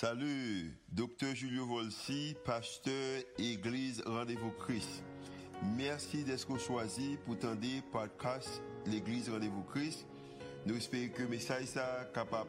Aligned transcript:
Salut, 0.00 0.78
docteur 0.92 1.34
Julio 1.34 1.66
Volsi, 1.66 2.36
pasteur 2.44 3.20
Église 3.36 4.00
Rendez-vous 4.06 4.52
Christ. 4.52 5.02
Merci 5.76 6.22
d'être 6.22 6.56
choisi 6.56 7.18
pour 7.26 7.36
tendre 7.36 7.66
podcast 7.90 8.62
l'Église 8.86 9.28
Rendez-vous 9.28 9.64
Christ. 9.64 10.06
Nous 10.66 10.76
espérons 10.76 11.12
que 11.12 11.22
le 11.22 11.28
message 11.30 11.64
est 11.74 12.12
capable 12.14 12.48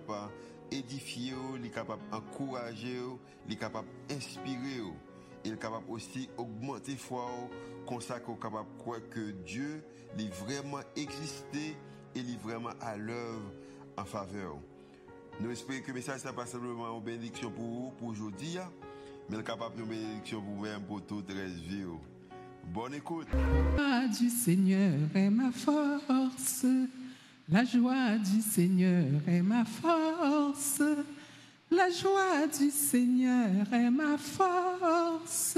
d'édifier, 0.69 1.33
capable 1.73 2.03
d'encourager, 2.11 2.99
d'inspirer. 3.47 4.83
Il 5.43 5.53
est 5.53 5.59
capable 5.59 5.89
aussi 5.89 6.29
d'augmenter 6.37 6.97
foi, 6.97 7.25
comme 7.87 7.99
ça 7.99 8.19
qu'on 8.19 8.35
capable 8.35 8.69
de 8.77 8.77
croire 8.77 9.09
que 9.09 9.31
Dieu 9.31 9.83
est 10.19 10.31
vraiment 10.35 10.81
existé 10.95 11.75
et 12.13 12.19
est 12.19 12.43
vraiment 12.43 12.73
à 12.79 12.95
l'œuvre 12.95 13.51
en 13.97 14.05
faveur. 14.05 14.59
Nous 15.41 15.51
espérons 15.51 15.81
que 15.81 15.87
le 15.87 15.93
message 15.93 16.25
n'est 16.25 16.33
pas 16.33 16.45
simplement 16.45 16.97
une 16.97 17.03
bénédiction 17.03 17.49
pour 17.49 17.63
vous, 17.63 17.91
pour 17.97 18.09
aujourd'hui, 18.09 18.57
mais 19.29 19.41
capable 19.41 19.77
de 19.77 19.83
bénédiction 19.83 20.41
pour 20.41 20.55
vous-même, 20.55 20.81
pour 20.81 21.01
toute 21.05 21.29
la 21.29 21.45
vie. 21.45 21.85
Bonne 22.73 22.95
écoute. 22.95 23.27
La 23.77 24.01
joie 24.01 24.07
du 24.09 24.29
Seigneur 24.29 24.93
est 25.15 25.29
ma 25.29 25.51
force. 25.51 26.65
La 27.47 27.63
joie 27.63 28.17
du 28.17 28.41
Seigneur 28.41 29.05
est 29.27 29.41
ma 29.41 29.63
force. 29.63 30.81
La 31.71 31.89
joie 31.89 32.47
du 32.47 32.69
Seigneur 32.69 33.73
est 33.73 33.89
ma 33.89 34.17
force. 34.17 35.57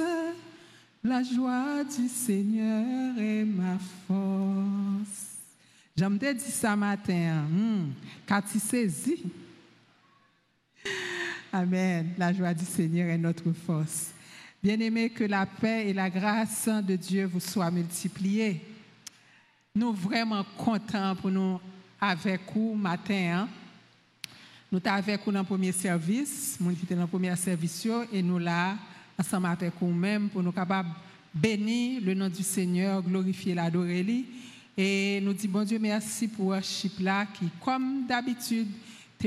La 1.03 1.23
joie 1.23 1.83
du 1.83 2.07
Seigneur 2.07 3.17
est 3.17 3.45
ma 3.45 3.79
force. 4.07 5.39
J'aime 5.97 6.19
dit 6.19 6.51
ça 6.51 6.75
matin, 6.75 7.45
quand 8.27 8.41
tu 8.43 8.59
saisis. 8.59 9.23
Amen. 11.53 12.13
La 12.17 12.31
joie 12.31 12.53
du 12.53 12.63
Seigneur 12.63 13.09
est 13.09 13.17
notre 13.17 13.51
force. 13.51 14.11
Bien-aimés, 14.63 15.09
que 15.09 15.25
la 15.25 15.45
paix 15.45 15.89
et 15.89 15.93
la 15.93 16.09
grâce 16.09 16.69
de 16.69 16.95
Dieu 16.95 17.25
vous 17.25 17.41
soient 17.41 17.69
multipliées. 17.69 18.61
Nous 19.75 19.87
sommes 19.87 19.95
vraiment 19.95 20.45
contents 20.57 21.13
pour 21.17 21.29
nous 21.29 21.59
avec 21.99 22.39
vous 22.55 22.73
matin. 22.73 23.33
Hein. 23.33 23.49
Nous 24.71 24.79
sommes 24.79 24.93
avec 24.93 25.25
vous 25.25 25.31
dans 25.33 25.39
le 25.39 25.45
premier 25.45 25.73
service, 25.73 26.57
nous 26.61 26.73
qui 26.73 26.85
dans 26.95 27.01
le 27.01 27.07
premier 27.07 27.35
service, 27.35 27.85
et 28.13 28.23
nous 28.23 28.39
là, 28.39 28.77
ensemble 29.19 29.47
avec 29.47 29.73
vous-même, 29.77 30.29
pour 30.29 30.41
nous 30.41 30.53
capables 30.53 30.91
bénir 31.33 32.01
le 32.01 32.13
nom 32.13 32.29
du 32.29 32.43
Seigneur, 32.43 33.01
glorifier, 33.01 33.55
l'adorer. 33.55 34.25
Et 34.77 35.19
nous 35.21 35.33
disons, 35.33 35.51
bon 35.51 35.63
Dieu, 35.65 35.79
merci 35.79 36.29
pour 36.29 36.53
là, 36.53 37.25
qui, 37.25 37.49
comme 37.61 38.05
d'habitude, 38.07 38.69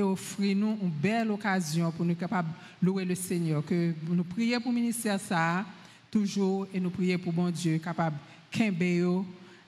offrir 0.03 0.57
nous 0.57 0.79
une 0.83 0.91
belle 0.91 1.31
occasion 1.31 1.91
pour 1.91 2.05
nous 2.05 2.15
capables 2.15 2.49
louer 2.83 3.05
le 3.05 3.15
Seigneur. 3.15 3.65
Que 3.65 3.93
nous 4.09 4.25
prions 4.25 4.61
pour 4.61 4.73
le 4.73 4.79
ministère 4.79 5.21
ça 5.21 5.65
toujours 6.11 6.67
et 6.73 6.81
nous 6.81 6.91
prions 6.91 7.19
pour 7.19 7.33
bon 7.33 7.51
Dieu 7.51 7.79
capable 7.79 8.17
de 8.53 9.23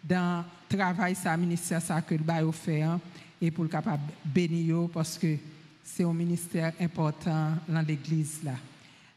dans 0.05 0.45
le 0.71 0.77
travail 0.77 1.15
ça 1.15 1.37
ministère 1.37 1.83
ça 1.83 2.01
que 2.01 2.15
le 2.15 2.53
fait 2.53 2.83
hein, 2.83 3.01
et 3.41 3.51
pour 3.51 3.65
le 3.65 3.71
capable 3.71 4.03
bénir 4.25 4.89
parce 4.93 5.19
que 5.19 5.37
c'est 5.83 6.05
un 6.05 6.13
ministère 6.13 6.73
important 6.81 7.53
dans 7.69 7.81
l'église 7.81 8.41
là. 8.45 8.55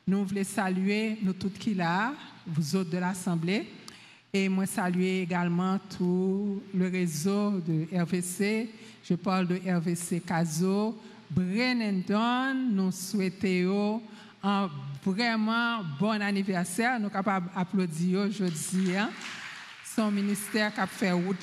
Nous 0.07 0.25
voulons 0.25 0.43
saluer 0.43 1.17
nous 1.21 1.33
tous 1.33 1.49
qui 1.49 1.75
là, 1.75 2.13
vous 2.47 2.75
autres 2.75 2.89
de 2.89 2.97
l'assemblée 2.97 3.67
et 4.33 4.49
moi 4.49 4.65
saluer 4.65 5.21
également 5.21 5.79
tout 5.97 6.61
le 6.73 6.87
réseau 6.87 7.59
de 7.59 7.87
RVC 8.01 8.69
je 9.09 9.15
parle 9.15 9.47
de 9.47 9.55
RVC 9.55 10.21
Caso. 10.21 10.95
Brennendon, 11.31 12.53
nous 12.71 12.91
souhaitons 12.91 14.01
un 14.43 14.69
vraiment 15.03 15.79
bon 15.99 16.21
anniversaire. 16.21 16.99
Nous 16.99 17.05
sommes 17.05 17.13
capables 17.13 17.49
d'applaudir 17.55 18.19
aujourd'hui. 18.19 18.95
Hein. 18.95 19.09
Son 19.95 20.11
ministère 20.11 20.71
qui 20.71 20.79
a 20.79 20.85
fait 20.85 21.11
route 21.11 21.37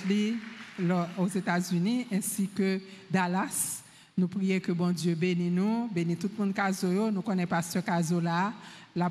aux 1.19 1.27
États-Unis 1.27 2.07
ainsi 2.13 2.49
que 2.49 2.81
Dallas. 3.11 3.83
Nous 4.17 4.29
prions 4.29 4.61
que 4.61 4.71
bon 4.71 4.93
Dieu 4.93 5.17
bénisse 5.17 5.53
nous, 5.53 5.89
bénisse 5.93 6.21
tout 6.21 6.31
le 6.39 6.45
monde 6.45 6.55
Caso. 6.55 7.11
Nous 7.11 7.23
connaissons 7.23 7.49
pas 7.49 7.63
ce 7.63 7.81
Caso 7.81 8.21
là, 8.21 8.53
là 8.95 9.11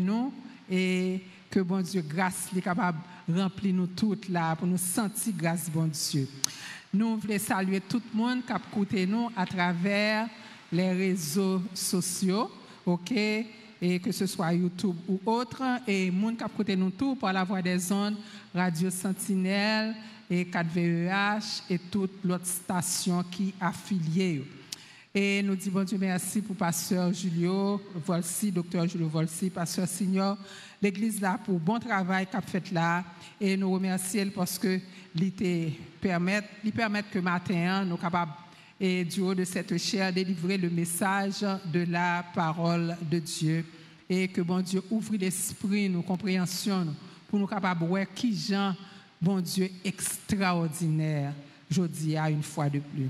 nous 0.00 0.32
et 0.70 1.20
que 1.50 1.60
bon 1.60 1.80
Dieu 1.80 2.02
grâce 2.02 2.48
est 2.56 2.60
capable 2.60 2.98
de 3.28 3.40
remplir 3.40 3.74
nous 3.74 3.86
toutes 3.86 4.28
là 4.28 4.54
pour 4.56 4.66
nous 4.66 4.78
sentir 4.78 5.32
grâce 5.36 5.70
bon 5.70 5.86
Dieu. 5.86 6.28
Nous 6.92 7.16
voulons 7.16 7.38
saluer 7.38 7.80
tout 7.80 8.02
le 8.12 8.18
monde 8.18 8.44
qui 8.44 8.52
a 8.52 8.56
écouté 8.56 9.06
nous 9.06 9.30
à 9.36 9.44
travers 9.44 10.28
les 10.72 10.92
réseaux 10.92 11.62
sociaux, 11.74 12.50
ok, 12.84 13.12
et 13.12 14.00
que 14.00 14.12
ce 14.12 14.26
soit 14.26 14.52
YouTube 14.54 14.96
ou 15.08 15.20
autre, 15.26 15.62
et 15.86 16.10
monde 16.10 16.36
qui 16.36 16.44
a 16.44 16.46
écouté 16.46 16.76
nous 16.76 16.90
tout 16.90 17.14
par 17.14 17.32
la 17.32 17.44
voix 17.44 17.60
des 17.60 17.92
ondes, 17.92 18.16
Radio 18.54 18.90
Sentinelle 18.90 19.94
et 20.30 20.44
4VEH 20.44 21.62
et 21.70 21.78
toutes 21.78 22.24
les 22.24 22.36
stations 22.44 23.22
qui 23.30 23.54
affiliées. 23.60 24.44
Et 25.18 25.42
nous 25.42 25.56
disons 25.56 25.70
bon 25.70 25.82
Dieu 25.82 25.96
merci 25.98 26.42
pour 26.42 26.54
Pasteur 26.54 27.10
Julio 27.10 27.80
Volsi, 28.04 28.52
Docteur 28.52 28.86
Julio 28.86 29.08
Volsi, 29.08 29.48
Pasteur 29.48 29.88
Signor, 29.88 30.36
l'Église 30.82 31.22
là 31.22 31.40
pour 31.42 31.58
bon 31.58 31.78
travail 31.78 32.26
qu'a 32.26 32.42
fait 32.42 32.70
là. 32.70 33.02
Et 33.40 33.56
nous 33.56 33.72
remercions 33.72 34.28
parce 34.34 34.58
que 34.58 34.78
il 35.14 35.72
permet, 36.02 36.42
permet 36.70 37.02
que 37.02 37.18
matin, 37.18 37.86
nous 37.86 37.96
capables 37.96 38.32
et 38.78 39.06
du 39.06 39.22
haut 39.22 39.34
de 39.34 39.44
cette 39.44 39.78
chair 39.78 40.12
délivrer 40.12 40.58
le 40.58 40.68
message 40.68 41.46
de 41.64 41.86
la 41.90 42.22
parole 42.34 42.94
de 43.10 43.18
Dieu 43.18 43.64
et 44.10 44.28
que 44.28 44.42
bon 44.42 44.60
Dieu 44.60 44.82
ouvre 44.90 45.16
l'esprit, 45.16 45.88
nos 45.88 46.02
compréhensions 46.02 46.94
pour 47.26 47.38
nous 47.38 47.46
capables 47.46 47.80
de 47.80 47.86
voir 47.86 48.04
qui 48.14 48.36
Jean, 48.36 48.74
bon 49.18 49.40
Dieu 49.40 49.70
extraordinaire, 49.82 51.32
je 51.70 51.84
dis 51.84 52.18
à 52.18 52.28
une 52.28 52.42
fois 52.42 52.68
de 52.68 52.80
plus. 52.80 53.08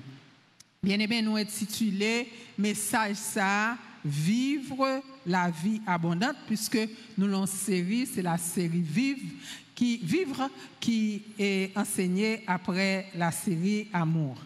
Bien 0.86 1.00
aimé, 1.00 1.20
nous 1.20 1.34
intitulé 1.34 2.28
Message 2.56 3.16
ça, 3.16 3.76
vivre 4.04 5.02
la 5.26 5.50
vie 5.50 5.80
abondante, 5.84 6.36
puisque 6.46 6.78
nous 7.18 7.26
l'avons 7.26 7.44
série, 7.44 8.06
c'est 8.06 8.22
la 8.22 8.38
série 8.38 8.82
Vive, 8.82 9.32
qui, 9.74 9.96
Vivre, 9.96 10.48
qui 10.78 11.22
est 11.36 11.76
enseignée 11.76 12.44
après 12.46 13.06
la 13.16 13.32
série 13.32 13.88
Amour. 13.92 14.36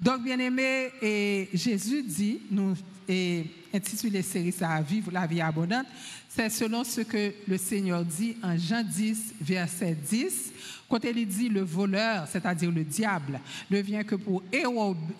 Donc, 0.00 0.24
bien 0.24 0.40
aimé, 0.40 0.90
et 1.00 1.50
Jésus 1.54 2.02
dit, 2.02 2.40
nous 2.50 2.74
et 3.08 3.44
intitulé 3.72 4.22
série 4.22 4.50
ça, 4.50 4.80
Vivre 4.80 5.12
la 5.12 5.28
vie 5.28 5.40
abondante, 5.40 5.86
c'est 6.28 6.50
selon 6.50 6.82
ce 6.82 7.02
que 7.02 7.32
le 7.46 7.56
Seigneur 7.56 8.04
dit 8.04 8.36
en 8.42 8.58
Jean 8.58 8.82
10, 8.82 9.34
verset 9.40 9.96
10. 10.10 10.52
Quand 10.88 11.04
il 11.04 11.26
dit 11.26 11.48
le 11.48 11.62
voleur, 11.62 12.28
c'est-à-dire 12.28 12.70
le 12.70 12.84
diable, 12.84 13.40
ne 13.70 13.80
vient 13.80 14.04
que 14.04 14.14
pour 14.14 14.42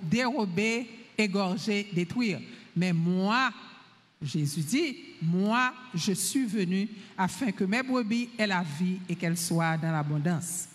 dérober, 0.02 0.86
égorger, 1.18 1.88
détruire. 1.92 2.40
Mais 2.76 2.92
moi, 2.92 3.50
Jésus 4.22 4.60
dit, 4.60 4.96
moi, 5.20 5.72
je 5.94 6.12
suis 6.12 6.46
venu 6.46 6.88
afin 7.18 7.50
que 7.52 7.64
mes 7.64 7.82
brebis 7.82 8.30
aient 8.38 8.46
la 8.46 8.62
vie 8.78 8.98
et 9.08 9.16
qu'elles 9.16 9.36
soient 9.36 9.76
dans 9.76 9.90
l'abondance. 9.90 10.68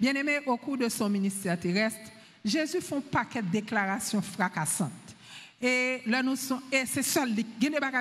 Bien-aimé, 0.00 0.40
au 0.46 0.56
cours 0.56 0.76
de 0.76 0.88
son 0.88 1.08
ministère 1.08 1.58
terrestre, 1.58 2.10
Jésus 2.44 2.80
fait 2.80 2.96
un 2.96 3.00
paquet 3.00 3.42
de 3.42 3.48
déclarations 3.48 4.20
fracassantes. 4.20 4.90
Et 5.60 6.02
là, 6.06 6.22
nous 6.22 6.34
sommes, 6.34 6.62
et 6.72 6.82
c'est 6.86 7.04
seul, 7.04 7.32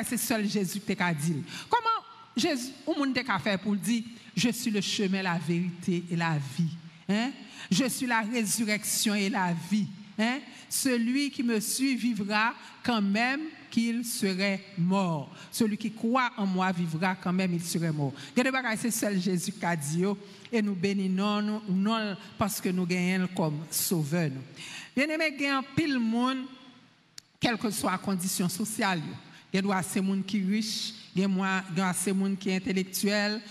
c'est 0.07 0.17
seul 0.17 0.49
Jésus 0.49 0.79
qui 0.79 0.95
a 0.99 1.13
dit. 1.13 1.43
Comment 1.69 2.03
Jésus, 2.35 2.71
monde 2.87 3.15
a 3.27 3.39
fait 3.39 3.61
pour 3.61 3.75
dire, 3.75 4.03
je 4.35 4.49
suis 4.49 4.71
le 4.71 4.81
chemin, 4.81 5.21
la 5.21 5.37
vérité 5.37 6.03
et 6.09 6.15
la 6.15 6.37
vie. 6.57 6.71
Hein? 7.09 7.31
Je 7.69 7.85
suis 7.85 8.07
la 8.07 8.21
résurrection 8.21 9.15
et 9.15 9.29
la 9.29 9.53
vie. 9.69 9.87
Hein? 10.17 10.39
Celui 10.69 11.29
qui 11.31 11.43
me 11.43 11.59
suit 11.59 11.95
vivra 11.95 12.53
quand 12.83 13.01
même 13.01 13.41
qu'il 13.69 14.05
serait 14.05 14.63
mort. 14.77 15.33
Celui 15.51 15.77
qui 15.77 15.91
croit 15.91 16.31
en 16.37 16.45
moi 16.45 16.71
vivra 16.71 17.15
quand 17.15 17.33
même 17.33 17.53
il 17.53 17.63
serait 17.63 17.91
mort. 17.91 18.13
C'est 18.77 18.91
seul 18.91 19.19
Jésus 19.19 19.51
qui 19.51 19.65
a 19.65 19.75
dit 19.75 20.03
et 20.51 20.61
nous 20.61 20.75
bénissons 20.75 21.61
non 21.69 22.15
parce 22.37 22.59
que 22.59 22.69
nous 22.69 22.85
gagnons 22.85 23.27
comme 23.35 23.59
sauveur. 23.69 24.29
Bien 24.95 25.07
aimé, 25.07 25.33
il 25.37 25.41
y 25.41 25.47
a 25.47 25.61
pile 25.75 25.97
monde, 25.99 26.45
quelle 27.39 27.57
que 27.57 27.71
soit 27.71 27.91
la 27.91 27.97
condition 27.97 28.49
sociale. 28.49 29.01
Il 29.53 29.65
y 29.65 29.71
a 29.71 29.77
assez 29.77 30.01
monde 30.01 30.25
qui 30.25 30.43
riche, 30.43 30.93
il 31.15 31.21
y 31.21 31.81
a 31.81 31.87
assez 31.87 32.13
monde 32.13 32.37
qui 32.37 32.49
est 32.49 32.57
intellectuel, 32.57 33.41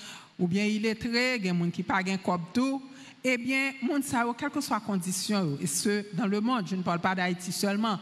ou 0.41 0.49
bien 0.49 0.65
illettré, 0.65 1.37
il 1.37 1.45
y 1.45 1.49
a 1.49 1.53
monde 1.53 1.71
qui 1.71 1.83
pas 1.83 2.03
gain 2.03 2.17
comme 2.17 2.41
tout. 2.53 2.83
Eh 3.23 3.37
bien, 3.37 3.73
monde 3.83 4.03
ça, 4.03 4.25
quelle 4.37 4.49
que 4.49 4.61
soit 4.63 4.77
la 4.77 4.81
condition, 4.81 5.59
et 5.61 5.67
ce, 5.67 6.07
dans 6.17 6.27
le 6.27 6.41
monde, 6.41 6.67
je 6.67 6.75
ne 6.75 6.83
parle 6.83 7.01
pas 7.01 7.15
d'Haïti 7.15 7.53
seulement, 7.53 8.01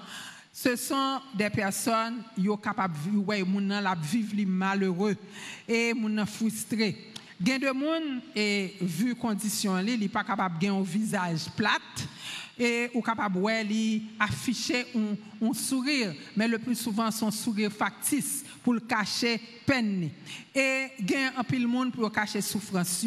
ce 0.53 0.77
sont 0.77 1.21
des 1.35 1.51
personnes 1.51 2.23
qui 2.37 2.47
sont 2.47 2.57
capables 2.57 2.95
de 2.95 4.07
vivre, 4.07 4.49
malheureux 4.49 5.17
et 5.69 5.93
frustrés. 6.25 7.13
Gain 7.41 7.59
de 7.59 7.71
monde 7.71 8.23
et 8.35 8.75
vu 8.81 9.15
condition 9.15 9.77
li, 9.77 9.95
il 10.01 10.09
pas 10.09 10.25
capable 10.25 10.59
de 10.59 10.69
un 10.69 10.83
visage 10.83 11.47
plate 11.57 12.09
et 12.59 12.91
ou 12.95 13.01
capable 13.01 13.39
ouais, 13.39 13.67
afficher 14.19 14.87
un, 14.97 15.53
sourire, 15.53 16.15
mais 16.37 16.49
le 16.49 16.59
plus 16.59 16.75
souvent 16.75 17.11
son 17.11 17.31
sourire 17.31 17.71
factice 17.71 18.45
pour 18.63 18.75
le 18.75 18.81
cacher 18.81 19.41
peine. 19.65 20.11
Et 20.55 20.89
gain 21.01 21.33
un 21.37 21.45
pile 21.45 21.69
monde 21.69 21.93
pour 21.93 22.11
cacher 22.11 22.41
souffrance 22.41 23.07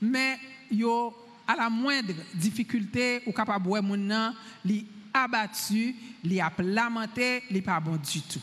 mais 0.00 0.38
yo 0.70 1.14
à 1.46 1.56
la 1.56 1.70
moindre 1.70 2.14
difficulté 2.34 3.22
ou 3.26 3.32
capable 3.32 3.68
ouais 3.68 3.80
nan 3.82 4.34
li 4.64 4.86
abattu, 5.16 5.94
li 6.24 6.40
a 6.40 6.52
lamenté, 6.58 7.42
li 7.50 7.62
pas 7.62 7.80
bon 7.80 7.96
du 7.96 8.20
tout. 8.22 8.42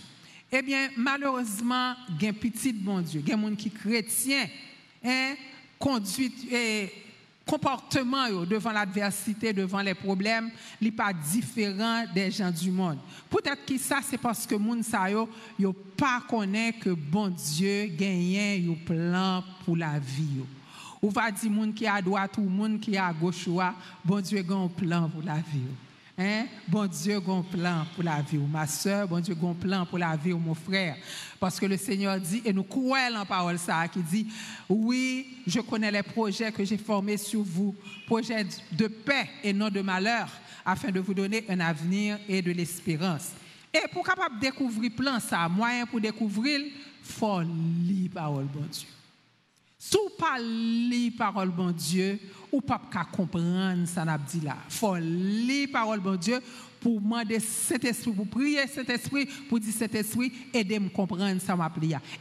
Eh 0.51 0.61
bien, 0.61 0.89
malheureusement, 0.97 1.95
un 2.21 2.33
petit 2.33 2.73
bon 2.73 3.01
Dieu, 3.01 3.21
des 3.21 3.31
gens 3.31 3.55
qui 3.55 3.71
chrétien, 3.71 4.47
hein, 5.03 5.33
conduite 5.79 6.51
et 6.51 6.91
comportement 7.45 8.29
devant 8.45 8.71
l'adversité, 8.71 9.53
devant 9.53 9.81
les 9.81 9.93
problèmes, 9.93 10.49
n'est 10.81 10.91
pas 10.91 11.11
différent 11.13 12.05
des 12.13 12.31
gens 12.31 12.51
du 12.51 12.71
monde. 12.71 12.97
Peut-être 13.29 13.65
que 13.65 13.77
ça, 13.77 13.99
c'est 14.01 14.17
parce 14.17 14.45
que 14.45 14.55
les 14.55 14.83
gens 14.83 15.27
ne 15.59 15.67
pas 15.71 16.21
connaît 16.27 16.73
que 16.73 16.89
bon 16.89 17.29
Dieu 17.29 17.87
gagne 17.87 18.71
un 18.71 18.85
plan 18.85 19.43
pour 19.65 19.77
la 19.77 19.99
vie. 19.99 20.41
Ou 21.01 21.09
va 21.09 21.31
dire 21.31 21.51
monde 21.51 21.73
qui 21.73 21.83
est 21.83 21.89
à 21.89 22.01
droite 22.01 22.37
ou 22.37 22.43
monde 22.43 22.79
qui 22.79 22.93
est 22.93 22.97
à 22.97 23.11
gauche, 23.11 23.49
bon 24.05 24.21
Dieu 24.21 24.39
a 24.39 24.53
un 24.53 24.67
plan 24.69 25.09
pour 25.09 25.21
la 25.21 25.35
vie. 25.35 25.67
Hein? 26.15 26.45
Bon 26.67 26.85
Dieu 26.85 27.15
un 27.15 27.41
plan 27.41 27.87
pour 27.95 28.03
la 28.03 28.21
vie, 28.21 28.37
ma 28.37 28.67
soeur, 28.67 29.07
bon 29.07 29.19
Dieu 29.19 29.35
un 29.41 29.53
plan 29.53 29.83
pour 29.83 29.97
la 29.97 30.15
vie, 30.15 30.33
mon 30.33 30.53
frère. 30.53 30.95
Parce 31.39 31.59
que 31.59 31.65
le 31.65 31.75
Seigneur 31.75 32.19
dit, 32.19 32.41
et 32.45 32.53
nous 32.53 32.63
croyons 32.63 33.17
en 33.17 33.25
parole 33.25 33.57
ça, 33.57 33.87
qui 33.87 33.99
dit, 33.99 34.27
oui, 34.69 35.37
je 35.47 35.59
connais 35.59 35.91
les 35.91 36.03
projets 36.03 36.51
que 36.51 36.63
j'ai 36.63 36.77
formés 36.77 37.17
sur 37.17 37.41
vous, 37.41 37.75
projets 38.05 38.45
de 38.71 38.87
paix 38.87 39.27
et 39.43 39.53
non 39.53 39.69
de 39.69 39.81
malheur, 39.81 40.29
afin 40.63 40.91
de 40.91 40.99
vous 40.99 41.15
donner 41.15 41.45
un 41.49 41.59
avenir 41.59 42.19
et 42.29 42.43
de 42.43 42.51
l'espérance. 42.51 43.31
Et 43.73 43.87
pour 43.91 44.05
capable 44.05 44.39
découvrir 44.39 44.91
plan 44.91 45.19
ça, 45.19 45.49
moyen 45.49 45.87
pour 45.87 45.99
découvrir, 45.99 46.61
faut 47.01 47.41
lire 47.41 48.11
parole 48.13 48.45
bon 48.45 48.67
Dieu. 48.71 48.92
Si 49.85 49.97
vous 49.97 50.15
pas 50.17 50.39
lire 50.39 51.11
parole 51.17 51.49
bon 51.49 51.71
Dieu, 51.71 52.17
ou 52.53 52.61
pas 52.61 52.79
comprendre 53.03 53.85
ça 53.85 54.05
n'a 54.05 54.17
dit 54.17 54.39
là. 54.39 54.55
Faut 54.69 54.95
lire 54.95 55.67
parole 55.73 55.99
bon 55.99 56.15
Dieu 56.15 56.39
pour 56.83 56.99
demander 56.99 57.39
cet 57.39 57.85
esprit, 57.85 58.11
pour 58.11 58.27
prier 58.27 58.67
cet 58.67 58.89
esprit, 58.89 59.25
pour 59.47 59.57
dire 59.57 59.73
cet 59.73 59.95
esprit, 59.95 60.31
aidez 60.53 60.79
me 60.79 60.89
comprendre 60.89 61.39
ça 61.39 61.55
m'a 61.55 61.71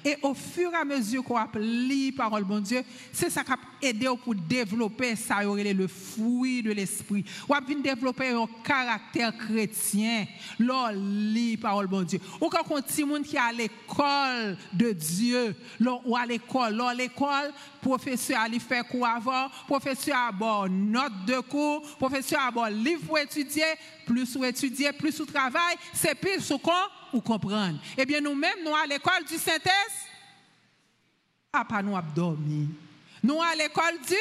Et 0.04 0.16
au 0.22 0.34
fur 0.34 0.70
et 0.72 0.76
à 0.76 0.84
mesure 0.84 1.24
qu'on 1.24 1.36
applique 1.36 2.16
parole 2.16 2.44
bon 2.44 2.60
Dieu, 2.60 2.82
c'est 3.12 3.28
ça 3.28 3.42
qui 3.42 3.50
a 3.50 3.56
aidé 3.82 4.08
pour 4.22 4.36
développer 4.36 5.16
ça, 5.16 5.42
le 5.42 5.86
fruit 5.88 6.62
de 6.62 6.70
l'esprit. 6.70 7.24
Ou 7.48 7.54
bien 7.66 7.80
développer 7.80 8.28
un 8.28 8.46
caractère 8.62 9.36
chrétien, 9.36 10.26
l'on 10.60 10.88
lit 10.90 11.56
parole 11.56 11.88
bon 11.88 12.02
Dieu. 12.02 12.20
Ou 12.40 12.48
quand 12.48 12.62
on 12.70 12.78
dit 12.78 13.28
qui 13.28 13.36
est 13.36 13.40
à 13.40 13.52
l'école 13.52 14.56
de 14.72 14.92
Dieu, 14.92 15.56
ou 16.04 16.16
à 16.16 16.24
l'école, 16.24 16.80
à 16.80 16.94
l'école, 16.94 17.52
professeur 17.80 18.38
a 18.40 18.48
fait 18.60 18.86
cours 18.88 19.06
avant, 19.06 19.48
professeur 19.66 20.16
a 20.16 20.30
bon 20.30 20.68
note 20.68 21.24
de 21.26 21.40
cours, 21.40 21.82
professeur 21.98 22.40
a 22.46 22.50
bon 22.52 22.66
livre 22.66 23.02
pour 23.06 23.18
étudier, 23.18 23.64
plus 24.06 24.36
ou 24.36 24.44
étudier, 24.44 24.92
plus 24.92 25.18
ou 25.20 25.26
travail, 25.26 25.76
c'est 25.92 26.14
plus 26.14 26.50
ou 26.50 26.58
quoi 26.58 26.90
ou 27.12 27.20
comprendre. 27.20 27.78
Eh 27.96 28.06
bien, 28.06 28.20
nous-mêmes, 28.20 28.64
nous 28.64 28.74
à 28.74 28.86
l'école 28.86 29.24
du 29.28 29.36
Saint-Esprit, 29.36 30.12
ah, 31.52 31.66
pas 31.66 31.82
nous 31.82 31.94
dormi. 32.14 32.68
Nous 33.22 33.40
à 33.42 33.54
l'école 33.54 33.98
du 34.08 34.14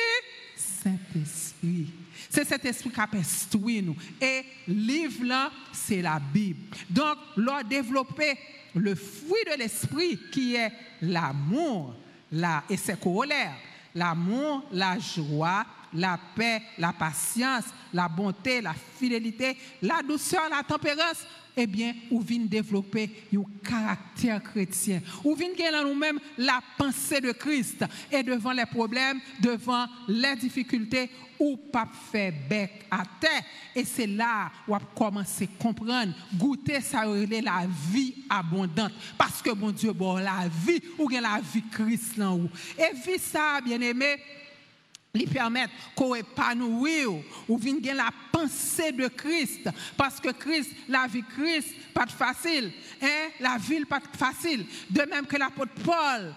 Saint-Esprit. 0.58 1.88
C'est 2.30 2.46
cet 2.46 2.66
esprit 2.66 2.90
qui 2.90 3.00
a 3.00 3.08
instruit 3.14 3.82
nous. 3.82 3.96
Et 4.22 4.44
livre 4.68 5.24
là, 5.24 5.52
c'est 5.72 6.02
la 6.02 6.20
Bible. 6.20 6.76
Donc, 6.90 7.18
leur 7.38 7.64
développer 7.64 8.38
le 8.76 8.96
fruit 8.96 9.44
de 9.50 9.58
l'esprit 9.58 10.20
qui 10.32 10.56
est 10.56 10.72
l'amour, 11.02 11.96
la, 12.32 12.64
et 12.70 12.78
ses 12.78 12.96
corollaires. 12.96 13.56
L'amour, 13.96 14.66
la 14.72 15.00
joie, 15.00 15.66
la 15.94 16.20
paix, 16.36 16.62
la 16.78 16.94
patience, 16.94 17.66
la 17.94 18.08
bonté, 18.08 18.62
la 18.62 18.74
fidélité, 18.74 19.58
la 19.82 20.02
douceur, 20.02 20.50
la 20.50 20.64
tempérance, 20.64 21.26
eh 21.56 21.68
bien, 21.68 21.94
ou 22.10 22.22
vient 22.22 22.46
développer 22.46 23.10
un 23.36 23.44
caractère 23.64 24.42
chrétien. 24.42 25.02
Ou 25.24 25.36
vient 25.36 25.54
gagner 25.54 25.84
nous-mêmes 25.84 26.20
la 26.38 26.62
pensée 26.78 27.20
de 27.20 27.32
Christ. 27.34 27.84
Et 28.12 28.24
devant 28.24 28.54
les 28.54 28.66
problèmes, 28.66 29.20
devant 29.42 29.86
les 30.08 30.36
difficultés, 30.36 31.10
ou 31.38 31.58
pas 31.58 31.90
faire 32.12 32.34
bec 32.48 32.86
à 32.90 33.04
terre. 33.20 33.44
Et 33.76 33.84
c'est 33.84 34.08
là 34.08 34.52
où 34.68 34.76
on 34.76 34.80
commencer 34.96 35.50
à 35.60 35.62
comprendre, 35.62 36.14
goûter 36.36 36.80
ça, 36.82 37.04
la 37.04 37.66
vie 37.92 38.24
abondante. 38.30 38.94
Parce 39.18 39.42
que 39.42 39.52
mon 39.52 39.72
Dieu, 39.72 39.92
bon, 39.92 40.18
la 40.18 40.48
vie, 40.48 40.82
ou 41.00 41.10
bien 41.10 41.22
la 41.22 41.42
vie 41.42 41.64
Christ 41.72 42.18
là 42.18 42.32
Et 42.78 42.96
vie 42.96 43.20
ça, 43.20 43.60
bien 43.60 43.82
aimé, 43.82 44.18
lui 45.14 45.26
permettre 45.26 45.74
qu'on 45.96 46.16
épanouisse 46.16 47.24
ou 47.48 47.58
vienne 47.58 47.82
la 47.96 48.10
pensée 48.32 48.92
de 48.92 49.08
Christ. 49.08 49.70
Parce 49.98 50.20
que 50.20 50.30
Christ 50.30 50.72
la 50.88 51.08
vie 51.08 51.24
Christ 51.24 51.76
pas 51.94 52.08
facile. 52.08 52.72
Hein? 53.02 53.30
La 53.40 53.58
ville 53.58 53.86
pas 53.86 54.00
facile. 54.18 54.66
De 54.90 55.02
même 55.04 55.26
que 55.26 55.38
l'apôtre 55.38 55.74
Paul 55.84 56.34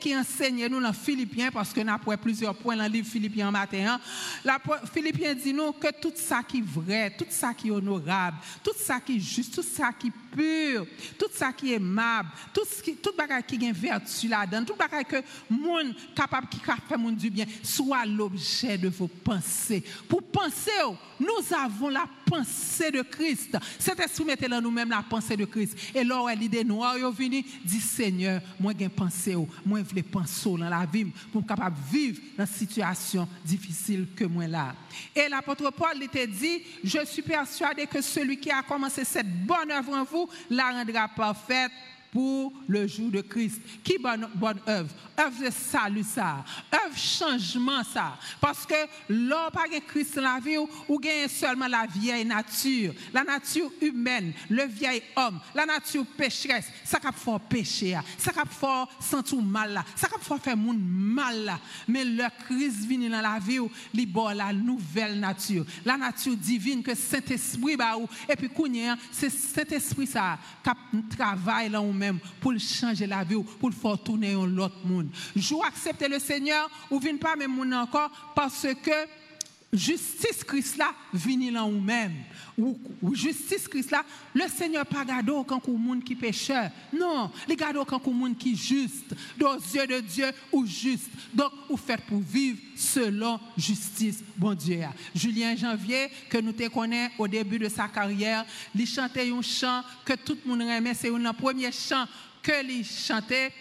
qui 0.00 0.16
enseigne 0.16 0.66
nous 0.68 0.80
dans 0.80 0.92
Philippiens 0.92 1.50
parce 1.50 1.72
que 1.72 1.80
avons 1.80 2.16
plusieurs 2.16 2.54
points 2.54 2.76
dans 2.76 2.84
le 2.84 2.88
livre 2.88 3.08
Philippiens 3.08 3.50
matin 3.50 3.98
hein. 4.44 4.58
Philippiens 4.92 5.34
dit 5.34 5.52
nous 5.52 5.72
que 5.72 5.88
tout 6.00 6.12
ça 6.14 6.42
qui 6.42 6.58
est 6.58 6.64
vrai 6.64 7.14
tout 7.16 7.26
ça 7.28 7.52
qui 7.54 7.68
est 7.68 7.70
honorable 7.70 8.36
tout 8.62 8.72
ça 8.76 9.00
qui 9.00 9.16
est 9.16 9.20
juste 9.20 9.54
tout 9.54 9.62
ça 9.62 9.90
qui 9.92 10.08
est 10.08 10.36
pur 10.36 10.86
tout 11.18 11.30
ça 11.32 11.52
qui 11.52 11.72
est 11.72 11.76
aimable 11.76 12.28
tout 12.52 12.64
ce 12.64 12.82
qui 12.82 12.96
tout 12.96 13.12
qui 13.46 13.72
vertu 13.72 14.28
là-dedans 14.28 14.64
tout 14.64 14.76
bagage 14.76 15.04
que 15.04 15.22
monde 15.50 15.94
capable 16.14 16.48
qui 16.48 16.60
fait 16.60 16.96
monde 16.96 17.16
du 17.16 17.30
bien 17.30 17.46
soit 17.62 18.04
l'objet 18.16 18.78
de 18.78 18.88
vos 18.88 19.08
pensées. 19.08 19.82
Pour 20.08 20.22
penser, 20.22 20.70
nous 21.18 21.56
avons 21.56 21.88
la 21.88 22.06
pensée 22.26 22.90
de 22.90 23.02
Christ. 23.02 23.56
Esprit 24.04 24.24
mettait 24.24 24.48
là 24.48 24.60
nous-mêmes 24.60 24.90
la 24.90 25.02
pensée 25.02 25.36
de 25.36 25.44
Christ. 25.44 25.76
Et 25.94 26.04
là, 26.04 26.22
l'idée 26.34 26.64
noire 26.64 26.96
est 26.96 27.10
venue, 27.10 27.44
dit 27.64 27.80
Seigneur, 27.80 28.40
moi 28.58 28.72
j'ai 28.78 28.88
pensé, 28.88 29.36
moi 29.64 29.80
je 29.88 29.94
veux 29.94 30.02
penser 30.02 30.50
dans 30.50 30.68
la 30.68 30.86
vie 30.86 31.06
pour 31.32 31.46
capable 31.46 31.76
vivre 31.90 32.20
dans 32.36 32.44
une 32.44 32.52
situation 32.52 33.28
difficile 33.44 34.08
que 34.14 34.24
moi 34.24 34.46
là. 34.46 34.74
Et 35.14 35.28
l'apôtre 35.28 35.70
Paul 35.70 36.02
était 36.02 36.26
dit, 36.26 36.62
je 36.82 37.04
suis 37.04 37.22
persuadé 37.22 37.86
que 37.86 38.00
celui 38.00 38.38
qui 38.38 38.50
a 38.50 38.62
commencé 38.62 39.04
cette 39.04 39.46
bonne 39.46 39.70
œuvre 39.70 39.92
en 39.92 40.04
vous 40.04 40.28
la 40.50 40.70
rendra 40.70 41.08
parfaite 41.08 41.72
pour 42.14 42.52
le 42.68 42.86
jour 42.86 43.10
de 43.10 43.20
Christ. 43.20 43.60
Qui 43.82 43.98
bonne, 43.98 44.28
bonne 44.36 44.60
œuvre? 44.68 44.88
œuvre 45.18 45.44
de 45.44 45.50
salut 45.50 46.02
ça, 46.02 46.44
œuvre 46.72 46.96
changement 46.96 47.82
ça. 47.84 48.16
Parce 48.40 48.66
que 48.66 48.74
l'homme 49.08 49.50
pas 49.52 49.64
Christ 49.86 50.16
dans 50.16 50.22
la 50.22 50.40
vie 50.40 50.56
ou 50.58 50.98
gagne 50.98 51.28
seulement 51.28 51.68
la 51.68 51.86
vieille 51.86 52.24
nature, 52.24 52.94
la 53.12 53.24
nature 53.24 53.70
humaine, 53.80 54.32
le 54.50 54.64
vieil 54.64 55.02
homme, 55.16 55.40
la 55.54 55.66
nature 55.66 56.04
pécheresse, 56.16 56.66
ça 56.84 56.98
qui 56.98 57.06
fait 57.06 57.38
pécher, 57.48 57.98
ça 58.18 58.32
qui 58.32 58.38
fait 58.48 58.84
sentir 59.00 59.42
mal 59.42 59.72
là, 59.72 59.84
ça 59.94 60.08
qui 60.08 60.24
fait 60.24 60.38
faire 60.38 60.56
monde 60.56 60.80
mal 60.80 61.44
là. 61.44 61.58
Mais 61.86 62.04
le 62.04 62.24
Christ 62.46 62.84
vient 62.86 63.10
dans 63.10 63.20
la 63.20 63.38
vie 63.38 63.58
ou 63.58 63.70
libère 63.92 64.34
la 64.34 64.52
nouvelle 64.52 65.18
nature, 65.18 65.64
la 65.84 65.96
nature 65.96 66.36
divine 66.36 66.82
que 66.82 66.94
Saint-Esprit 66.94 67.76
ba 67.76 67.96
ou 67.96 68.08
et 68.28 68.36
puis 68.36 68.50
c'est 69.12 69.30
Saint-Esprit 69.30 70.06
ça 70.06 70.38
qui 70.62 71.16
travaille 71.16 71.68
là 71.68 71.80
ou 71.80 71.92
même 72.04 72.18
pour 72.40 72.52
changer 72.58 73.06
la 73.06 73.24
vie 73.24 73.36
ou 73.36 73.42
pour 73.42 73.72
faire 73.72 73.98
tourner 73.98 74.32
l'autre 74.34 74.84
monde. 74.84 75.08
Je 75.34 75.54
accepter 75.66 76.08
le 76.08 76.18
Seigneur 76.18 76.68
ou 76.90 76.98
vient 76.98 77.16
pas 77.16 77.36
même 77.36 77.72
encore 77.72 78.10
parce 78.34 78.66
que 78.82 79.23
justice 79.74 80.44
Christ 80.44 80.76
là 80.76 80.94
vient 81.12 81.50
là 81.50 81.64
ou 81.64 81.80
même. 81.80 82.14
Ou, 82.56 82.78
justice 83.14 83.66
Christ 83.68 83.90
là 83.90 84.04
le 84.32 84.48
Seigneur 84.48 84.86
pas 84.86 85.04
garder 85.04 85.32
aucun 85.32 85.60
monde 85.68 86.04
qui 86.04 86.14
pécheur. 86.14 86.70
Non 86.92 87.30
il 87.48 87.56
garde 87.56 87.76
aucun 87.76 88.00
monde 88.10 88.36
qui 88.36 88.56
juste. 88.56 89.14
Dans 89.36 89.54
yeux 89.54 89.86
de 89.86 90.00
Dieu 90.00 90.30
ou 90.52 90.66
juste. 90.66 91.10
Donc 91.32 91.52
ou 91.68 91.76
fait 91.76 92.00
pour 92.06 92.20
vivre 92.20 92.58
selon 92.76 93.38
justice 93.56 94.22
bon 94.36 94.54
Dieu 94.54 94.80
Julien 95.14 95.56
Janvier 95.56 96.08
que 96.28 96.38
nous 96.38 96.52
te 96.52 96.64
au 97.18 97.28
début 97.28 97.58
de 97.58 97.68
sa 97.68 97.88
carrière 97.88 98.44
il 98.74 98.86
chantait 98.86 99.30
un 99.30 99.42
chant 99.42 99.82
que 100.04 100.14
tout 100.14 100.36
le 100.44 100.50
monde 100.50 100.62
aimait 100.62 100.94
c'est 100.94 101.14
un 101.14 101.32
premier 101.32 101.70
chant 101.72 102.06
que 102.44 102.64
il 102.70 102.84
chantait. 102.84 103.52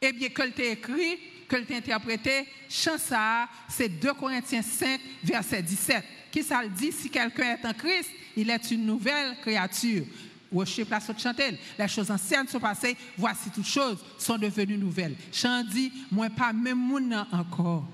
Eh 0.00 0.12
bien, 0.12 0.28
que 0.28 0.48
t'a 0.50 0.64
écrit, 0.64 1.18
que 1.48 1.56
t'a 1.56 1.76
interprété, 1.76 2.46
chant 2.68 2.98
ça, 2.98 3.48
c'est 3.68 3.88
2 3.88 4.14
Corinthiens 4.14 4.62
5, 4.62 5.00
verset 5.24 5.62
17. 5.62 6.04
Qui 6.30 6.42
ça 6.42 6.62
le 6.62 6.68
dit, 6.68 6.92
si 6.92 7.08
quelqu'un 7.08 7.56
est 7.56 7.66
en 7.66 7.72
Christ, 7.72 8.10
il 8.36 8.50
est 8.50 8.70
une 8.70 8.84
nouvelle 8.84 9.36
créature. 9.40 10.04
Worship 10.52 10.90
la 10.90 11.00
saute 11.00 11.20
chantel. 11.20 11.58
Les 11.78 11.88
choses 11.88 12.10
anciennes 12.10 12.46
sont 12.46 12.60
passées, 12.60 12.96
voici 13.16 13.50
toutes 13.50 13.66
choses 13.66 13.98
sont 14.18 14.38
devenues 14.38 14.78
nouvelles. 14.78 15.16
Chant 15.32 15.64
dit, 15.64 15.92
moi 16.10 16.28
pas 16.30 16.52
même 16.52 16.78
mon 16.78 17.12
encore. 17.32 17.86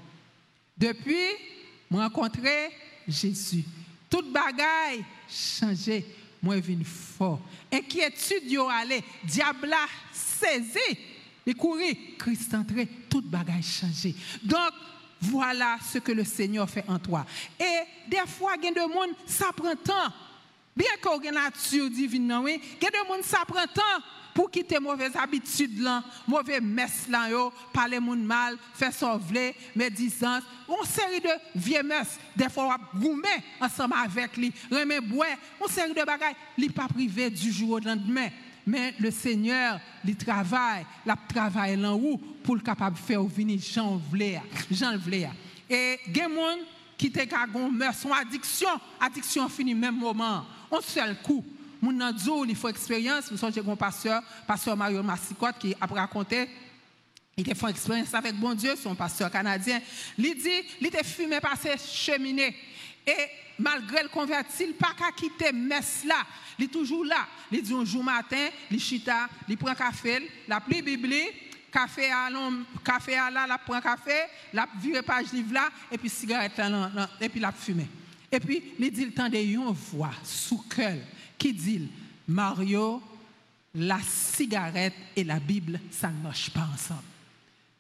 Depuis, 0.77 1.29
moi 1.91 2.05
rencontré 2.05 2.71
Jésus 3.07 3.65
Tout 4.11 4.23
bagaille 4.31 5.05
changé, 5.29 6.05
moi 6.43 6.61
vin 6.61 6.85
fort. 6.85 7.41
Inquiétude 7.73 8.51
yo 8.51 8.69
allé, 8.69 9.03
diable 9.25 9.75
saisi, 10.13 10.99
il 11.47 11.55
courir, 11.55 11.95
Christ 12.19 12.55
entré, 12.55 12.89
tout 13.09 13.23
bagaille 13.23 13.63
changé. 13.63 14.15
Donc 14.43 14.73
voilà 15.21 15.77
ce 15.93 15.99
que 15.99 16.13
le 16.13 16.25
Seigneur 16.25 16.69
fait 16.69 16.85
en 16.89 16.99
toi. 16.99 17.25
Et 17.59 18.11
des 18.11 18.27
fois, 18.27 18.53
il 18.59 18.65
y 18.65 18.69
a 18.69 18.73
des 18.73 18.81
gens, 18.81 18.89
ça 19.27 19.47
prend 19.55 19.75
temps. 19.75 20.13
Bien 20.75 20.87
qu'on 21.03 21.21
ait 21.21 21.29
une 21.29 21.35
nature 21.35 21.91
divine, 21.91 22.35
il 22.47 22.83
y 22.83 22.87
a 22.87 22.91
des 22.91 22.97
gens, 22.97 23.23
ça 23.23 23.45
prend 23.47 23.67
temps 23.67 24.03
pour 24.35 24.51
quitter 24.51 24.79
mauvaises 24.81 25.17
habitudes 25.17 25.81
là, 25.81 26.03
mauvais 26.27 26.61
mess 26.61 27.07
là 27.09 27.29
yo, 27.29 27.53
parler 27.73 28.01
mal, 28.01 28.57
faire 28.75 28.93
sauver, 28.93 29.55
médisance, 29.75 30.43
une 30.69 30.87
série 30.87 31.21
de 31.21 31.29
vieux 31.55 31.83
mess, 31.83 32.19
des 32.35 32.49
fois 32.49 32.79
on 32.95 33.65
ensemble 33.65 33.95
avec 34.03 34.37
lui, 34.37 34.53
remet 34.71 35.01
bois, 35.01 35.27
une 35.61 35.69
série 35.71 35.93
de 35.93 36.05
bagages, 36.05 36.35
li 36.57 36.71
pas 36.71 36.89
privé 36.89 37.31
du 37.31 37.53
jour 37.53 37.73
au 37.73 37.79
lendemain. 37.79 38.29
Mais 38.67 38.95
le 38.99 39.11
Seigneur, 39.11 39.81
il 40.05 40.17
travaille, 40.17 40.87
il 41.05 41.13
travaille 41.29 41.77
là 41.77 41.93
où 41.95 42.17
pour 42.43 42.55
le 42.55 42.61
capable 42.61 42.97
de 42.97 43.03
faire 43.03 43.23
venir 43.23 43.61
Jean 43.61 44.01
Vléa, 44.11 44.43
Jean 44.71 44.97
Vléa. 44.97 45.31
Et 45.69 45.99
il 46.07 46.17
y 46.17 46.21
a 46.21 46.29
des 46.29 46.35
gens 46.35 46.57
qui 46.97 47.13
ont 47.55 47.93
son 47.93 48.13
addiction, 48.13 48.69
addiction 49.01 49.49
finit 49.49 49.75
même 49.75 49.97
moment, 49.97 50.45
un 50.71 50.81
seul 50.81 51.21
coup. 51.23 51.45
Moun 51.81 51.97
nan 51.97 52.15
il 52.49 52.55
faut 52.55 52.69
expérience, 52.69 53.29
nous 53.33 53.37
sommes 53.37 53.53
un 53.69 53.77
pasteur, 53.77 54.23
pasteur 54.47 54.77
Mario 54.77 55.03
Massicotte 55.03 55.59
qui 55.59 55.75
a 55.81 55.87
raconté 55.87 56.49
il 57.37 57.51
a 57.51 57.55
fait 57.55 57.71
expérience 57.71 58.13
avec 58.13 58.35
bon 58.35 58.55
Dieu, 58.55 58.75
son 58.77 58.95
pasteur 58.95 59.31
canadien. 59.31 59.81
Il 60.19 60.35
dit, 60.35 60.51
il 60.81 60.87
était 60.87 61.03
fumé 61.03 61.41
par 61.41 61.57
ses 61.57 61.79
cheminées. 61.79 62.55
Et 63.07 63.29
malgré 63.59 64.03
le 64.03 64.09
converti, 64.09 64.65
il 64.65 64.75
pas 64.75 64.95
qu'à 64.97 65.11
quitter 65.13 65.53
messe 65.53 66.05
là. 66.05 66.25
Il 66.59 66.67
est 66.67 66.69
toujours 66.69 67.05
là. 67.05 67.27
Il 67.51 67.63
dit 67.63 67.75
un 67.75 67.85
jour 67.85 68.05
matin, 68.05 68.49
il 68.71 68.81
chita, 68.81 69.29
il 69.49 69.57
prend 69.57 69.75
café, 69.75 70.31
la 70.47 70.61
pli 70.61 70.83
biblique, 70.83 71.71
café 71.73 72.11
à 72.11 72.29
café 72.85 73.17
à 73.17 73.31
là, 73.31 73.47
la 73.47 73.59
prend 73.59 73.81
café, 73.81 74.25
la 74.53 74.69
vire 74.81 75.03
page 75.03 75.33
livre 75.33 75.55
là, 75.55 75.71
et 75.91 75.99
puis 75.99 76.09
cigarette 76.09 76.57
là, 76.59 77.09
et 77.21 77.29
puis 77.29 77.41
la 77.41 77.51
fume. 77.51 77.87
Et 78.31 78.41
puis, 78.41 78.63
il 78.79 78.91
dit, 78.91 79.03
il 79.03 79.13
tendait 79.13 79.45
une 79.45 79.73
voix 79.73 80.13
sous 80.25 80.63
cœur 80.63 80.97
qui 81.37 81.53
dit 81.53 81.91
Mario, 82.27 83.03
la 83.75 83.99
cigarette 84.01 84.95
et 85.17 85.25
la 85.25 85.39
Bible, 85.39 85.81
ça 85.91 86.09
ne 86.09 86.23
marche 86.23 86.51
pas 86.51 86.69
ensemble. 86.73 87.03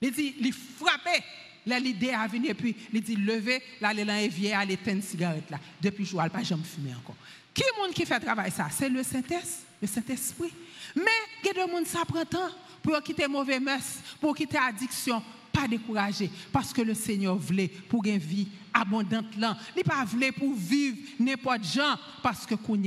Il 0.00 0.10
dit, 0.10 0.34
il 0.40 0.52
frappait 0.52 1.22
l'idée 1.66 2.10
à 2.10 2.26
venir, 2.26 2.50
et 2.50 2.54
puis 2.54 2.74
il 2.92 3.00
dit, 3.02 3.16
levez, 3.16 3.62
là, 3.80 3.92
il 3.92 4.30
vient 4.30 4.58
à 4.58 4.64
l'éteindre 4.64 4.96
une 4.96 5.02
cigarette 5.02 5.50
là. 5.50 5.58
Depuis 5.80 6.04
jour, 6.04 6.22
il 6.24 6.30
pas 6.30 6.42
jamais 6.42 6.64
fumé 6.64 6.94
encore. 6.94 7.16
Qui 7.54 7.62
est 7.62 7.66
le 7.76 7.82
monde 7.82 7.94
qui 7.94 8.06
fait 8.06 8.18
travail 8.20 8.50
ça? 8.50 8.68
C'est 8.70 8.88
le 8.88 9.02
Saint-Esprit. 9.02 9.66
Le 9.80 9.88
Saint-Esprit. 9.88 10.52
Mais 10.96 11.02
il 11.42 11.46
y 11.46 11.50
a 11.50 11.52
des 11.52 11.72
gens 11.72 11.78
qui 11.82 12.12
prend 12.12 12.24
temps 12.24 12.50
pour 12.82 13.02
quitter 13.02 13.28
mauvais 13.28 13.60
mœurs, 13.60 14.00
pour 14.20 14.34
quitter 14.34 14.58
addiction, 14.58 15.22
pas 15.52 15.68
décourager 15.68 16.30
parce 16.50 16.72
que 16.72 16.82
le 16.82 16.94
Seigneur 16.94 17.36
voulait 17.36 17.68
pour 17.68 18.04
une 18.04 18.18
vie 18.18 18.48
abondante 18.72 19.36
là. 19.36 19.56
Il 19.76 19.84
pas 19.84 20.04
voulait 20.04 20.32
pour 20.32 20.54
vivre 20.54 20.96
n'importe 21.18 21.64
gens 21.64 21.96
parce 22.22 22.46
que 22.46 22.54
qu'on 22.54 22.80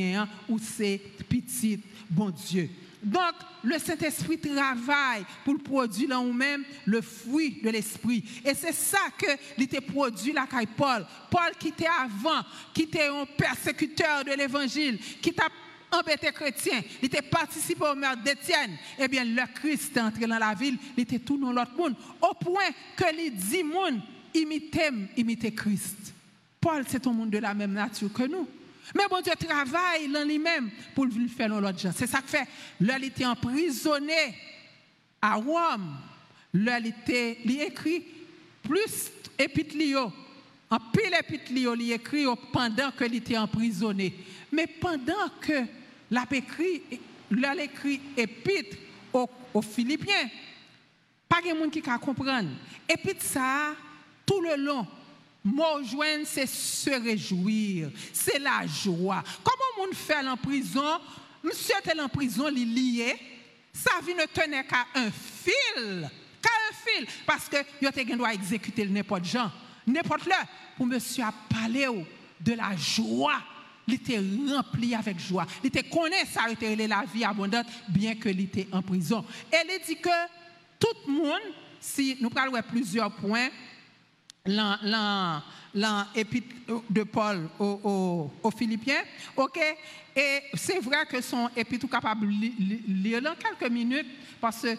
ou 0.50 0.58
c'est 0.60 1.00
petit 1.29 1.79
bon 2.10 2.32
Dieu. 2.32 2.70
Donc, 3.05 3.35
le 3.63 3.77
Saint-Esprit 3.77 4.39
travaille 4.39 5.24
pour 5.43 5.59
produire 5.59 6.17
en 6.17 6.24
nous-mêmes 6.24 6.63
le 6.85 7.01
fruit 7.01 7.62
de 7.63 7.69
l'Esprit. 7.69 8.24
Et 8.43 8.55
c'est 8.55 8.74
ça 8.74 8.97
que 9.15 9.27
était 9.62 9.79
produit 9.79 10.33
la 10.33 10.47
caille 10.47 10.65
Paul. 10.65 11.05
Paul 11.29 11.51
qui 11.59 11.67
était 11.67 11.85
avant, 11.85 12.41
qui 12.74 12.83
était 12.83 13.07
un 13.07 13.25
persécuteur 13.25 14.25
de 14.25 14.31
l'Évangile, 14.31 14.97
qui 15.21 15.31
t'a 15.31 15.50
embêté 15.91 16.31
chrétien, 16.31 16.81
il 17.00 17.05
était 17.05 17.21
participé 17.21 17.83
au 17.85 17.95
meurtre 17.95 18.24
d'Étienne, 18.24 18.75
eh 18.97 19.07
bien, 19.07 19.24
le 19.24 19.53
Christ 19.53 19.95
est 19.95 20.01
entré 20.01 20.25
dans 20.25 20.39
la 20.39 20.55
ville, 20.55 20.77
il 20.97 21.03
était 21.03 21.19
tout 21.19 21.38
dans 21.38 21.51
l'autre 21.51 21.77
monde, 21.77 21.95
au 22.21 22.33
point 22.33 22.71
que 22.97 23.15
les 23.15 23.29
dix 23.29 23.63
monde 23.63 24.01
imitaient, 24.33 24.91
imitaient 25.15 25.53
Christ. 25.53 26.13
Paul, 26.59 26.83
c'est 26.88 27.05
un 27.05 27.13
monde 27.13 27.29
de 27.29 27.38
la 27.38 27.53
même 27.53 27.74
nature 27.74 28.12
que 28.12 28.24
nous. 28.24 28.47
Mais 28.93 29.05
bon 29.09 29.21
Dieu 29.21 29.33
travaille 29.35 30.07
dans 30.09 30.27
lui-même 30.27 30.69
pour 30.93 31.05
le 31.05 31.27
faire 31.27 31.49
dans 31.49 31.59
l'autre. 31.59 31.79
C'est 31.95 32.07
ça 32.07 32.21
que 32.21 32.29
fait. 32.29 32.47
Là, 32.81 32.97
il 32.97 33.05
était 33.05 33.25
emprisonné 33.25 34.37
à 35.21 35.35
Rome. 35.35 35.97
Là, 36.53 36.79
il 36.79 36.87
était, 36.87 37.39
il 37.43 37.61
écrit 37.61 38.03
plus 38.61 39.11
épithlio. 39.37 40.11
En 40.69 40.79
pile 40.79 41.15
épithlio, 41.19 41.75
il 41.75 41.91
écrit 41.91 42.25
pendant 42.51 42.91
qu'il 42.91 43.15
était 43.15 43.37
emprisonné. 43.37 44.13
Mais 44.51 44.67
pendant 44.67 45.29
que 45.41 45.65
l'a 46.11 46.25
écrit, 46.31 46.81
l'a 47.31 47.55
écrit 47.63 48.01
épître 48.15 48.77
aux, 49.13 49.61
Philippiens. 49.61 50.29
Pas 51.27 51.41
de 51.41 51.57
monde 51.57 51.71
qui 51.71 51.81
comprendre. 51.81 52.49
Épître 52.87 53.23
ça, 53.23 53.73
tout 54.25 54.41
le 54.41 54.55
long, 54.57 54.85
mot 55.45 55.83
joindre, 55.83 56.25
c'est 56.25 56.47
se 56.47 56.89
réjouir, 56.89 57.89
c'est 58.11 58.39
la 58.39 58.65
joie. 58.65 59.23
Comment 59.43 59.87
on 59.89 59.93
fait 59.93 60.27
en 60.27 60.35
prison? 60.35 60.99
Monsieur 61.43 61.75
était 61.79 61.99
en 61.99 62.09
prison, 62.09 62.49
il 62.53 62.73
lié. 62.73 63.15
Sa 63.71 64.01
vie 64.05 64.15
ne 64.15 64.25
tenait 64.25 64.65
qu'à 64.65 64.87
un 64.95 65.11
fil. 65.11 66.09
Qu'à 66.41 66.49
un 66.49 66.73
fil. 66.73 67.07
Parce 67.25 67.47
que 67.47 67.57
il 67.79 68.17
doit 68.17 68.33
exécuter 68.33 68.85
n'importe 68.85 69.25
gens. 69.25 69.51
N'importe 69.85 70.25
là. 70.25 70.43
Pour 70.75 70.87
monsieur 70.87 71.23
a 71.23 71.33
parlé 71.49 71.87
de 72.39 72.53
la 72.53 72.75
joie 72.75 73.41
il 73.87 73.93
était 73.95 74.19
rempli 74.19 74.95
avec 74.95 75.19
joie. 75.19 75.45
Il 75.63 75.67
était 75.67 75.83
connaît 75.83 76.25
ça, 76.25 76.41
il 76.49 76.87
la 76.87 77.03
vie 77.13 77.23
abondante, 77.23 77.67
bien 77.87 78.15
que 78.15 78.29
il 78.29 78.41
était 78.41 78.67
en 78.71 78.81
prison. 78.81 79.23
Il 79.51 79.85
dit 79.85 79.97
que 79.97 80.09
tout 80.79 80.87
le 81.07 81.13
monde, 81.13 81.53
si 81.79 82.17
nous 82.19 82.29
parlons 82.29 82.59
plusieurs 82.67 83.11
points, 83.11 83.49
l'épître 84.45 86.47
de 86.89 87.03
Paul 87.03 87.49
aux, 87.59 88.31
Philippiens, 88.57 89.03
ok, 89.35 89.59
et 90.15 90.43
c'est 90.53 90.79
vrai 90.79 91.05
que 91.09 91.19
son 91.21 91.49
épître 91.55 91.85
est 91.85 91.89
capable 91.89 92.27
de 92.27 92.51
lire 92.87 93.21
dans 93.21 93.35
quelques 93.35 93.71
minutes, 93.71 94.07
parce 94.39 94.61
que 94.61 94.75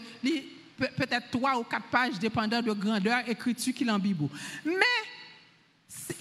peut-être 0.77 1.31
trois 1.31 1.59
ou 1.59 1.65
quatre 1.65 1.87
pages, 1.87 2.19
dépendant 2.19 2.63
de 2.63 2.73
grandeur, 2.73 3.29
écriture 3.29 3.75
qu'il 3.75 3.91
en 3.91 3.99
Bible. 3.99 4.29
Mais, 4.65 4.73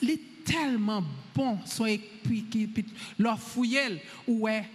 il 0.01 0.19
tellement 0.43 1.03
bon, 1.33 1.59
son 1.65 1.85
écrit, 1.85 2.45
leur 3.17 3.39
fouiller, 3.39 4.01
ouais, 4.27 4.69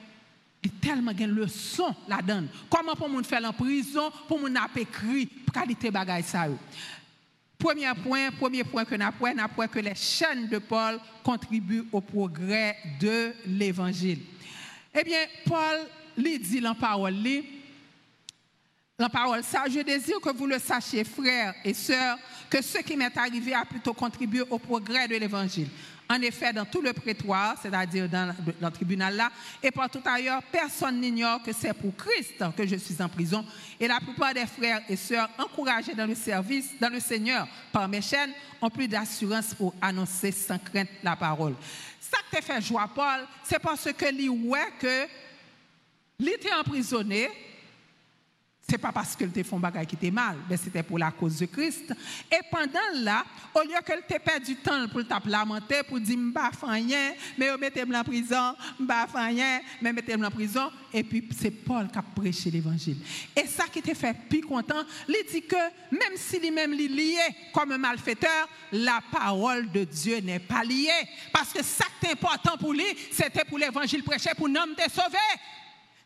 il 0.63 0.71
tellement 0.73 1.13
de 1.13 1.25
leçon 1.25 1.95
la 2.09 2.21
donne. 2.21 2.49
Comment 2.69 2.95
pour 2.95 3.09
nous 3.09 3.25
faire 3.25 3.45
en 3.45 3.53
prison, 3.53 4.11
pour 4.29 4.41
nous 4.41 4.55
écrit, 4.77 5.29
qualité 5.53 5.91
bagaille 5.91 6.23
ça. 6.23 6.47
Premier 7.61 7.93
point, 8.03 8.31
premier 8.31 8.65
point 8.65 8.87
que 8.87 8.95
nous 8.95 9.05
avons, 9.05 9.69
que 9.69 9.79
les 9.79 9.95
chaînes 9.95 10.49
de 10.49 10.57
Paul 10.59 10.99
contribuent 11.23 11.85
au 11.93 12.01
progrès 12.01 12.75
de 12.99 13.35
l'évangile. 13.47 14.21
Eh 14.99 15.05
bien, 15.05 15.21
Paul 15.45 15.87
lui 16.17 16.39
dit 16.39 16.67
en 16.67 16.75
parole, 16.75 17.15
la 18.99 19.09
parole 19.11 19.45
ça, 19.45 19.65
je 19.69 19.81
désire 19.81 20.21
que 20.21 20.31
vous 20.31 20.47
le 20.47 20.59
sachiez, 20.59 21.05
frères 21.05 21.55
et 21.63 21.75
sœurs, 21.75 22.19
que 22.51 22.61
ce 22.61 22.79
qui 22.79 22.97
m'est 22.97 23.17
arrivé 23.17 23.55
a 23.55 23.65
plutôt 23.65 23.95
contribué 23.95 24.43
au 24.51 24.59
progrès 24.59 25.07
de 25.07 25.15
l'évangile. 25.15 25.69
En 26.09 26.21
effet, 26.23 26.53
dans 26.53 26.65
tout 26.65 26.83
le 26.83 26.93
prétoire, 26.93 27.55
c'est-à-dire 27.63 28.09
dans, 28.09 28.35
le 28.61 28.71
tribunal 28.71 29.15
là, 29.15 29.31
et 29.63 29.71
partout 29.71 30.03
ailleurs, 30.05 30.43
personne 30.51 31.01
n'ignore 31.01 31.41
que 31.41 31.53
c'est 31.53 31.73
pour 31.73 31.95
Christ 31.95 32.43
que 32.57 32.67
je 32.67 32.75
suis 32.75 33.01
en 33.01 33.09
prison. 33.09 33.47
Et 33.79 33.87
la 33.87 34.01
plupart 34.01 34.35
des 34.35 34.47
frères 34.47 34.83
et 34.89 34.97
sœurs 34.97 35.31
encouragés 35.39 35.95
dans 35.95 36.07
le 36.07 36.17
service, 36.17 36.71
dans 36.81 36.93
le 36.93 36.99
Seigneur, 36.99 37.47
par 37.71 37.87
mes 37.87 38.03
chaînes, 38.03 38.33
ont 38.61 38.71
plus 38.71 38.89
d'assurance 38.89 39.55
pour 39.55 39.73
annoncer 39.81 40.33
sans 40.33 40.59
crainte 40.59 40.89
la 41.05 41.15
parole. 41.15 41.55
Ça 42.01 42.19
qui 42.29 42.37
te 42.37 42.43
fait 42.43 42.61
joie, 42.61 42.91
Paul, 42.93 43.21
c'est 43.45 43.61
parce 43.61 43.93
que 43.93 44.13
lui, 44.13 44.29
ouais, 44.29 44.67
que 44.81 45.07
était 46.27 46.53
emprisonné, 46.53 47.29
n'est 48.73 48.79
pas 48.79 48.93
parce 48.93 49.17
qu'elle 49.17 49.31
te 49.31 49.43
font 49.43 49.59
bagage 49.59 49.87
qui 49.87 49.97
était 49.97 50.11
mal, 50.11 50.37
mais 50.49 50.57
c'était 50.57 50.83
pour 50.83 50.99
la 50.99 51.11
cause 51.11 51.39
de 51.39 51.47
Christ. 51.47 51.93
Et 52.31 52.41
pendant 52.51 53.03
là, 53.03 53.25
au 53.55 53.63
lieu 53.63 53.77
qu'elle 53.85 54.03
te 54.03 54.19
perd 54.19 54.45
du 54.45 54.57
temps 54.57 54.89
pour 54.89 55.07
te 55.07 55.29
lamenter, 55.29 55.83
pour 55.89 56.01
dire, 56.01 56.19
m'ba 56.19 56.51
rien, 56.63 57.13
mais 57.39 57.57
mettez-moi 57.57 57.99
en 57.99 58.05
prison, 58.05 58.55
m'ba 58.79 59.07
rien, 59.07 59.61
mais 59.81 59.93
mettez-moi 59.93 60.29
en 60.29 60.31
prison. 60.31 60.71
Et 60.93 61.05
puis, 61.05 61.29
c'est 61.39 61.51
Paul 61.51 61.89
qui 61.91 61.99
a 61.99 62.03
prêché 62.03 62.51
l'évangile. 62.51 62.99
Et 63.37 63.47
ça 63.47 63.65
qui 63.67 63.81
te 63.81 63.95
fait 63.95 64.17
plus 64.29 64.43
content, 64.43 64.83
il 65.09 65.25
dit 65.31 65.43
que 65.43 65.57
même 65.91 66.17
s'il 66.17 66.45
est 66.45 66.51
même 66.51 66.73
lié 66.73 67.19
comme 67.53 67.73
un 67.73 67.79
malfaiteur, 67.79 68.49
la 68.73 69.01
parole 69.11 69.71
de 69.71 69.85
Dieu 69.85 70.19
n'est 70.19 70.41
pas 70.41 70.65
liée. 70.65 70.89
Parce 71.33 71.53
que 71.53 71.63
ça 71.63 71.87
qui 72.01 72.07
est 72.07 72.13
important 72.13 72.57
pour 72.57 72.73
lui, 72.73 72.87
c'était 73.13 73.45
pour 73.45 73.59
l'évangile 73.59 74.03
prêché 74.03 74.31
pour 74.37 74.49
nous 74.49 74.75
te 74.77 74.91
sauver. 74.91 75.19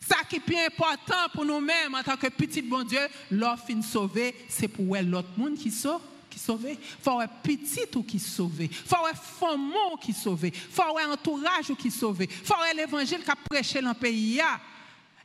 Ça 0.08 0.16
qui 0.28 0.36
est 0.36 0.40
plus 0.40 0.58
important 0.58 1.28
pour 1.32 1.44
nous-mêmes 1.44 1.94
en 1.94 2.02
tant 2.02 2.16
que 2.16 2.28
petit 2.28 2.62
bon 2.62 2.82
Dieu, 2.82 3.00
l'offre 3.30 3.64
sauver, 3.82 4.34
c'est 4.48 4.68
pour 4.68 4.96
l'autre 4.96 5.30
monde 5.36 5.56
qui 5.56 5.70
sauve 5.70 6.00
qui 6.34 6.40
sauvé, 6.40 6.76
faut 7.00 7.20
un 7.20 7.28
petit 7.28 7.86
ou 7.94 8.02
qui 8.02 8.18
sauvé, 8.18 8.68
faut 8.68 9.06
un 9.06 9.14
famille 9.14 9.72
qui 10.00 10.12
sauvé, 10.12 10.50
faut 10.50 10.98
un 10.98 11.12
entourage 11.12 11.72
qui 11.78 11.92
sauvé, 11.92 12.26
faut 12.26 12.54
l'évangile 12.76 13.22
qui 13.22 13.30
a 13.30 13.36
prêché 13.36 13.80
dans 13.80 13.90
le 13.90 13.94
pays. 13.94 14.40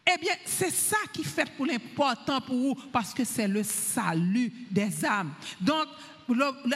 Eh 0.06 0.18
bien, 0.20 0.34
c'est 0.46 0.72
ça 0.72 0.98
qui 1.12 1.24
fait 1.24 1.50
pour 1.58 1.66
l'important 1.66 2.40
pour 2.42 2.56
vous, 2.56 2.76
parce 2.92 3.14
que 3.14 3.24
c'est 3.24 3.48
le 3.48 3.64
salut 3.64 4.52
des 4.70 5.04
âmes. 5.04 5.34
Donc, 5.60 5.88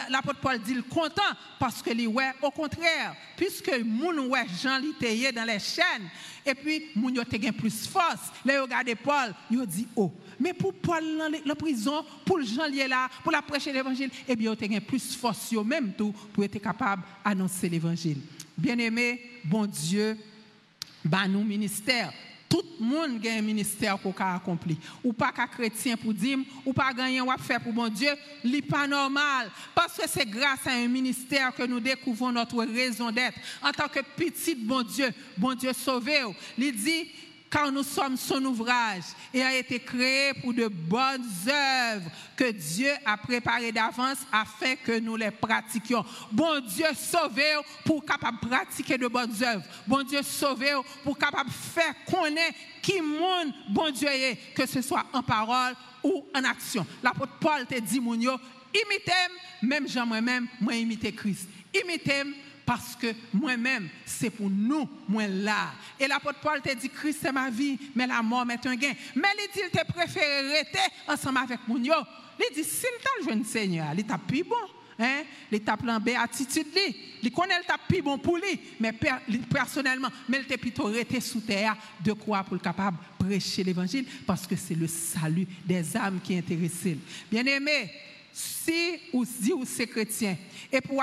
l'apôtre 0.10 0.40
Paul 0.40 0.60
dit 0.60 0.82
content 0.90 1.22
parce 1.60 1.82
que 1.82 1.92
lui 1.92 2.08
ouais 2.08 2.32
au 2.42 2.52
contraire 2.52 3.16
puisque 3.36 3.72
moun 3.84 4.20
ouais 4.20 4.46
Jean 4.62 4.78
li 4.78 4.94
dans 5.34 5.44
les 5.46 5.60
chaînes 5.60 6.10
et 6.46 6.54
puis 6.56 6.86
moun 6.96 7.16
yo 7.16 7.24
plus 7.58 7.88
force. 7.88 8.32
Les 8.46 8.58
regardé 8.58 8.96
Paul 8.96 9.34
il 9.52 9.66
dit 9.66 9.88
oh 9.96 10.12
mais 10.40 10.54
pour 10.54 10.74
Paul 10.74 11.04
dans 11.18 11.32
la 11.46 11.56
prison 11.56 12.04
pour 12.26 12.42
Jean 12.42 12.68
lié 12.68 12.88
là 12.88 13.10
pour 13.24 13.32
la 13.32 13.42
prêcher 13.42 13.72
l'évangile 13.72 14.10
eh 14.28 14.36
bien 14.36 14.56
il 14.60 14.82
plus 14.82 15.16
force 15.16 15.52
yo 15.52 15.64
même 15.64 15.94
tout 15.94 16.14
pour 16.34 16.44
être 16.44 16.60
capable 16.60 17.04
d'annoncer 17.26 17.70
l'évangile. 17.70 18.20
Bien-aimé 18.58 19.22
bon 19.44 19.66
Dieu 19.66 20.18
nous 21.30 21.44
ministère 21.44 22.14
tout 22.54 22.64
le 22.80 22.86
monde 22.86 23.26
a 23.26 23.32
un 23.32 23.42
ministère 23.42 23.98
pour 23.98 24.14
accomplir. 24.22 24.78
Ou 25.04 25.12
pas 25.12 25.32
qu'un 25.32 25.48
chrétien 25.48 25.98
pour 25.98 26.14
dire, 26.14 26.38
ou 26.64 26.72
pas 26.72 26.94
gagner 26.94 27.20
ou 27.20 27.28
faire 27.40 27.60
pour 27.60 27.74
bon 27.74 27.88
Dieu, 27.88 28.12
n'est 28.44 28.62
pas 28.62 28.86
normal. 28.86 29.50
Parce 29.74 29.98
que 29.98 30.08
c'est 30.08 30.30
grâce 30.30 30.68
à 30.68 30.74
un 30.74 30.88
ministère 30.88 31.52
que 31.56 31.64
nous 31.64 31.80
découvrons 31.80 32.32
notre 32.32 32.64
raison 32.64 33.10
d'être. 33.10 33.40
En 33.64 33.72
tant 33.72 33.88
que 33.88 34.02
petit 34.16 34.54
bon 34.54 34.84
Dieu, 34.84 35.10
bon 35.36 35.56
Dieu 35.56 35.74
sauvé. 35.74 36.20
Il 36.56 36.76
dit, 36.76 37.10
car 37.54 37.72
nous 37.72 37.84
sommes 37.84 38.18
son 38.18 38.44
ouvrage 38.46 39.04
et 39.32 39.44
a 39.44 39.56
été 39.56 39.78
créé 39.78 40.34
pour 40.34 40.56
de 40.56 40.68
bonnes 40.68 41.24
œuvres 41.48 42.10
que 42.36 42.50
Dieu 42.50 42.90
a 43.06 43.16
préparées 43.16 43.72
d'avance 43.72 44.18
afin 44.32 44.76
que 44.76 45.00
nous 45.00 45.16
les 45.16 45.30
pratiquions. 45.30 46.04
Bon 46.32 46.60
Dieu 46.62 46.88
sauvé 46.96 47.44
pour 47.86 48.04
capable 48.04 48.40
pratiquer 48.40 48.98
de 48.98 49.08
bonnes 49.08 49.36
œuvres. 49.44 49.64
Bon 49.86 50.02
Dieu 50.02 50.24
sauvé 50.24 50.72
pour 51.04 51.16
capable 51.16 51.52
faire 51.52 51.94
connaître 52.10 52.58
qui 52.82 53.00
monde 53.00 53.54
bon 53.70 53.92
Dieu 53.92 54.10
est, 54.10 54.56
que 54.56 54.66
ce 54.66 54.82
soit 54.82 55.06
en 55.14 55.22
parole 55.22 55.76
ou 56.04 56.26
en 56.34 56.44
action. 56.44 56.88
L'apôtre 57.04 57.38
Paul 57.40 57.68
te 57.68 57.80
dit, 57.80 57.98
imitez 58.00 59.12
même 59.62 59.88
Jean 59.88 60.08
moi-même, 60.08 60.48
moi 60.60 60.74
imiter 60.74 61.12
Christ. 61.14 61.48
Imitez 61.72 62.24
parce 62.66 62.96
que 62.96 63.14
moi-même, 63.34 63.90
c'est 64.06 64.30
pour 64.30 64.50
nous, 64.50 64.88
moi 65.08 65.28
là. 65.28 65.72
Et 66.00 66.08
l'apôtre 66.08 66.40
Paul 66.42 66.62
te 66.62 66.74
dit, 66.76 66.90
Christ 66.90 67.20
c'est 67.22 67.32
ma 67.32 67.50
vie, 67.50 67.78
mais 67.96 68.08
la 68.08 68.22
mort 68.22 68.46
est 68.50 68.66
un 68.66 68.76
gain. 68.76 68.94
Mais 69.16 69.28
il 69.38 69.54
dit, 69.54 69.60
il 69.66 69.70
te 69.70 69.86
préféré 69.92 70.52
rester 70.52 70.80
ensemble 71.08 71.40
avec 71.40 71.60
mon. 71.68 71.78
Il 71.78 72.56
dit, 72.56 72.64
si 72.64 72.86
le 73.20 73.26
jeune 73.30 73.44
Seigneur, 73.44 73.88
il 73.98 74.04
t'a 74.06 74.18
plus 74.18 74.44
bon. 74.44 74.56
Hein? 75.00 75.24
L'étape 75.52 75.82
en 75.88 76.00
béatitude, 76.00 76.68
il 77.22 77.32
connaît 77.32 77.58
le 77.58 77.64
plus 77.88 78.02
bon 78.02 78.18
pour 78.18 78.38
lui, 78.38 78.60
mais 78.80 78.94
personnellement, 79.50 80.10
mais 80.30 80.38
il 80.38 80.44
était 80.44 80.58
plutôt 80.58 80.92
sous 81.20 81.42
terre 81.42 81.76
de 82.04 82.14
quoi 82.14 82.44
pour 82.44 82.54
le 82.54 82.60
capable 82.60 82.98
prêcher 83.18 83.64
l'évangile, 83.64 84.06
parce 84.26 84.46
que 84.46 84.56
c'est 84.56 84.76
le 84.76 84.88
salut 84.88 85.48
des 85.66 85.98
âmes 85.98 86.20
qui 86.24 86.38
intéresse. 86.38 86.88
Bien 87.32 87.46
aimé, 87.46 87.92
si 88.34 89.00
ou 89.14 89.24
si 89.24 89.54
ou 89.54 89.64
c'est 89.64 89.86
chrétien 89.86 90.36
et 90.72 90.82
pour 90.82 91.02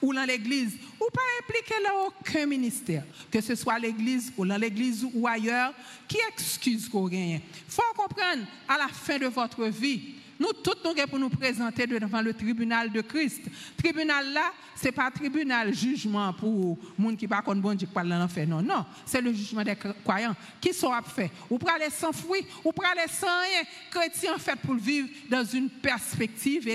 ou 0.00 0.14
dans 0.14 0.24
l'église 0.24 0.74
ou 1.00 1.10
pas 1.12 1.20
impliqué 1.42 1.74
dans 1.84 2.06
aucun 2.06 2.46
ministère 2.46 3.04
que 3.30 3.40
ce 3.40 3.56
soit 3.56 3.78
l'église 3.80 4.32
ou 4.36 4.46
dans 4.46 4.56
l'église 4.56 5.04
ou 5.12 5.26
ailleurs 5.26 5.74
qui 6.06 6.18
excuse 6.30 6.88
qu'on 6.88 7.08
gagne. 7.08 7.40
Faut 7.68 7.82
comprendre 7.96 8.44
à 8.68 8.78
la 8.78 8.88
fin 8.88 9.18
de 9.18 9.26
votre 9.26 9.64
vie 9.66 10.14
nous 10.38 10.52
tous 10.52 10.76
nous 10.84 11.06
pour 11.06 11.18
nous 11.18 11.28
présenter 11.28 11.86
devant 11.86 12.22
le 12.22 12.32
tribunal 12.32 12.90
de 12.90 13.00
Christ. 13.00 13.42
Tribunal 13.76 14.32
là, 14.32 14.52
ce 14.76 14.86
n'est 14.86 14.92
pas 14.92 15.10
tribunal 15.10 15.74
jugement 15.74 16.32
pour 16.32 16.78
les 16.98 17.04
gens 17.04 17.16
qui 17.16 17.26
pas 17.26 17.42
bon 17.42 17.74
Dieu 17.74 17.88
dans 17.92 18.04
l'enfer. 18.04 18.46
Non, 18.46 18.62
non. 18.62 18.86
C'est 19.04 19.20
le 19.20 19.32
jugement 19.32 19.64
des 19.64 19.76
croyants. 20.04 20.36
Qui 20.60 20.72
sont 20.72 20.92
fait? 21.14 21.30
Ou 21.50 21.58
pour 21.58 21.70
aller 21.70 21.90
sans 21.90 22.12
fruit, 22.12 22.46
ou 22.64 22.72
pour 22.72 22.84
aller 22.84 23.08
sans 23.08 23.26
rien. 23.26 23.62
Chrétien 23.90 24.38
fait 24.38 24.56
pour 24.56 24.76
vivre 24.76 25.08
dans 25.28 25.44
une 25.44 25.68
perspective 25.68 26.68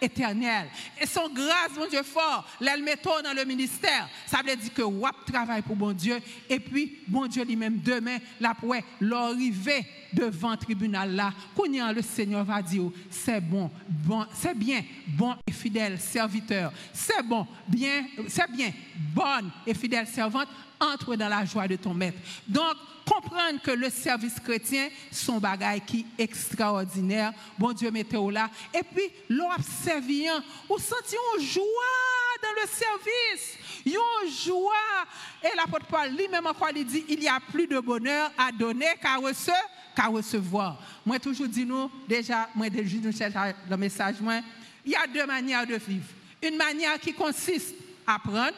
éternelle. 0.00 0.68
Et 1.00 1.06
son 1.06 1.28
grâce, 1.28 1.76
mon 1.76 1.88
Dieu 1.88 2.02
fort, 2.02 2.48
l'elle 2.60 2.82
met 2.82 2.96
dans 3.22 3.32
le 3.34 3.44
ministère. 3.44 4.08
Ça 4.26 4.38
veut 4.46 4.54
dire 4.54 4.72
que 4.72 4.82
WAP 4.82 5.24
travaille 5.26 5.62
pour 5.62 5.76
bon 5.76 5.92
Dieu. 5.92 6.20
Et 6.48 6.60
puis, 6.60 6.98
bon 7.08 7.26
Dieu 7.26 7.44
lui-même, 7.44 7.80
demain, 7.80 8.18
la 8.40 8.54
pour 8.54 8.74
l'arrivée 9.00 9.84
devant 10.12 10.52
le 10.52 10.56
tribunal 10.56 11.14
là. 11.14 11.32
Quand 11.56 11.92
le 11.92 12.02
Seigneur 12.02 12.44
va 12.44 12.62
dire, 12.62 12.83
c'est 13.10 13.40
bon, 13.40 13.70
bon, 13.88 14.26
c'est 14.34 14.56
bien, 14.56 14.82
bon 15.06 15.34
et 15.46 15.52
fidèle 15.52 15.98
serviteur. 16.00 16.72
C'est 16.92 17.22
bon, 17.22 17.46
bien, 17.66 18.06
c'est 18.28 18.50
bien, 18.50 18.72
bonne 19.14 19.50
et 19.66 19.74
fidèle 19.74 20.06
servante, 20.06 20.48
entre 20.80 21.16
dans 21.16 21.28
la 21.28 21.44
joie 21.44 21.68
de 21.68 21.76
ton 21.76 21.94
maître. 21.94 22.18
Donc, 22.46 22.74
comprendre 23.04 23.60
que 23.62 23.70
le 23.70 23.90
service 23.90 24.40
chrétien, 24.40 24.88
son 25.10 25.38
bagage 25.38 25.80
qui 25.86 26.06
est 26.18 26.24
extraordinaire. 26.24 27.32
Bon 27.58 27.72
Dieu, 27.72 27.90
mettez-vous 27.90 28.30
là. 28.30 28.48
Et 28.72 28.82
puis, 28.82 29.04
l'observant, 29.28 30.42
vous 30.68 30.78
sentez 30.78 31.16
une 31.36 31.44
joie 31.44 31.64
dans 32.42 32.62
le 32.62 32.68
service. 32.68 33.58
Une 33.86 34.30
joie. 34.30 34.72
Et 35.42 35.56
l'apôtre 35.56 35.86
Paul 35.86 36.10
lui-même 36.10 36.46
encore, 36.46 36.70
il 36.74 36.84
dit, 36.84 37.04
il 37.08 37.22
y 37.22 37.28
a 37.28 37.38
plus 37.52 37.66
de 37.66 37.78
bonheur 37.78 38.30
à 38.38 38.50
donner 38.50 38.94
qu'à 39.00 39.16
recevoir 39.16 39.58
qu'à 39.94 40.06
recevoir. 40.06 40.78
Moi, 41.04 41.18
toujours 41.18 41.48
dis 41.48 41.66
nous, 41.66 41.90
déjà, 42.08 42.48
moi, 42.54 42.70
déjà, 42.70 42.96
nous 42.96 43.12
le 43.70 43.76
message, 43.76 44.16
moi, 44.20 44.40
il 44.84 44.92
y 44.92 44.94
a 44.94 45.06
deux 45.06 45.26
manières 45.26 45.66
de 45.66 45.76
vivre. 45.76 46.06
Une 46.42 46.56
manière 46.56 46.98
qui 46.98 47.12
consiste 47.12 47.74
à 48.06 48.18
prendre, 48.18 48.56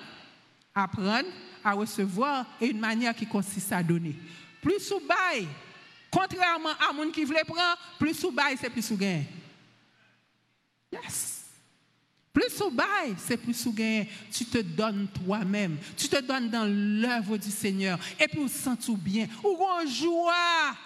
à 0.75 0.87
prendre, 0.89 1.29
à 1.65 1.73
recevoir, 1.73 2.47
et 2.61 2.69
une 2.69 2.79
manière 2.79 3.15
qui 3.15 3.27
consiste 3.27 3.73
à 3.73 3.83
donner. 3.83 4.15
Plus 4.63 4.81
sous 4.81 5.01
bail, 5.01 5.47
contrairement 6.11 6.71
à 6.89 6.93
monde 6.93 7.13
qui 7.13 7.25
voulait 7.25 7.45
prendre, 7.45 7.79
plus 7.99 8.15
sous 8.15 8.31
bail, 8.31 8.57
c'est 8.61 8.71
plus 8.71 8.85
sous 8.85 8.97
gain. 8.97 9.23
Yes. 10.93 11.45
Plus 12.33 12.51
sous 12.51 12.71
bail, 12.71 13.15
c'est 13.17 13.39
plus 13.39 13.55
sous 13.55 13.73
gain. 13.73 14.05
Tu 14.31 14.45
te 14.45 14.59
donnes 14.59 15.09
toi-même. 15.25 15.79
Tu 15.97 16.07
te 16.07 16.21
donnes 16.21 16.51
dans 16.51 16.67
l'œuvre 16.67 17.39
du 17.39 17.51
Seigneur. 17.51 17.99
Et 18.21 18.29
puis, 18.29 18.41
on 18.41 18.49
sent 18.49 18.77
tout 18.85 18.97
bien. 18.97 19.27
Ou 19.43 19.57
on 19.59 19.87
joie. 19.87 20.77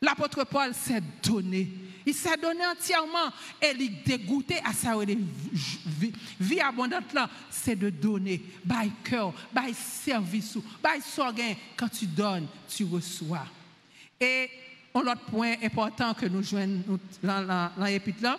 L'apôtre 0.00 0.44
Paul 0.44 0.74
s'est 0.74 1.02
donné. 1.22 1.68
Il 2.04 2.14
s'est 2.14 2.36
donné 2.36 2.66
entièrement. 2.66 3.32
Et 3.60 3.72
il 3.78 4.02
dégoûté 4.02 4.56
à 4.64 4.72
sa 4.72 4.96
vie, 5.04 6.12
vie 6.38 6.60
abondante 6.60 7.12
là, 7.14 7.28
c'est 7.50 7.76
de 7.76 7.90
donner. 7.90 8.42
By 8.64 8.90
cœur, 9.02 9.32
by 9.54 9.72
service, 9.74 10.56
by 10.82 11.00
sorgain. 11.02 11.54
Quand 11.76 11.88
tu 11.88 12.06
donnes, 12.06 12.46
tu 12.68 12.84
reçois. 12.84 13.46
Et 14.20 14.50
un 14.94 15.00
autre 15.00 15.26
point 15.30 15.54
important 15.62 16.14
que 16.14 16.26
nous 16.26 16.42
jouons 16.42 16.82
dans 17.22 17.70
l'épître 17.78 18.22
là, 18.22 18.38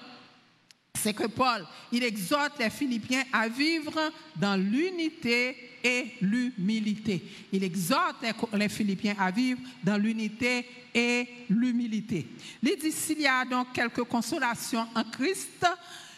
c'est 0.94 1.14
que 1.14 1.28
Paul, 1.28 1.66
il 1.92 2.04
exhorte 2.04 2.60
les 2.60 2.70
Philippiens 2.70 3.24
à 3.32 3.48
vivre 3.48 4.12
dans 4.36 4.56
l'unité 4.56 5.67
et 5.88 6.14
l'humilité. 6.22 7.24
Il 7.52 7.64
exhorte 7.64 8.26
les 8.54 8.68
Philippiens 8.68 9.16
à 9.18 9.32
vivre 9.32 9.62
dans 9.82 9.98
l'unité 9.98 10.66
et 10.94 11.28
l'humilité. 11.50 12.28
Il 12.62 12.76
dit 12.78 12.92
s'il 12.92 13.22
y 13.22 13.28
a 13.28 13.46
donc 13.46 13.72
quelques 13.74 14.04
consolations 14.04 14.86
en 14.94 15.04
Christ, 15.06 15.66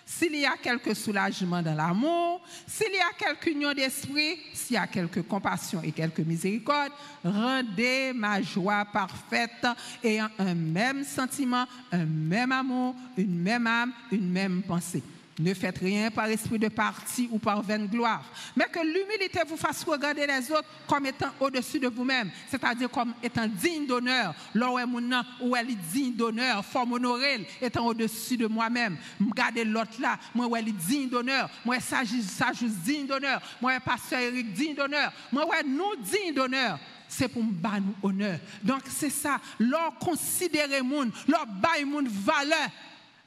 s'il 0.06 0.36
y 0.38 0.46
a 0.46 0.58
quelque 0.58 0.96
soulagement 0.96 1.62
dans 1.62 1.76
l'amour, 1.76 2.42
s'il 2.66 2.94
y 2.94 3.00
a 3.00 3.14
quelque 3.16 3.52
union 3.52 3.74
d'esprit, 3.74 4.40
s'il 4.56 4.74
y 4.74 4.80
a 4.80 4.88
quelque 4.88 5.20
compassion 5.20 5.84
et 5.84 5.92
quelque 5.92 6.24
miséricorde, 6.24 6.92
rendez 7.24 8.12
ma 8.16 8.42
joie 8.42 8.86
parfaite 8.86 9.68
ayant 10.04 10.30
un 10.40 10.56
même 10.56 11.04
sentiment, 11.04 11.66
un 11.92 12.06
même 12.06 12.52
amour, 12.52 12.96
une 13.18 13.40
même 13.40 13.68
âme, 13.68 13.94
une 14.12 14.32
même 14.32 14.64
pensée. 14.64 15.04
Ne 15.40 15.54
faites 15.54 15.78
rien 15.78 16.12
par 16.12 16.26
esprit 16.26 16.60
de 16.60 16.68
parti 16.68 17.30
ou 17.32 17.40
par 17.40 17.62
vaine 17.62 17.88
gloire, 17.88 18.26
mais 18.58 18.66
que 18.66 18.80
l'humilité 18.80 19.40
vous 19.48 19.56
fasse 19.56 19.86
regarder 19.86 20.28
les 20.28 20.52
autres 20.52 20.68
comme 20.86 21.06
étant 21.06 21.30
au-dessus 21.40 21.80
de 21.80 21.88
vous-même, 21.88 22.30
c'est-à-dire 22.50 22.90
comme 22.90 23.14
étant 23.24 23.48
digne 23.48 23.88
d'honneur. 23.88 24.36
Là 24.54 24.70
où 24.70 25.56
elle 25.56 25.70
est 25.70 25.76
digne 25.94 26.14
d'honneur, 26.14 26.66
forme 26.66 26.94
honorée, 26.94 27.48
étant 27.62 27.86
au-dessus 27.86 28.36
de 28.36 28.48
moi-même. 28.48 28.98
Regardez 29.20 29.64
l'autre 29.64 30.02
là, 30.02 30.20
moi 30.36 30.60
elle 30.60 30.68
est 30.68 30.72
digne 30.74 31.08
d'honneur, 31.08 31.50
moi 31.64 31.80
ça 31.80 32.04
juste 32.04 32.42
digne 32.84 33.08
d'honneur, 33.08 33.42
moi 33.62 33.80
pasteur 33.80 34.20
Eric 34.20 34.52
digne 34.52 34.76
d'honneur, 34.76 35.14
moi 35.32 35.48
ouais 35.48 35.64
nous 35.64 35.96
digne 36.04 36.34
d'honneur. 36.34 36.78
C'est 37.08 37.28
pour 37.28 37.44
me 37.44 37.52
nous 37.52 37.96
honneur. 38.04 38.40
Donc 38.62 38.82
c'est 38.86 39.10
ça, 39.10 39.40
leur 39.58 39.98
considérer 39.98 40.82
monde, 40.82 41.12
leur 41.28 41.48
bail 41.48 41.86
monde 41.86 42.08
valeur 42.08 42.70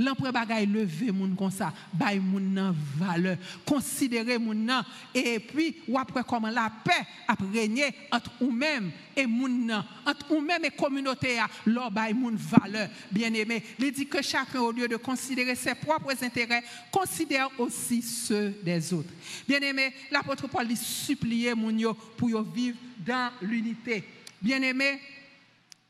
l'empereur 0.02 0.32
bagay 0.32 0.66
lever 0.66 1.12
moun 1.12 1.34
comme 1.36 1.50
ça, 1.50 1.72
bay 1.92 2.18
moun 2.18 2.52
nan 2.54 2.74
valeur, 2.96 3.36
considérer 3.64 4.38
moun 4.38 4.64
nan 4.64 4.84
et 5.14 5.38
puis 5.38 5.76
ou 5.88 5.98
après 5.98 6.22
comment 6.26 6.50
la 6.50 6.70
paix 6.84 7.06
a 7.28 7.34
régné 7.52 7.94
entre 8.10 8.30
ou 8.40 8.50
même 8.50 8.90
et 9.16 9.26
moun 9.26 9.66
nan, 9.66 9.84
entre 10.06 10.30
ou 10.30 10.40
même 10.40 10.64
et 10.64 10.70
communauté 10.70 11.38
a, 11.38 11.48
leur 11.66 11.90
bay 11.90 12.12
moun 12.12 12.36
valeur. 12.36 12.88
Bien-aimé, 13.10 13.62
il 13.78 13.92
dit 13.92 14.06
que 14.06 14.22
chacun 14.22 14.60
au 14.60 14.72
lieu 14.72 14.88
de 14.88 14.96
considérer 14.96 15.54
ses 15.54 15.74
propres 15.74 16.22
intérêts, 16.22 16.64
considère 16.90 17.48
aussi 17.58 18.02
ceux 18.02 18.54
des 18.62 18.92
autres. 18.92 19.12
Bien-aimé, 19.46 19.92
l'apôtre 20.10 20.48
Paul 20.48 20.66
dit 20.66 20.76
supplier 20.76 21.54
moun 21.54 21.78
yo 21.78 21.94
pour 22.16 22.30
yo 22.30 22.42
vivre 22.42 22.76
dans 22.98 23.30
l'unité. 23.40 24.04
Bien-aimé, 24.40 25.00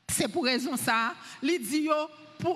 c'est 0.08 0.28
pour 0.28 0.44
raison 0.44 0.76
ça, 0.76 1.14
il 1.42 1.58
dit 1.60 1.82
yo 1.82 1.94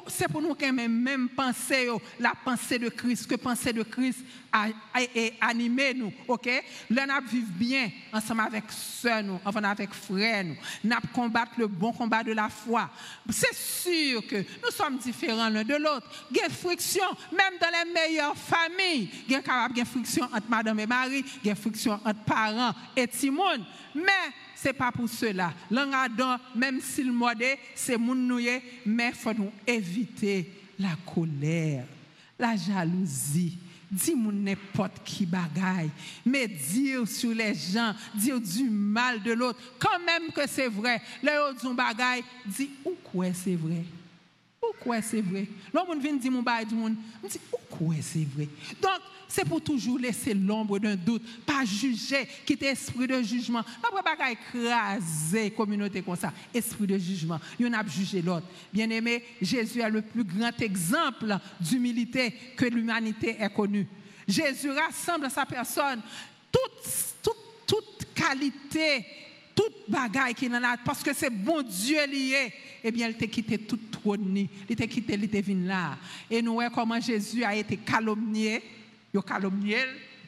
c'est 0.07 0.29
pour 0.29 0.43
nous 0.43 0.55
qui 0.55 0.71
même, 0.71 0.93
même 0.93 1.29
penser, 1.29 1.89
la 2.19 2.33
pensée 2.45 2.79
de 2.79 2.89
Christ, 2.89 3.27
que 3.27 3.37
pensée 3.37 3.73
de 3.73 3.83
Christ 3.83 4.21
a, 4.53 4.67
a, 4.95 5.49
animé 5.49 5.95
nous, 5.95 6.13
ok? 6.27 6.49
Là, 6.91 7.07
nous 7.07 7.29
vivons 7.29 7.53
bien 7.57 7.91
ensemble 8.13 8.43
avec 8.43 8.65
soeurs, 8.71 9.23
nous, 9.23 9.41
enfin 9.45 9.63
avec 9.65 9.93
frères, 9.93 10.45
nous. 10.45 10.57
Nous 10.85 10.97
combattre 11.13 11.53
le 11.59 11.67
bon 11.67 11.93
combat 11.93 12.23
de 12.23 12.33
la 12.33 12.49
foi. 12.49 12.91
C'est 13.31 13.55
sûr 13.55 14.27
que 14.27 14.37
nous 14.37 14.71
sommes 14.71 14.99
différents 14.99 15.49
l'un 15.49 15.65
de 15.65 15.75
l'autre. 15.75 16.09
Il 16.31 16.39
y 16.39 16.41
a 16.41 16.49
friction, 16.49 17.05
même 17.33 17.59
dans 17.61 17.69
les 17.69 17.93
meilleures 17.93 18.37
familles. 18.37 19.11
Il 19.29 19.33
y 19.33 19.81
a 19.81 19.85
friction 19.85 20.25
entre 20.25 20.49
madame 20.49 20.81
et 20.81 20.87
mari, 20.87 21.25
il 21.43 21.49
y 21.49 21.51
a 21.51 21.55
friction 21.55 22.01
entre 22.05 22.25
parents 22.25 22.75
et 22.97 23.07
Timon. 23.09 23.65
Mais 23.95 24.33
c'est 24.67 24.73
pas 24.73 24.91
pour 24.91 25.09
cela. 25.09 25.55
L'engadon, 25.71 26.39
même 26.57 26.81
s'il 26.81 27.13
modé, 27.13 27.57
c'est 27.73 27.97
mon 27.97 28.17
mais 28.85 29.13
faut 29.13 29.33
nous 29.33 29.53
éviter 29.65 30.51
la 30.77 30.97
colère, 31.15 31.85
la 32.37 32.57
jalousie. 32.57 33.59
Dis 33.89 34.17
moi 34.17 34.33
n'importe 34.33 35.05
qui 35.05 35.25
bagaille, 35.25 35.91
mais 36.25 36.49
dire 36.49 37.07
sur 37.07 37.33
les 37.33 37.55
gens, 37.55 37.95
dire 38.13 38.41
du 38.41 38.69
mal 38.69 39.23
de 39.23 39.31
l'autre, 39.31 39.61
quand 39.79 40.01
même 40.05 40.33
que 40.33 40.49
c'est 40.49 40.67
vrai. 40.67 41.01
Les 41.23 41.39
autres 41.49 41.73
bagaille, 41.73 42.25
dis 42.45 42.71
ou 42.85 42.95
quoi 43.05 43.33
c'est 43.33 43.55
vrai? 43.55 43.85
Pourquoi 44.67 45.01
c'est 45.03 45.21
vrai? 45.21 45.47
L'homme 45.73 46.01
vient 46.01 46.15
dire 46.15 46.33
mon 46.33 46.43
bail 46.43 46.67
du 46.67 46.75
monde, 46.75 46.97
me 47.23 47.29
dit 47.29 47.39
pourquoi 47.51 47.95
c'est 48.01 48.27
vrai? 48.35 48.49
Donc, 48.81 49.01
c'est 49.29 49.45
pour 49.45 49.61
toujours 49.61 49.99
laisser 49.99 50.35
l'ombre 50.35 50.79
d'un 50.79 50.97
doute, 50.97 51.23
pas 51.45 51.65
juger, 51.65 52.27
quitter 52.45 52.67
esprit 52.67 53.07
de 53.07 53.23
jugement. 53.23 53.63
Après, 53.83 54.03
pas 54.03 54.31
écraser 54.31 55.51
communauté 55.51 56.03
comme 56.03 56.17
ça, 56.17 56.33
esprit 56.55 56.87
de 56.87 56.99
jugement. 56.99 57.41
Il 57.59 57.73
a 57.75 57.85
jugé 57.87 58.23
l'autre. 58.23 58.47
Bien 58.73 58.89
aimé, 58.91 59.23
Jésus 59.41 59.81
est 59.81 59.91
le 59.91 60.03
plus 60.03 60.25
grand 60.25 60.61
exemple 60.61 61.37
d'humilité 61.61 62.33
que 62.57 62.67
l'humanité 62.67 63.37
ait 63.39 63.51
connu. 63.51 63.87
Jésus 64.27 64.71
rassemble 64.71 65.27
à 65.27 65.31
sa 65.31 65.47
personne 65.47 66.01
toute, 66.51 67.23
toute, 67.23 67.67
toute 67.67 68.15
qualité, 68.15 69.05
toute 69.57 69.89
bagaille 69.89 70.35
qu'il 70.35 70.55
en 70.55 70.63
a, 70.63 70.77
parce 70.77 71.03
que 71.03 71.13
c'est 71.13 71.31
bon 71.31 71.63
Dieu 71.63 72.07
lié 72.07 72.53
eh 72.85 72.93
bien, 72.93 73.09
il 73.09 73.17
t'a 73.17 73.27
quitté 73.27 73.59
tout 73.59 73.81
trône, 73.91 74.47
il 74.69 74.77
t'a 74.77 74.87
quitté, 74.87 75.15
il 75.15 75.67
là. 75.67 75.99
Et 76.31 76.41
nous 76.41 76.53
voyons 76.53 76.71
comment 76.71 77.01
Jésus 77.01 77.43
a 77.43 77.57
été 77.57 77.79
calomnié, 77.79 78.63
il 79.13 79.19
a 79.19 79.23
calomnié 79.23 79.79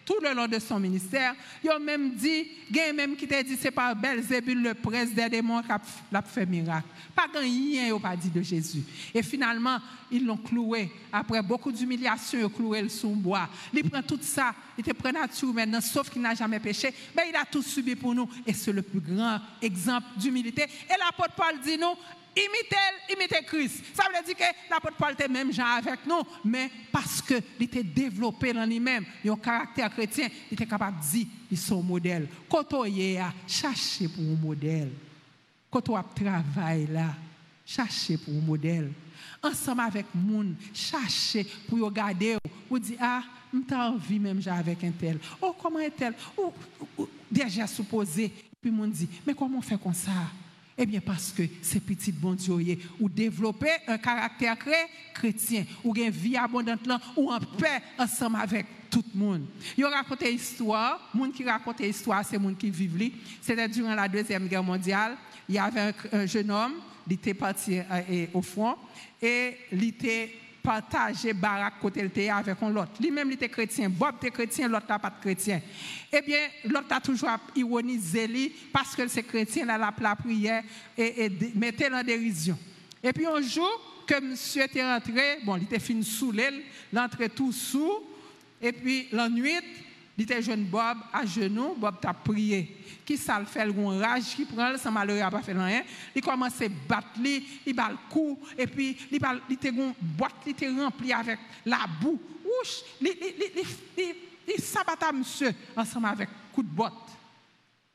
tout 0.09 0.17
le 0.23 0.33
long 0.33 0.49
de 0.49 0.59
son 0.59 0.81
ministère. 0.81 1.35
Il 1.63 1.69
a 1.69 1.79
même 1.79 2.13
dit, 2.15 2.49
il 2.71 2.95
même 2.95 3.15
qui 3.15 3.29
t'a 3.29 3.43
dit, 3.43 3.59
c'est 3.61 3.71
par 3.71 3.95
Belzébul, 3.95 4.63
le 4.63 4.73
prince 4.73 5.11
des 5.11 5.29
démons, 5.29 5.61
qui 5.61 5.71
a 5.71 6.23
fait 6.23 6.47
miracle. 6.47 6.89
Pas 7.15 7.27
rien, 7.35 7.95
il 7.95 8.01
pas 8.01 8.17
dit 8.17 8.31
de 8.31 8.41
Jésus. 8.41 8.83
Et 9.13 9.23
finalement, 9.23 9.77
ils 10.11 10.25
l'ont 10.25 10.39
cloué. 10.39 10.91
Après 11.13 11.43
beaucoup 11.43 11.71
d'humiliation, 11.71 12.39
ils 12.39 12.45
ont 12.47 12.49
cloué 12.49 12.81
le 12.81 12.89
sous 12.89 13.11
bois. 13.11 13.51
Il 13.75 13.91
prend 13.91 14.01
tout 14.01 14.19
ça, 14.23 14.55
il 14.79 14.85
te 14.85 14.93
prend 14.93 15.13
nature 15.13 15.53
maintenant, 15.53 15.83
sauf 15.83 16.09
qu'il 16.09 16.23
n'a 16.23 16.35
jamais 16.35 16.59
péché. 16.59 16.95
Mais 17.15 17.25
il 17.29 17.37
a 17.37 17.45
tout 17.45 17.61
subi 17.61 17.95
pour 17.95 18.15
nous. 18.15 18.31
Et 18.47 18.55
c'est 18.55 18.73
le 18.73 18.81
plus 18.81 19.01
grand 19.01 19.39
exemple 19.61 20.07
d'humilité. 20.17 20.63
Et 20.63 20.99
l'apôtre 20.99 21.35
Paul 21.37 21.61
dit 21.63 21.77
nous, 21.77 21.95
imitez, 22.45 23.13
imitez 23.13 23.45
Christ. 23.45 23.85
Ça 23.95 24.05
veut 24.05 24.25
dire 24.25 24.37
que 24.37 24.71
l'apôtre 24.71 24.97
Paul 24.97 25.13
était 25.13 25.29
même 25.29 25.53
gens 25.53 25.77
avec 25.77 26.07
nous, 26.07 26.23
mais 26.45 26.71
parce 26.93 27.23
qu'il 27.23 27.43
était 27.61 27.83
développé 27.83 28.53
dans 28.53 28.65
lui-même, 28.65 29.05
il 29.25 29.31
un 29.31 29.37
caractère 29.37 29.91
chrétien, 29.91 30.29
il 30.51 30.55
était 30.55 30.67
capable 30.67 30.99
de 31.01 31.07
dire, 31.07 31.27
il 31.51 31.59
son 31.59 31.83
modèle. 31.83 32.29
Quand 32.49 32.73
on 32.75 32.85
est 32.85 33.21
chercher 33.47 34.09
pour 34.09 34.25
un 34.25 34.37
modèle. 34.37 34.91
Quand 35.71 35.89
on 35.89 36.03
travaille 36.03 36.87
là, 36.87 37.15
chercher 37.65 38.17
pour 38.17 38.35
un 38.35 38.41
modèle. 38.41 38.93
Ensemble 39.43 39.83
avec 39.83 40.07
moun, 40.15 40.57
chercher 40.73 41.47
pour 41.69 41.81
regarder, 41.81 42.37
ou 42.71 42.79
dire, 42.79 42.99
ah, 43.01 43.23
j'ai 43.53 43.75
envie 43.75 44.19
même 44.19 44.41
avec 44.47 44.85
un 44.85 44.91
tel. 44.91 45.19
Oh, 45.41 45.55
comment 45.61 45.79
est 45.79 45.91
tel? 45.91 46.15
Ou, 46.37 47.09
déjà 47.31 47.67
supposé. 47.67 48.33
Puis 48.61 48.71
moun 48.71 48.91
dit, 48.91 49.09
mais 49.27 49.35
comment 49.35 49.59
on 49.59 49.63
fait 49.63 49.81
comme 49.81 49.95
ça? 49.95 50.11
Eh 50.81 50.87
bien, 50.87 51.01
parce 51.01 51.33
que 51.33 51.43
ces 51.61 51.81
petits 51.81 52.13
bon 52.13 52.35
Dieu, 52.35 52.79
ou 53.01 53.09
développer 53.09 53.71
un 53.89 53.99
caractère 53.99 54.57
chrétien, 55.13 55.65
ou 55.83 55.93
une 55.97 56.11
vie 56.11 56.37
abondante 56.37 56.89
ou 57.17 57.33
en 57.33 57.41
paix 57.41 57.83
ensemble 57.99 58.37
avec 58.37 58.67
tout 58.89 59.03
le 59.13 59.19
monde. 59.19 59.47
Il 59.77 59.85
raconte 59.85 60.23
histoire, 60.23 61.11
monde 61.13 61.33
qui 61.33 61.43
raconte 61.43 61.81
histoire, 61.81 62.25
c'est 62.25 62.39
monde 62.39 62.57
qui 62.57 62.71
vivent 62.71 63.11
C'était 63.43 63.69
durant 63.69 63.95
la 63.95 64.07
Deuxième 64.07 64.47
Guerre 64.47 64.63
mondiale, 64.63 65.17
il 65.49 65.57
y 65.57 65.59
avait 65.59 65.93
un, 66.13 66.27
jeune 66.27 66.51
homme, 66.51 66.75
il 67.09 67.15
était 67.15 67.35
parti 67.35 67.79
euh, 67.79 68.27
au 68.33 68.43
front, 68.43 68.77
et 69.21 69.57
il 69.73 69.83
était 69.83 70.33
partager 70.69 71.33
barak 71.33 71.81
côté 71.81 72.03
le 72.03 72.31
avec 72.31 72.63
un 72.63 72.69
l'autre. 72.69 72.93
Lui-même, 73.01 73.29
il 73.31 73.35
était 73.35 73.49
chrétien. 73.49 73.89
Bob 73.89 74.17
était 74.17 74.31
chrétien, 74.31 74.69
l'autre 74.69 74.85
n'a 74.87 74.99
pas 74.99 75.09
de 75.09 75.19
chrétien. 75.19 75.63
Eh 76.13 76.21
bien, 76.21 76.41
l'autre 76.65 76.93
a 76.93 77.01
toujours 77.01 77.31
ironisé 77.57 78.27
lui 78.27 78.53
parce 78.71 78.95
que 78.95 79.09
c'est 79.09 79.23
chrétien, 79.23 79.65
là, 79.65 79.79
la, 79.79 79.95
la 79.99 80.15
prière 80.15 80.63
et, 80.97 81.25
et 81.25 81.33
mettait 81.55 81.91
en 81.91 82.03
dérision. 82.03 82.59
Et 83.03 83.15
puis 83.15 83.25
un 83.25 83.41
jour, 83.41 84.05
que 84.07 84.21
monsieur 84.21 84.65
était 84.65 84.83
rentré, 84.83 85.39
bon, 85.43 85.57
il 85.57 85.63
était 85.63 85.79
fini 85.79 86.05
sous 86.05 86.33
l'aile, 86.33 86.63
l'entrée 86.93 87.31
tout 87.31 87.53
sous, 87.53 88.01
et 88.61 88.73
puis 88.73 89.09
la 89.13 89.29
nuit, 89.29 89.57
il 90.19 90.25
était 90.25 90.43
jeune 90.43 90.65
Bob 90.65 90.99
à 91.13 91.25
genoux, 91.25 91.77
Bob 91.79 92.01
t'a 92.01 92.13
prié. 92.13 92.77
Qui 93.05 93.17
ça 93.17 93.39
le 93.39 93.47
fait, 93.47 93.65
le 93.65 94.01
rage 94.01 94.35
qui 94.35 94.45
prend, 94.45 94.77
sans 94.77 94.91
malheur 94.91 95.17
n'a 95.17 95.31
pas 95.31 95.43
fait 95.43 95.53
rien. 95.53 95.85
Il 96.13 96.21
commence 96.21 96.61
à 96.61 96.69
battre, 96.89 97.21
il 97.65 97.73
bat 97.73 97.91
le 97.91 97.97
coup, 98.11 98.37
et 98.59 98.67
puis 98.67 98.97
il 99.13 99.21
était 99.51 99.69
une 99.69 99.95
boîte, 100.01 100.35
il 100.45 100.51
était 100.51 100.69
rempli 100.69 101.13
avec 101.13 101.39
la 101.65 101.87
boue. 102.01 102.21
Ouch, 102.45 102.83
il 103.01 104.61
s'abattait 104.61 105.13
monsieur 105.13 105.55
ensemble 105.77 106.07
avec 106.07 106.29
coup 106.53 106.65
de 106.65 106.69
botte. 106.69 106.93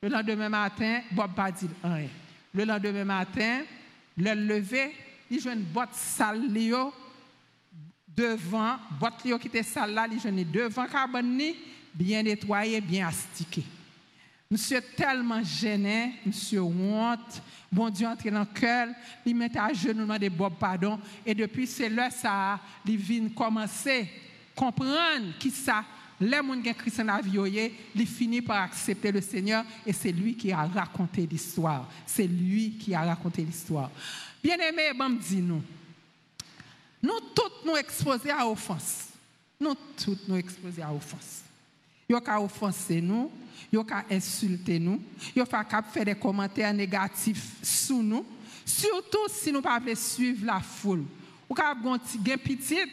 Le 0.02 0.08
lendemain 0.08 0.48
matin, 0.48 1.02
Bob 1.12 1.34
pas 1.34 1.50
dit 1.50 1.68
rien. 1.82 2.08
Le 2.54 2.64
lendemain 2.64 3.04
matin, 3.04 3.60
le 4.16 4.32
lever, 4.32 4.94
il 5.30 5.40
joue 5.40 5.50
une 5.50 5.64
boîte 5.64 5.94
sale 5.94 6.40
devant, 8.08 8.76
boîte 8.98 9.22
qui 9.22 9.30
était 9.30 9.62
sale 9.62 9.92
là, 9.92 10.06
il 10.10 10.18
joue 10.18 10.30
devant 10.30 10.86
carbone 10.86 11.36
bien 11.94 12.22
nettoyé, 12.22 12.80
bien 12.80 13.08
astiqué. 13.08 13.62
Monsieur 14.50 14.80
tellement 14.96 15.42
gêné, 15.42 16.14
monsieur 16.24 16.62
honte, 16.62 17.42
bon 17.72 17.88
Dieu 17.88 18.06
entre 18.06 18.28
dans 18.30 18.40
le 18.40 18.46
cœur, 18.46 18.88
il 19.24 19.34
met 19.34 19.56
à 19.56 19.72
genoux, 19.72 20.18
des 20.18 20.30
Bob 20.30 20.54
pardon, 20.60 21.00
et 21.24 21.34
depuis 21.34 21.66
c'est 21.66 21.88
là 21.88 22.10
ça, 22.10 22.60
il 22.86 22.96
vient 22.96 23.28
commencer 23.30 24.02
à 24.02 24.60
comprendre 24.60 25.38
qui 25.38 25.50
ça, 25.50 25.84
les 26.20 26.36
gens 26.36 26.62
qui 26.62 26.74
Christ 26.74 27.00
en 27.00 27.04
la 27.04 27.20
vie, 27.20 27.70
il 27.94 28.06
finit 28.06 28.42
par 28.42 28.62
accepter 28.62 29.10
le 29.10 29.20
Seigneur 29.20 29.64
et 29.84 29.92
c'est 29.92 30.12
lui 30.12 30.36
qui 30.36 30.52
a 30.52 30.64
raconté 30.64 31.26
l'histoire. 31.26 31.90
C'est 32.06 32.26
lui 32.26 32.72
qui 32.72 32.94
a 32.94 33.02
raconté 33.02 33.42
l'histoire. 33.42 33.90
Bien 34.42 34.56
aimé, 34.56 34.92
bon, 34.96 35.10
dis 35.10 35.42
nous, 35.42 35.62
nous 37.02 37.20
tous 37.34 37.66
nous 37.66 37.76
exposés 37.76 38.30
à 38.30 38.46
offense. 38.46 39.08
Nous 39.60 39.74
tous 39.96 40.18
nous 40.28 40.36
exposés 40.36 40.82
à 40.82 40.92
offense. 40.92 41.43
Yo 42.08 42.20
ka 42.20 42.40
offenser 42.40 43.00
nous, 43.00 43.30
yo 43.72 43.82
ka 43.84 44.04
insulter 44.10 44.78
nous, 44.78 45.00
yo 45.34 45.44
ka 45.46 45.64
faire 45.82 46.04
des 46.04 46.14
commentaires 46.14 46.74
négatifs 46.74 47.56
sur 47.62 48.02
nous, 48.02 48.26
surtout 48.64 49.26
si 49.28 49.50
nous 49.50 49.62
pas 49.62 49.80
suivre 49.94 50.44
la 50.44 50.60
foule. 50.60 51.04
Ou 51.48 51.54
ka 51.54 51.74
ti 52.06 52.18
gen 52.24 52.38
petit 52.38 52.84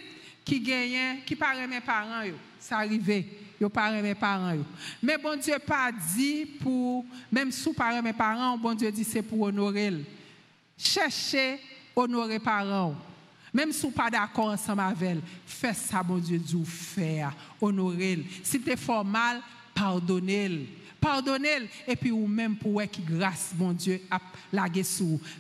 qui 0.46 0.60
gagne 0.60 1.22
qui 1.26 1.36
paraît 1.36 1.68
mes 1.68 1.82
parents 1.82 2.24
yo, 2.24 2.36
ça 2.60 2.78
arrive. 2.78 3.26
Yo 3.60 3.70
paraît 3.70 4.02
mes 4.02 4.16
parents 4.16 4.54
yo. 4.54 4.64
Mais 5.04 5.18
bon 5.18 5.38
Dieu 5.38 5.58
pas 5.60 5.92
dit 5.92 6.46
pour 6.46 7.06
même 7.32 7.52
sous 7.52 7.74
paraît 7.74 8.02
mes 8.02 8.14
parents, 8.14 8.58
bon 8.58 8.74
Dieu 8.74 8.92
dit 8.92 9.04
c'est 9.04 9.22
pour 9.22 9.42
honorer. 9.42 9.94
Cherchez 10.78 11.60
honorer 11.96 12.40
parents. 12.40 12.96
Même 13.54 13.72
si 13.72 13.82
vous 13.82 13.92
pas 13.92 14.10
d'accord 14.10 14.48
ensemble 14.48 14.82
avec 14.82 15.02
elle, 15.02 15.22
fais 15.46 15.74
ça, 15.74 16.02
mon 16.04 16.18
Dieu, 16.18 16.40
du 16.40 16.66
faire, 16.66 17.34
honorer. 17.60 18.26
Si 18.44 18.62
tu 18.62 18.70
es 18.70 18.78
formal, 18.78 19.42
pardonnez-le. 19.74 20.66
Pardonnez-le. 21.00 21.68
Et 21.88 21.96
puis, 21.96 22.12
ou 22.12 22.28
même 22.28 22.56
pour 22.56 22.82
qui 22.84 23.02
grâce, 23.02 23.52
bon 23.54 23.74
Dieu, 23.74 24.02
a 24.10 24.20
lagué. 24.54 24.84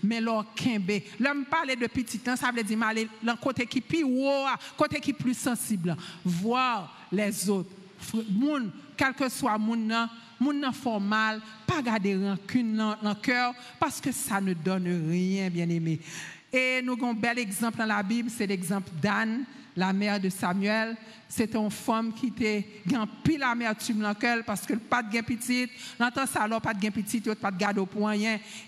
Mais 0.03 0.19
l'or 0.19 0.53
kembe. 0.53 1.01
L'homme 1.19 1.45
parle 1.45 1.75
de 1.75 1.87
petit 1.87 2.19
temps, 2.19 2.35
ça 2.35 2.51
veut 2.51 2.63
dire, 2.63 2.83
aller 2.83 3.07
dans 3.23 3.37
côté 3.37 3.65
qui 3.65 3.79
plus 3.79 4.05
côté 4.77 4.99
qui 4.99 5.13
plus 5.13 5.37
sensible. 5.37 5.95
Voir 6.25 7.07
les 7.11 7.49
autres. 7.49 7.69
Moun, 8.29 8.71
quel 8.97 9.13
que 9.13 9.29
soit 9.29 9.57
moun 9.59 9.93
moun 10.41 10.59
nan 10.59 10.73
formal, 10.73 11.39
pas 11.67 11.81
garder 11.81 12.15
rancune 12.17 12.75
dans 12.75 12.97
le 13.01 13.13
cœur, 13.13 13.53
parce 13.79 14.01
que 14.01 14.11
ça 14.11 14.41
ne 14.41 14.53
donne 14.53 15.07
rien, 15.09 15.49
bien 15.49 15.69
aimé. 15.69 15.99
Et 16.53 16.81
nous 16.81 16.93
avons 16.93 17.11
un 17.11 17.13
bel 17.13 17.39
exemple 17.39 17.77
dans 17.77 17.85
la 17.85 18.03
Bible, 18.03 18.29
c'est 18.29 18.47
l'exemple 18.47 18.89
d'Anne 19.01 19.45
la 19.75 19.93
mère 19.93 20.19
de 20.19 20.29
Samuel, 20.29 20.95
c'était 21.29 21.57
une 21.57 21.71
femme 21.71 22.13
qui 22.13 22.27
était 22.27 22.67
grand 22.85 23.07
pile 23.23 23.43
amertume 23.43 24.05
parce 24.45 24.65
que 24.65 24.73
pas 24.73 25.01
de 25.01 25.11
gain 25.11 25.23
petit, 25.23 25.69
l'entend 25.97 26.25
ça 26.25 26.43
alors 26.43 26.59
pas 26.59 26.73
de 26.73 26.79
gain 26.79 26.91
petit, 26.91 27.21
pas 27.21 27.51
de 27.51 27.57
garde 27.57 27.77
au 27.77 27.85
point. 27.85 28.15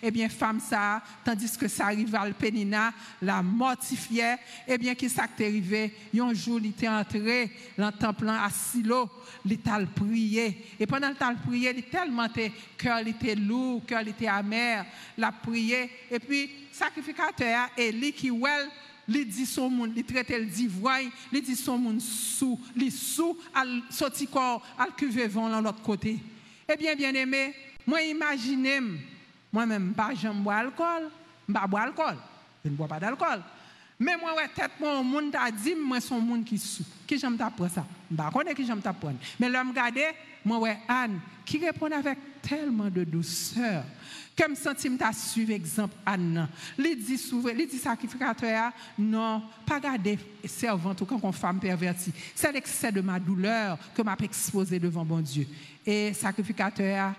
Eh 0.02 0.12
bien 0.12 0.30
femme 0.30 0.60
ça, 0.62 1.02
tandis 1.26 1.58
que 1.58 1.68
sa 1.68 1.88
rivale 1.88 2.34
Pénina 2.34 2.94
la 3.22 3.42
mortifiait, 3.42 4.38
eh 4.68 4.78
bien 4.78 4.96
qui 4.96 5.10
s'est 5.10 5.22
arrivé, 5.22 5.94
un 6.18 6.34
jour 6.34 6.60
il 6.62 6.70
était 6.70 6.88
entré 6.88 7.52
dans 7.78 7.88
le 7.88 7.92
temple 7.92 8.30
à 8.30 8.50
Silo, 8.50 9.10
il 9.46 9.58
t'a 9.60 9.80
prié 9.94 10.66
et 10.80 10.88
pendant 10.88 11.10
le 11.10 11.16
temps 11.16 11.36
prié, 11.36 11.74
il 11.76 11.84
tellement 11.84 12.28
cœur 12.78 13.00
était 13.00 13.36
lourd, 13.36 13.86
cœur 13.86 14.08
était 14.08 14.28
amer, 14.28 14.86
la 15.18 15.32
prié. 15.32 15.90
Et 16.10 16.20
puis 16.20 16.50
sacrificateur 16.72 17.70
Élie 17.78 18.14
qui 18.14 18.32
well 18.32 18.70
li 19.08 19.26
dit 19.26 19.46
son 19.46 19.70
monde, 19.70 19.96
li 19.96 20.04
traite 20.04 20.30
le 20.30 20.46
d'ivoire, 20.46 21.02
li 21.32 21.42
dit 21.42 21.56
son 21.56 21.78
monde 21.78 22.02
sous, 22.02 22.60
li 22.76 22.90
sous 22.92 23.38
al 23.54 23.82
sorti 23.90 24.28
corps, 24.28 24.62
al 24.78 24.94
cuve 24.96 25.28
vent 25.28 25.50
de 25.50 25.64
l'autre 25.64 25.82
côté. 25.82 26.20
Eh 26.68 26.78
bien, 26.78 26.96
bien 26.96 27.14
aimé, 27.14 27.54
moi 27.86 28.02
imaginez 28.02 28.80
moi-même 29.52 29.94
pas 29.94 30.14
j'aime 30.16 30.42
boire 30.42 30.60
alcool, 30.60 31.10
pas 31.54 31.68
boire 31.68 31.84
alcool, 31.84 32.18
je 32.64 32.70
ne 32.70 32.76
bois 32.76 32.88
pas 32.88 33.00
d'alcool. 33.00 33.42
Mais 34.00 34.18
moi 34.18 34.36
ouais 34.36 34.48
tête 34.56 34.72
mon 34.80 35.04
monde 35.04 35.32
t'a 35.32 35.52
dit 35.52 35.76
moi 35.76 36.02
son 36.02 36.42
qui 36.44 36.58
sous, 36.58 36.84
qui 37.06 37.18
j'aime 37.18 37.38
t'apprendre 37.38 37.72
ça. 37.72 37.86
Pas 38.16 38.32
connais 38.32 38.56
qui 38.56 38.66
j'aime 38.66 38.82
t'apprendre. 38.82 39.18
Mais 39.40 39.48
l'homme 39.48 39.70
regarder, 39.70 40.08
moi 40.44 40.58
ouais 40.60 40.80
Anne 40.88 41.20
qui 41.46 41.60
répond 41.60 41.92
avec 41.92 42.18
tellement 42.42 42.90
de 42.90 43.04
douceur. 43.04 43.84
Comme 44.36 44.56
sentiment 44.56 44.98
t'a 44.98 45.14
suivre 45.14 45.52
exemple 45.52 45.96
Anne. 46.06 46.48
Il 46.80 47.04
dit 47.04 47.18
souvent, 47.18 47.50
il 47.50 47.68
dit 47.68 47.78
sacrificateur 47.78 48.72
non, 48.98 49.44
pas 49.66 49.80
garder 49.80 50.18
servante 50.46 51.02
ou 51.02 51.06
quand 51.06 51.32
femme 51.32 51.60
pervertie. 51.60 52.12
C'est 52.34 52.52
l'excès 52.52 52.92
de 52.92 53.02
ma 53.02 53.20
douleur 53.20 53.78
que 53.94 54.02
m'a 54.02 54.18
exposé 54.24 54.80
devant 54.80 55.06
bon 55.06 55.22
Dieu. 55.22 55.48
Et 55.86 56.14
sacrificateur 56.14 57.14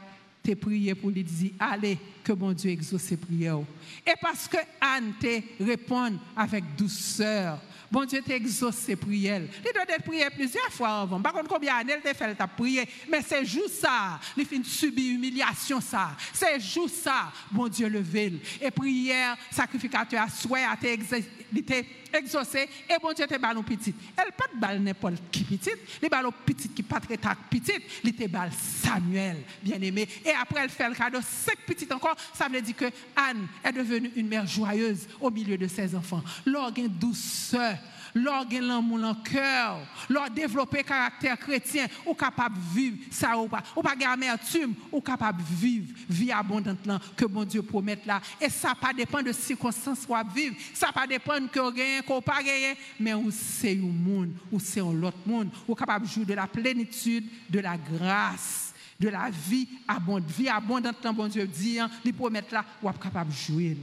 t'es 0.44 0.54
prié 0.54 0.94
pour 0.94 1.10
lui 1.10 1.24
dire 1.24 1.52
allez 1.58 1.98
que 2.22 2.32
bon 2.32 2.52
Dieu 2.52 2.70
exauce 2.70 3.02
ses 3.02 3.16
prières. 3.16 3.60
Et 4.06 4.12
parce 4.20 4.46
que 4.46 4.58
Anne 4.80 5.14
te 5.18 5.40
répond 5.64 6.18
avec 6.36 6.76
douceur, 6.76 7.58
Bon 7.94 8.04
Dieu 8.04 8.20
t'exauce 8.22 8.74
ses 8.74 8.96
prières. 8.96 9.42
Il 9.64 9.72
doit 9.72 9.84
être 9.88 10.02
prié 10.02 10.26
plusieurs 10.34 10.68
fois 10.70 11.02
avant. 11.02 11.20
Par 11.20 11.32
contre, 11.32 11.46
combien 11.46 11.78
d'années 11.78 12.02
il 12.04 12.12
fait, 12.12 12.34
t'a 12.34 12.48
prié? 12.48 12.88
Mais 13.08 13.22
c'est 13.22 13.44
juste 13.44 13.82
ça. 13.82 14.18
Il 14.36 14.44
fait 14.44 14.64
subir 14.64 15.14
humiliation 15.14 15.80
ça. 15.80 16.16
C'est 16.32 16.58
juste 16.58 17.04
ça. 17.04 17.32
Bon 17.52 17.68
Dieu 17.68 17.88
le 17.88 18.00
veut. 18.00 18.40
Et 18.60 18.72
prière, 18.72 19.36
sacrificateur 19.48 20.22
à 20.22 20.28
souhait, 20.28 20.64
à 20.64 20.74
été 20.74 21.86
exaucé. 22.12 22.68
Et 22.90 22.98
bon 23.00 23.12
Dieu 23.12 23.28
te 23.28 23.38
ballon 23.38 23.62
petit. 23.62 23.94
Elle 24.16 24.32
pas 24.32 24.46
de 24.52 24.58
balle 24.58 24.80
n'importe 24.80 25.22
qui 25.30 25.44
petit. 25.44 25.70
Les 26.02 26.08
ballons 26.08 26.32
petit 26.44 26.68
qui 26.70 26.82
pas 26.82 26.98
très 26.98 27.16
petit. 27.16 27.74
Il 28.02 28.12
te 28.12 28.26
balle 28.26 28.50
Samuel, 28.82 29.36
bien 29.62 29.80
aimé. 29.80 30.08
Et 30.24 30.30
après, 30.30 30.62
elle 30.64 30.70
fait 30.70 30.88
le 30.88 30.96
cadeau. 30.96 31.20
Cinq 31.20 31.58
petits 31.64 31.86
encore. 31.92 32.16
Ça 32.32 32.48
veut 32.48 32.60
dire 32.60 32.74
que 32.74 32.90
Anne 33.14 33.46
est 33.62 33.72
devenue 33.72 34.10
une 34.16 34.26
mère 34.26 34.48
joyeuse 34.48 35.06
au 35.20 35.30
milieu 35.30 35.56
de 35.56 35.68
ses 35.68 35.94
enfants. 35.94 36.24
L'organe 36.44 36.88
douceur 36.88 37.76
leur 38.14 38.46
l'amour 38.48 38.98
dans 39.00 39.14
cœur, 39.16 39.80
leur 40.08 40.30
développer 40.30 40.84
caractère 40.84 41.38
chrétien, 41.38 41.86
ou 42.06 42.14
capable 42.14 42.56
de 42.56 42.74
vivre 42.74 42.96
ça 43.10 43.36
ou 43.36 43.48
pas, 43.48 43.62
ou 43.76 43.82
pas 43.82 43.94
amertume, 44.08 44.74
ou 44.92 45.00
capable 45.00 45.42
de 45.42 45.54
vivre 45.56 45.94
vie 46.08 46.30
abondante 46.30 46.78
que 47.16 47.24
bon 47.24 47.44
Dieu 47.44 47.62
promet. 47.62 47.98
Et 48.40 48.48
ça 48.48 48.74
pas 48.74 48.92
dépend 48.92 49.22
de 49.22 49.32
circonstances 49.32 50.06
ou 50.08 50.14
vivre, 50.34 50.56
ça 50.72 50.92
pas 50.92 51.06
dépend 51.06 51.46
que 51.46 51.60
rien 51.60 52.02
qu'on 52.02 52.20
pas 52.20 52.42
gagné, 52.42 52.76
mais 52.98 53.14
où 53.14 53.30
c'est 53.30 53.72
un 53.72 53.92
monde, 53.92 54.32
où 54.50 54.60
c'est 54.60 54.80
un 54.80 55.02
autre 55.02 55.18
monde, 55.26 55.50
ou 55.66 55.74
capable 55.74 56.06
de 56.06 56.10
jouer 56.10 56.24
de 56.24 56.34
la 56.34 56.46
plénitude 56.46 57.28
de 57.50 57.60
la 57.60 57.76
grâce 57.76 58.72
de 58.98 59.08
la 59.08 59.28
vie 59.28 59.68
abondante, 59.88 60.30
abondante, 60.48 61.16
bon 61.16 61.26
Dieu 61.26 61.46
dit, 61.46 61.76
là, 61.76 62.64
ou 62.82 62.90
capable 62.92 63.30
de 63.30 63.36
jouer. 63.36 63.76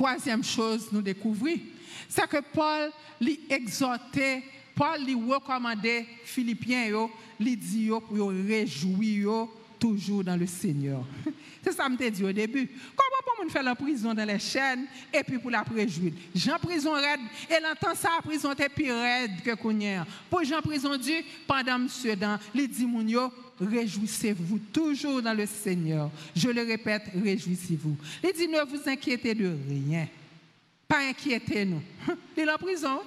Troisième 0.00 0.42
chose, 0.42 0.88
nous 0.92 1.02
découvrons, 1.02 1.58
c'est 2.08 2.26
que 2.26 2.38
Paul 2.54 2.90
lui 3.20 3.38
exhortait, 3.50 4.42
Paul 4.74 5.04
lui 5.04 5.14
recommandait 5.14 6.06
Philippiens, 6.24 7.06
lui 7.38 7.54
dit 7.54 7.90
pour 8.08 8.30
réjouir 8.30 9.46
toujours 9.78 10.24
dans 10.24 10.36
le 10.36 10.46
Seigneur. 10.46 11.04
C'est 11.62 11.72
ça 11.72 11.88
que 11.88 12.04
je 12.04 12.08
dit 12.08 12.24
au 12.24 12.32
début. 12.32 12.68
Comment 12.96 13.20
pour 13.44 13.52
faire 13.52 13.62
la 13.62 13.74
prison 13.74 14.14
dans 14.14 14.24
les 14.24 14.38
chaînes 14.38 14.86
et 15.12 15.22
puis 15.22 15.38
pour 15.38 15.50
la 15.50 15.62
préjouir 15.62 16.12
Jean 16.34 16.58
prison 16.58 16.92
raide 16.92 17.20
et 17.48 17.60
l'entend 17.62 17.94
ça 17.94 18.10
la 18.16 18.22
prison 18.22 18.52
était 18.52 18.68
plus 18.68 18.90
raide 18.90 19.42
que 19.44 19.54
Kounière. 19.54 20.06
Pour 20.28 20.44
Jean 20.44 20.60
prison 20.60 20.96
dit 20.96 21.24
pendant 21.46 21.78
monsieur 21.78 22.16
dans 22.16 22.38
les 22.54 22.68
dit 22.68 22.86
réjouissez-vous 23.60 24.58
toujours 24.72 25.20
dans 25.22 25.34
le 25.34 25.46
Seigneur. 25.46 26.10
Je 26.34 26.48
le 26.48 26.62
répète, 26.62 27.04
réjouissez-vous. 27.22 27.96
Il 28.24 28.32
dit 28.32 28.48
ne 28.48 28.62
vous 28.64 28.88
inquiétez 28.88 29.34
de 29.34 29.54
rien. 29.68 30.08
Pas 30.88 31.08
inquiétez-nous. 31.08 31.82
Il 32.36 32.42
est 32.42 32.50
en 32.50 32.56
prison. 32.56 33.00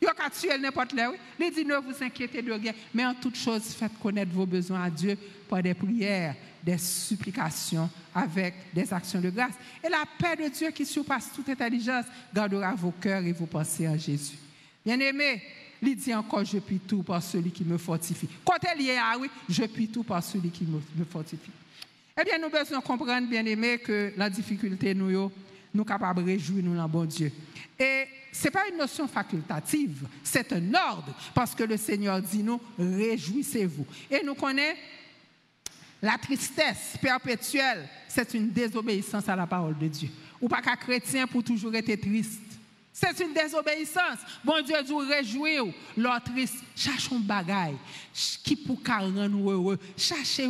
Il 0.00 0.08
a 0.08 0.30
tuer 0.30 0.58
n'importe 0.58 0.92
là. 0.92 1.12
Il 1.40 1.50
dit 1.50 1.64
ne 1.64 1.76
vous 1.76 1.94
inquiétez 2.02 2.42
de 2.42 2.52
rien, 2.52 2.72
mais 2.92 3.06
en 3.06 3.14
toute 3.14 3.36
chose, 3.36 3.62
faites 3.62 3.98
connaître 4.02 4.32
vos 4.32 4.46
besoins 4.46 4.84
à 4.84 4.90
Dieu 4.90 5.16
par 5.48 5.62
des 5.62 5.72
prières, 5.72 6.34
des 6.64 6.78
supplications, 6.78 7.90
avec 8.14 8.54
des 8.72 8.90
actions 8.92 9.20
de 9.20 9.28
grâce. 9.28 9.52
Et 9.82 9.88
la 9.88 10.04
paix 10.18 10.42
de 10.42 10.48
Dieu 10.48 10.70
qui 10.70 10.86
surpasse 10.86 11.30
toute 11.34 11.48
intelligence 11.48 12.06
gardera 12.32 12.74
vos 12.74 12.92
cœurs 12.92 13.24
et 13.24 13.32
vos 13.32 13.46
pensées 13.46 13.86
en 13.86 13.98
Jésus. 13.98 14.38
Bien-aimé, 14.84 15.42
il 15.82 15.96
dit 15.96 16.14
encore, 16.14 16.44
je 16.44 16.58
puis 16.58 16.78
tout 16.78 17.02
par 17.02 17.22
celui 17.22 17.50
qui 17.50 17.64
me 17.64 17.76
fortifie. 17.76 18.28
Quand 18.44 18.56
elle 18.62 18.80
y 18.80 18.88
est, 18.88 18.98
ah 18.98 19.16
oui, 19.20 19.28
je 19.48 19.64
puis 19.64 19.88
tout 19.88 20.02
par 20.02 20.22
celui 20.22 20.50
qui 20.50 20.64
me, 20.64 21.04
fortifie. 21.04 21.50
Eh 22.18 22.24
bien, 22.24 22.38
nous 22.38 22.48
devons 22.48 22.80
comprendre, 22.80 23.28
bien 23.28 23.44
aimé, 23.44 23.78
que 23.78 24.12
la 24.16 24.30
difficulté, 24.30 24.94
nous, 24.94 25.10
nous 25.10 25.30
sommes 25.74 25.84
capables 25.84 26.22
de 26.22 26.30
réjouir 26.30 26.64
nous 26.64 26.76
dans 26.76 26.88
bon 26.88 27.04
Dieu. 27.04 27.30
Et 27.78 28.04
ce 28.32 28.44
n'est 28.44 28.50
pas 28.50 28.68
une 28.70 28.78
notion 28.78 29.06
facultative, 29.06 30.06
c'est 30.22 30.52
un 30.52 30.74
ordre, 30.74 31.14
parce 31.34 31.54
que 31.54 31.64
le 31.64 31.76
Seigneur 31.76 32.22
dit 32.22 32.42
nous, 32.42 32.60
réjouissez-vous. 32.78 33.86
Et 34.10 34.22
nous 34.24 34.34
connaissons 34.34 34.78
la 36.04 36.18
tristesse 36.18 36.98
perpétuelle, 37.00 37.88
c'est 38.06 38.34
une 38.34 38.50
désobéissance 38.50 39.26
à 39.26 39.34
la 39.34 39.46
parole 39.46 39.76
de 39.78 39.88
Dieu. 39.88 40.10
Ou 40.38 40.48
pas 40.48 40.60
qu'un 40.60 40.76
chrétien 40.76 41.26
pour 41.26 41.42
toujours 41.42 41.74
être 41.74 41.98
triste. 41.98 42.42
C'est 42.92 43.18
une 43.20 43.32
désobéissance. 43.32 44.18
Bon 44.44 44.62
Dieu 44.62 44.76
dit 44.84 44.92
réjouir, 45.12 45.64
l'autre 45.96 46.24
triste. 46.24 46.56
Cherchons 46.76 47.18
bagaille 47.18 47.76
qui 48.44 48.54
pour 48.54 48.78
rendre 48.86 49.50
heureux. 49.50 49.78
Cherchez 49.96 50.46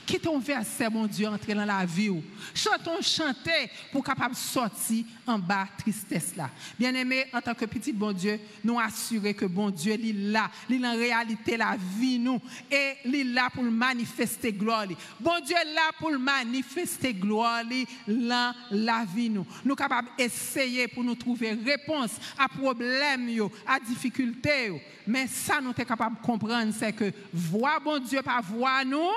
qui 0.00 0.18
ton 0.18 0.38
verset, 0.38 0.88
mon 0.88 1.06
Dieu, 1.06 1.28
entrer 1.28 1.54
dans 1.54 1.64
la 1.64 1.84
vie. 1.84 2.10
Chantons 2.54 3.00
chanter 3.02 3.70
pour 3.90 4.02
capable 4.02 4.34
sortir 4.34 5.04
en 5.26 5.38
bas 5.38 5.66
tristesse 5.78 6.34
là. 6.36 6.50
Bien 6.78 6.94
aimé, 6.94 7.26
en 7.32 7.40
tant 7.40 7.54
que 7.54 7.64
petit 7.64 7.92
bon 7.92 8.12
Dieu, 8.12 8.40
nous 8.64 8.78
assurer 8.78 9.34
que 9.34 9.44
bon 9.44 9.70
Dieu, 9.70 9.94
il 9.98 10.08
est 10.08 10.30
là, 10.32 10.50
il 10.68 10.82
est 10.82 10.88
en 10.88 10.94
réalité 10.94 11.56
la 11.56 11.76
vie 11.98 12.18
nous 12.18 12.40
et 12.70 12.94
il 13.04 13.14
est 13.14 13.24
là 13.24 13.48
pour 13.52 13.64
manifester 13.64 14.52
gloire. 14.52 14.86
Bon 15.20 15.38
Dieu 15.44 15.56
est 15.56 15.74
là 15.74 15.90
pour 15.98 16.10
manifester 16.18 17.14
gloire 17.14 17.62
dans 18.06 18.54
la 18.70 19.04
vie 19.04 19.30
nous. 19.30 19.46
Nous 19.64 19.74
capables 19.74 20.08
essayer 20.18 20.88
pour 20.88 21.04
nous 21.04 21.14
trouver 21.14 21.52
réponse 21.52 22.12
à 22.38 22.48
problème 22.48 23.28
à 23.66 23.78
difficulté 23.80 24.82
mais 25.06 25.26
ça 25.26 25.60
nous 25.60 25.72
sommes 25.72 25.84
capables 25.84 26.16
de 26.16 26.26
comprendre 26.26 26.72
c'est 26.76 26.92
que 26.92 27.12
voir 27.32 27.80
bon 27.80 27.98
Dieu 27.98 28.22
par 28.22 28.42
voir 28.42 28.84
nous 28.84 29.10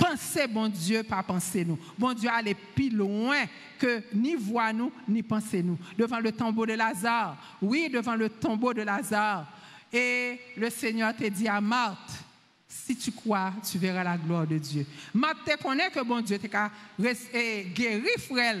Pensez, 0.00 0.46
bon 0.46 0.68
Dieu, 0.68 1.02
pas 1.02 1.22
penser 1.22 1.62
nous. 1.62 1.78
Bon 1.98 2.14
Dieu 2.14 2.30
allait 2.32 2.54
plus 2.54 2.88
loin 2.88 3.36
que 3.78 4.02
ni 4.14 4.34
voir 4.34 4.72
nous, 4.72 4.90
ni 5.06 5.22
penser 5.22 5.62
nous. 5.62 5.78
Devant 5.98 6.18
le 6.20 6.32
tombeau 6.32 6.64
de 6.64 6.72
Lazare. 6.72 7.36
Oui, 7.60 7.90
devant 7.90 8.14
le 8.14 8.30
tombeau 8.30 8.72
de 8.72 8.80
Lazare. 8.80 9.46
Et 9.92 10.40
le 10.56 10.70
Seigneur 10.70 11.14
te 11.14 11.24
dit 11.24 11.46
à 11.46 11.60
Marthe, 11.60 12.12
si 12.66 12.96
tu 12.96 13.12
crois, 13.12 13.52
tu 13.70 13.76
verras 13.76 14.02
la 14.02 14.16
gloire 14.16 14.46
de 14.46 14.56
Dieu. 14.56 14.86
Marthe 15.12 15.44
te 15.44 15.62
connaît 15.62 15.90
que 15.90 16.02
bon 16.02 16.22
Dieu 16.22 16.38
t'a 16.38 16.70
guéri 16.98 18.08
frère. 18.18 18.56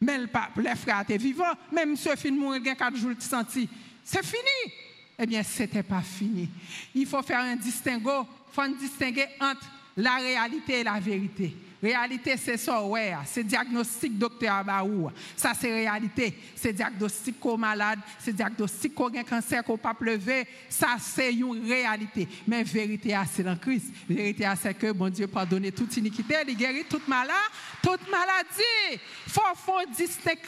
Mais 0.00 0.18
les 0.18 0.74
frères 0.74 1.02
étaient 1.02 1.18
vivants. 1.18 1.54
Même 1.70 1.96
ce 1.96 2.16
film 2.16 2.38
mourir, 2.38 2.62
il 2.62 2.66
y 2.66 2.70
a 2.70 2.74
quatre 2.74 2.96
jours, 2.96 3.12
tu 3.14 3.26
senti. 3.26 3.68
C'est 4.02 4.24
fini. 4.24 4.72
Eh 5.18 5.26
bien, 5.26 5.42
ce 5.42 5.62
n'était 5.62 5.82
pas 5.82 6.02
fini. 6.02 6.48
Il 6.94 7.06
faut 7.06 7.22
faire 7.22 7.40
un 7.40 7.56
distinguo 7.56 8.26
faut 8.56 8.68
distinguer 8.68 9.26
entre 9.38 9.66
la 9.96 10.16
réalité 10.16 10.80
et 10.80 10.84
la 10.84 11.00
vérité. 11.00 11.54
Réalité, 11.86 12.36
c'est 12.36 12.56
ça, 12.56 12.82
ouais. 12.82 13.14
C'est 13.26 13.44
diagnostic 13.44 14.18
docteur 14.18 14.54
Abaou. 14.54 15.08
Ça, 15.36 15.52
c'est 15.54 15.72
réalité. 15.72 16.36
C'est 16.56 16.72
diagnostic 16.72 17.38
qu'au 17.38 17.56
malade, 17.56 18.00
c'est 18.18 18.32
diagnostic 18.32 18.92
qu'on 18.92 19.14
a 19.14 19.20
un 19.20 19.22
cancer 19.22 19.62
qu'on 19.62 19.78
pas 19.78 19.94
lever. 20.00 20.48
Ça, 20.68 20.96
c'est 20.98 21.32
une 21.32 21.64
réalité. 21.64 22.26
Mais 22.44 22.64
vérité, 22.64 23.16
c'est 23.32 23.44
dans 23.44 23.56
Christ. 23.56 23.86
Vérité, 24.08 24.52
c'est 24.60 24.74
que 24.74 24.90
bon 24.90 25.08
Dieu 25.10 25.28
pardonne 25.28 25.70
toute 25.70 25.96
iniquité, 25.96 26.34
il 26.48 26.56
guérit 26.56 26.86
toute 26.90 27.06
maladie, 27.06 27.32
toute 27.80 28.10
maladie. 28.10 29.00
Faut, 29.28 29.40
faut 29.54 29.88
distinguer. 29.96 30.40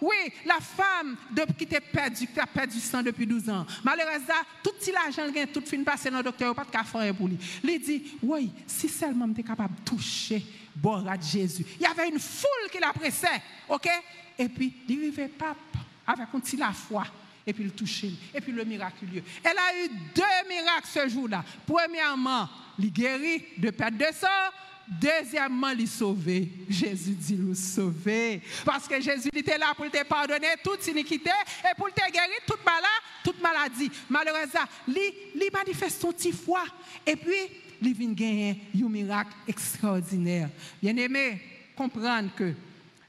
Oui, 0.00 0.32
la 0.44 0.60
femme 0.60 1.16
qui 1.58 1.66
t'a 1.66 1.80
perdu, 1.80 2.28
qui 2.28 2.38
a 2.38 2.46
perdu 2.46 2.78
sang 2.78 3.02
depuis 3.02 3.26
12 3.26 3.50
ans. 3.50 3.66
Malheureusement, 3.82 4.34
tout 4.62 4.70
l'argent, 4.92 5.22
tout 5.52 5.62
fin 5.66 5.82
passé 5.82 6.10
dans 6.10 6.18
le 6.18 6.22
docteur, 6.22 6.54
pas 6.54 6.64
de 6.64 6.70
café 6.70 7.12
pour 7.12 7.26
lui. 7.26 7.38
Il 7.64 7.80
dit, 7.80 8.04
oui, 8.22 8.52
si 8.68 8.88
seulement 8.88 9.28
tu 9.32 9.40
es 9.40 9.44
capable 9.44 9.74
de 9.74 9.80
toucher 9.80 10.46
de 10.82 11.22
Jésus. 11.22 11.64
Il 11.76 11.82
y 11.82 11.86
avait 11.86 12.08
une 12.08 12.18
foule 12.18 12.70
qui 12.70 12.78
l'appressait, 12.78 13.42
ok? 13.68 13.88
Et 14.38 14.48
puis, 14.48 14.72
il 14.88 14.98
arrivait 14.98 15.28
pape 15.28 15.56
avec 16.06 16.28
un 16.32 16.40
petit 16.40 16.56
la 16.56 16.72
foi. 16.72 17.06
Et 17.46 17.52
puis, 17.52 17.64
il 17.64 17.70
touchait. 17.72 18.10
Et 18.34 18.40
puis, 18.40 18.52
le 18.52 18.64
miraculeux. 18.64 19.22
Elle 19.42 19.56
a 19.56 19.84
eu 19.84 19.88
deux 20.14 20.48
miracles 20.48 20.88
ce 20.92 21.08
jour-là. 21.08 21.44
Premièrement, 21.66 22.48
il 22.78 22.92
guérit 22.92 23.44
de 23.56 23.70
perte 23.70 23.96
de 23.96 24.06
sang. 24.12 24.26
Deuxièmement, 24.88 25.70
il 25.70 25.88
sauvé. 25.88 26.48
Jésus 26.68 27.12
dit 27.12 27.34
nous 27.34 27.54
sauver. 27.54 28.42
Parce 28.64 28.86
que 28.86 29.00
Jésus 29.00 29.30
était 29.34 29.58
là 29.58 29.72
pour 29.76 29.90
te 29.90 30.04
pardonner 30.04 30.54
toute 30.62 30.86
iniquité 30.86 31.30
et 31.64 31.74
pour 31.76 31.88
te 31.92 32.12
guérir 32.12 32.38
toute 32.46 32.64
maladie. 32.64 33.40
Maladie. 33.40 33.90
Malheureusement, 34.08 34.60
il 34.88 35.50
manifeste 35.52 36.00
son 36.00 36.12
petit 36.12 36.32
foi. 36.32 36.64
Et 37.04 37.16
puis, 37.16 37.34
il 37.82 37.94
vient 37.94 38.12
gagner 38.12 38.60
un 38.74 38.88
miracle 38.88 39.32
extraordinaire. 39.46 40.50
Bien 40.82 40.96
aimé, 40.96 41.40
comprendre 41.76 42.30
que 42.34 42.52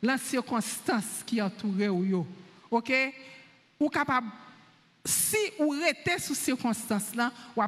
la 0.02 0.18
circonstance 0.18 1.24
qui 1.26 1.42
entoure 1.42 1.94
ou 1.94 2.26
OK, 2.72 2.94
ou 3.80 3.90
capable 3.90 4.28
si 5.08 5.38
vous 5.58 5.70
restez 5.70 6.20
sous 6.20 6.36
circonstance 6.36 7.16
là, 7.16 7.32
ou 7.56 7.62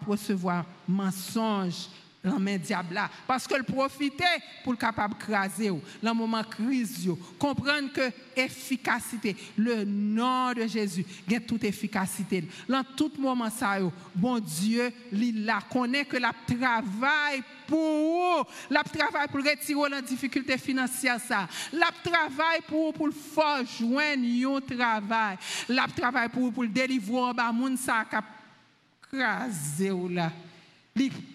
mensonge, 0.88 1.88
main 2.24 2.58
diable 2.58 3.00
parce 3.26 3.48
qu'elle 3.48 3.64
profitait 3.64 4.24
pour 4.64 4.74
le 4.74 4.78
capable 4.78 5.16
craser 5.16 5.72
dans 6.04 6.16
moment 6.16 6.44
crise 6.44 7.10
comprendre 7.38 7.92
que 7.94 8.12
efficacité 8.36 9.36
le 9.58 9.86
nom 9.86 10.52
de 10.54 10.68
Jésus 10.68 11.06
a 11.34 11.40
toute 11.40 11.64
efficacité. 11.64 12.46
Dans 12.68 12.84
tout 12.84 13.12
moment 13.18 13.50
ça 13.50 13.78
bon 14.14 14.40
Dieu 14.40 14.92
il 15.12 15.46
la 15.46 15.60
connaît 15.72 16.06
que 16.06 16.18
la 16.18 16.34
travail 16.46 17.42
pour 17.68 18.48
la 18.70 18.84
travail 18.84 19.28
pour 19.28 19.40
retirer 19.40 19.90
la 19.90 20.02
difficulté 20.02 20.58
financière 20.58 21.20
ça. 21.20 21.48
La 21.72 21.90
travail 22.04 22.60
pour 22.68 22.94
pour 22.94 23.10
faire 23.14 23.66
joindre 23.66 24.58
un 24.58 24.62
travail. 24.62 25.38
La 25.70 25.88
travail 25.88 26.28
pour 26.30 26.52
pour 26.52 26.68
délivrer 26.68 27.34
ba 27.34 27.52
moun 27.52 27.78
ça 27.78 28.06
craser 29.10 29.94
là 30.10 30.32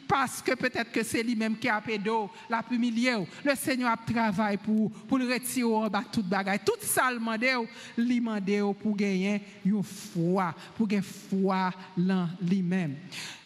parce 0.07 0.43
que 0.43 0.55
peut-être 0.55 0.93
que 0.93 1.03
c'est 1.03 1.23
lui-même 1.23 1.57
qui 1.57 1.69
a 1.69 1.81
pédo, 1.81 2.31
l'a 2.49 2.63
humilié. 2.71 3.15
Le 3.45 3.55
Seigneur 3.55 3.93
a 3.93 3.97
travaillé 3.97 4.59
pour, 4.59 4.91
pour 4.91 5.19
le 5.19 5.33
retirer 5.33 5.65
en 5.65 5.89
bas 5.89 6.05
toute 6.11 6.27
bagaille. 6.27 6.61
Tout 6.65 6.73
ça, 6.81 7.11
le 7.11 7.19
demandé, 7.19 8.63
pour 8.81 8.97
gagner 8.97 9.41
une 9.65 9.83
foi, 9.83 10.55
pour 10.77 10.87
gagner 10.87 11.03
foi 11.03 11.73
dans 11.97 12.29
lui-même. 12.41 12.97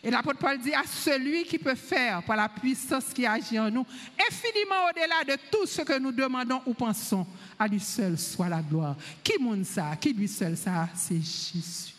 Et 0.02 0.10
l'apôtre 0.10 0.38
Paul 0.38 0.58
dit 0.58 0.74
à 0.74 0.84
celui 0.84 1.44
qui 1.44 1.58
peut 1.58 1.74
faire 1.74 2.22
par 2.22 2.36
la 2.36 2.48
puissance 2.48 3.12
qui 3.12 3.26
agit 3.26 3.58
en 3.58 3.70
nous, 3.70 3.86
infiniment 4.30 4.86
au-delà 4.90 5.36
de 5.36 5.40
tout 5.50 5.66
ce 5.66 5.82
que 5.82 5.98
nous 5.98 6.12
demandons 6.12 6.62
ou 6.66 6.74
pensons, 6.74 7.26
à 7.58 7.66
lui 7.66 7.80
seul 7.80 8.18
soit 8.18 8.48
la 8.48 8.62
gloire. 8.62 8.96
Qui 9.22 9.40
monte 9.40 9.64
ça? 9.64 9.96
Qui 9.96 10.12
lui 10.12 10.28
seul 10.28 10.56
ça? 10.56 10.88
C'est 10.94 11.16
Jésus. 11.16 11.94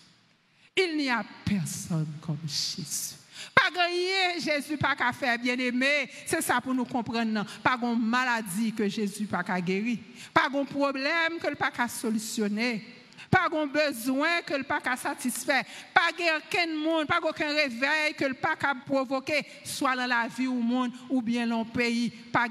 Il 0.77 0.97
n'y 0.97 1.09
a 1.09 1.23
personne 1.43 2.07
comme 2.21 2.37
Jésus. 2.45 3.18
Pas 3.53 3.69
gagner 3.73 4.39
Jésus 4.39 4.77
pas 4.77 4.95
qu'à 4.95 5.11
faire 5.11 5.37
bien 5.37 5.57
aimé. 5.57 6.09
C'est 6.25 6.41
ça 6.41 6.59
pour 6.61 6.73
nous 6.73 6.85
comprendre. 6.85 7.45
Pas 7.63 7.77
de 7.77 7.95
maladie 7.95 8.73
que 8.73 8.87
Jésus 8.87 9.25
pas 9.25 9.43
qu'à 9.43 9.59
guérir. 9.61 9.97
Pas 10.33 10.49
de 10.49 10.65
problème 10.65 11.39
que 11.41 11.47
le 11.47 11.55
pas 11.55 11.71
qu'à 11.71 11.87
solutionner. 11.87 12.83
Pas 13.29 13.47
de 13.49 13.65
besoin 13.67 14.41
que 14.45 14.55
le 14.55 14.63
pas 14.63 14.79
qu'à 14.79 14.95
satisfaire. 14.95 15.63
Pas 15.93 16.09
aucun 16.11 16.73
monde, 16.73 17.07
pas 17.07 17.19
aucun 17.21 17.47
réveil 17.47 18.13
que 18.17 18.25
le 18.25 18.33
pas 18.33 18.55
qu'à 18.55 18.73
provoquer, 18.73 19.45
soit 19.63 19.95
dans 19.95 20.07
la 20.07 20.27
vie 20.27 20.47
ou 20.47 20.61
monde 20.61 20.91
ou 21.09 21.21
bien 21.21 21.45
dans 21.45 21.59
le 21.59 21.65
pays. 21.65 22.09
Pas 22.09 22.47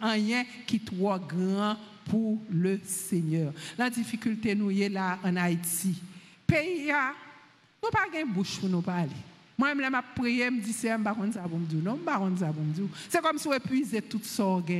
rien 0.00 0.44
qui 0.66 0.80
trop 0.80 1.18
grand 1.18 1.76
pour 2.08 2.40
le 2.50 2.80
Seigneur. 2.84 3.52
La 3.76 3.90
difficulté 3.90 4.54
nous 4.54 4.70
est 4.70 4.88
là 4.88 5.18
en 5.22 5.36
Haïti. 5.36 5.94
Pays, 6.46 6.92
nous 7.82 7.90
pas 7.90 8.06
de 8.12 8.24
bouche 8.24 8.58
pour 8.58 8.68
nous 8.68 8.82
parler. 8.82 9.10
Moi, 9.60 9.74
je 9.74 9.90
me 9.90 10.14
prié, 10.16 10.46
je 10.46 10.50
me 10.52 10.58
dis, 10.58 10.72
c'est 10.72 10.88
un 10.88 10.98
baron 10.98 11.28
bon 11.50 11.60
Non, 11.82 11.98
baron 12.02 12.32
C'est 13.10 13.20
comme 13.20 13.36
si 13.36 13.46
on 13.46 13.52
épuisait 13.52 14.00
toute 14.00 14.24
sorte, 14.24 14.70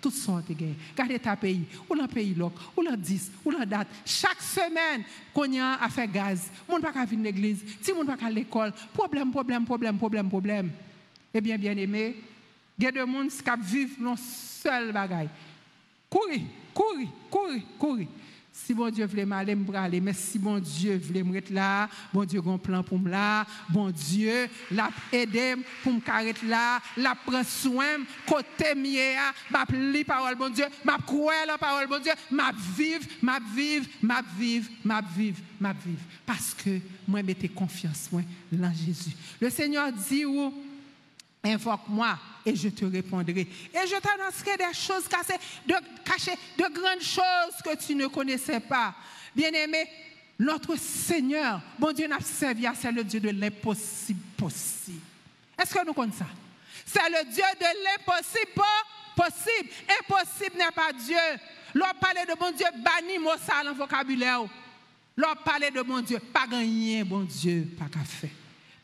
toute 0.00 0.14
sorte 0.14 0.52
de 0.52 0.66
Regardez 0.92 1.18
ta 1.18 1.34
pays, 1.34 1.64
ou 1.90 1.96
dans 1.96 2.06
pays 2.06 2.34
loc, 2.34 2.52
ou 2.76 2.84
dans 2.84 2.96
10, 2.96 3.32
ou 3.44 3.50
dans 3.50 3.66
date? 3.66 3.88
Chaque 4.06 4.40
semaine, 4.40 5.02
qu'on 5.34 5.50
y 5.50 5.58
a 5.58 5.76
fait 5.90 6.06
gaz, 6.06 6.52
monde 6.68 6.82
pas 6.82 7.04
venir 7.04 7.30
à 7.30 7.32
l'église, 7.32 7.64
si 7.82 7.92
monde 7.92 8.06
pas 8.06 8.24
à 8.24 8.30
l'école, 8.30 8.72
problème, 8.94 9.32
problème, 9.32 9.64
problème, 9.64 9.98
problème, 9.98 10.28
problème. 10.28 10.70
Eh 11.34 11.40
bien, 11.40 11.58
bien 11.58 11.76
aimé, 11.76 12.14
il 12.78 12.84
y 12.84 12.86
a 12.86 12.92
des 12.92 13.00
gens 13.00 13.26
qui 13.26 13.66
vivent 13.66 14.00
dans 14.00 14.14
seul 14.14 14.92
bagaille. 14.92 15.30
Courir, 16.08 16.42
courir, 16.72 17.08
courir, 17.28 17.62
courir. 17.76 18.06
Si 18.64 18.74
bon 18.74 18.90
Dieu 18.90 19.06
voulait 19.06 19.24
m'aller, 19.24 19.54
me 19.54 19.74
aller. 19.74 20.00
Mais 20.00 20.12
si 20.12 20.38
bon 20.38 20.58
Dieu 20.58 21.00
voulait 21.02 21.22
me 21.22 21.40
là, 21.50 21.88
bon 22.12 22.24
Dieu 22.24 22.40
a 22.40 22.58
plan 22.58 22.82
pour 22.82 22.98
me 22.98 23.08
là. 23.08 23.46
Bon 23.70 23.90
Dieu 23.90 24.48
l'a 24.70 24.90
aidé 25.12 25.54
pour 25.82 25.92
me 25.92 26.00
carrer 26.00 26.34
là. 26.44 26.78
L'a 26.96 27.14
prend 27.14 27.44
soin, 27.44 27.98
côté 28.26 28.74
mien, 28.74 29.32
m'a 29.50 29.64
li 29.70 30.04
parole 30.04 30.34
bon 30.34 30.50
Dieu, 30.50 30.66
m'a 30.84 30.98
croire 30.98 31.46
la 31.46 31.56
parole 31.56 31.86
bon 31.86 32.02
Dieu, 32.02 32.12
m'a 32.30 32.50
vivre, 32.76 33.06
m'a 33.22 33.38
vivre, 33.54 33.86
m'a 34.02 34.22
vivre, 34.36 34.68
m'a 34.84 35.00
vivre, 35.00 35.38
m'a 35.60 35.72
vivre. 35.72 36.02
Parce 36.26 36.52
que 36.52 36.80
moi, 37.06 37.22
mettez 37.22 37.48
confiance 37.48 38.08
moi, 38.12 38.22
dans 38.52 38.72
Jésus. 38.74 39.16
Le 39.40 39.48
Seigneur 39.50 39.90
dit 39.92 40.24
où? 40.26 40.52
Invoque-moi 41.42 42.18
et 42.48 42.56
je 42.56 42.68
te 42.68 42.84
répondrai. 42.84 43.40
Et 43.40 43.86
je 43.86 44.00
t'annoncerai 44.00 44.56
des 44.56 44.74
choses 44.74 45.06
cachées 45.08 46.38
de, 46.56 46.74
grandes 46.74 47.02
choses 47.02 47.62
que 47.64 47.76
tu 47.76 47.94
ne 47.94 48.06
connaissais 48.06 48.60
pas. 48.60 48.94
Bien-aimé, 49.34 49.86
notre 50.38 50.76
Seigneur, 50.76 51.60
bon 51.78 51.92
Dieu, 51.92 52.06
n'a 52.06 52.20
servi 52.20 52.66
à 52.66 52.74
c'est 52.74 52.92
le 52.92 53.04
Dieu 53.04 53.20
de 53.20 53.30
l'impossible 53.30 54.20
possible. 54.36 55.00
Est-ce 55.60 55.74
que 55.74 55.84
nous 55.84 55.92
connaissons 55.92 56.18
ça? 56.20 56.26
C'est 56.86 57.10
le 57.10 57.24
Dieu 57.30 57.44
de 57.60 57.66
l'impossible 57.84 58.62
possible. 59.14 59.68
Impossible 60.00 60.56
n'est 60.56 60.74
pas 60.74 60.92
Dieu. 60.92 61.16
L'on 61.74 61.86
parle 62.00 62.26
de 62.26 62.38
bon 62.38 62.50
Dieu, 62.52 62.66
banni 62.76 63.18
moi 63.18 63.36
ça 63.38 63.62
dans 63.62 63.74
vocabulaire. 63.74 64.44
L'on 65.16 65.34
parle 65.44 65.70
de 65.74 65.82
bon 65.82 66.00
Dieu, 66.00 66.18
pas 66.32 66.46
gagné, 66.46 67.04
bon 67.04 67.24
Dieu, 67.24 67.68
pas 67.78 67.86
qu'à 67.86 68.04
faire. 68.04 68.30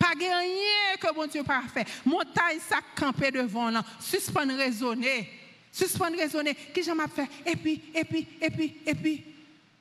Pas 0.04 0.10
rien 0.18 0.96
que 1.00 1.14
bon 1.14 1.26
Dieu 1.26 1.42
pas 1.42 1.62
fait. 1.72 1.86
Montagne 2.04 2.58
ça 2.68 2.80
camper 2.94 3.30
devant 3.30 3.70
là, 3.70 3.82
suspendre 3.98 4.54
raisonner. 4.54 5.30
Suspendre 5.72 6.18
raisonner, 6.18 6.54
qui 6.54 6.82
j'en 6.82 6.94
fait? 7.08 7.26
Et 7.46 7.56
puis 7.56 7.80
et 7.94 8.04
puis 8.04 8.26
et 8.38 8.50
puis 8.50 8.76
et 8.86 8.94
puis 8.94 9.24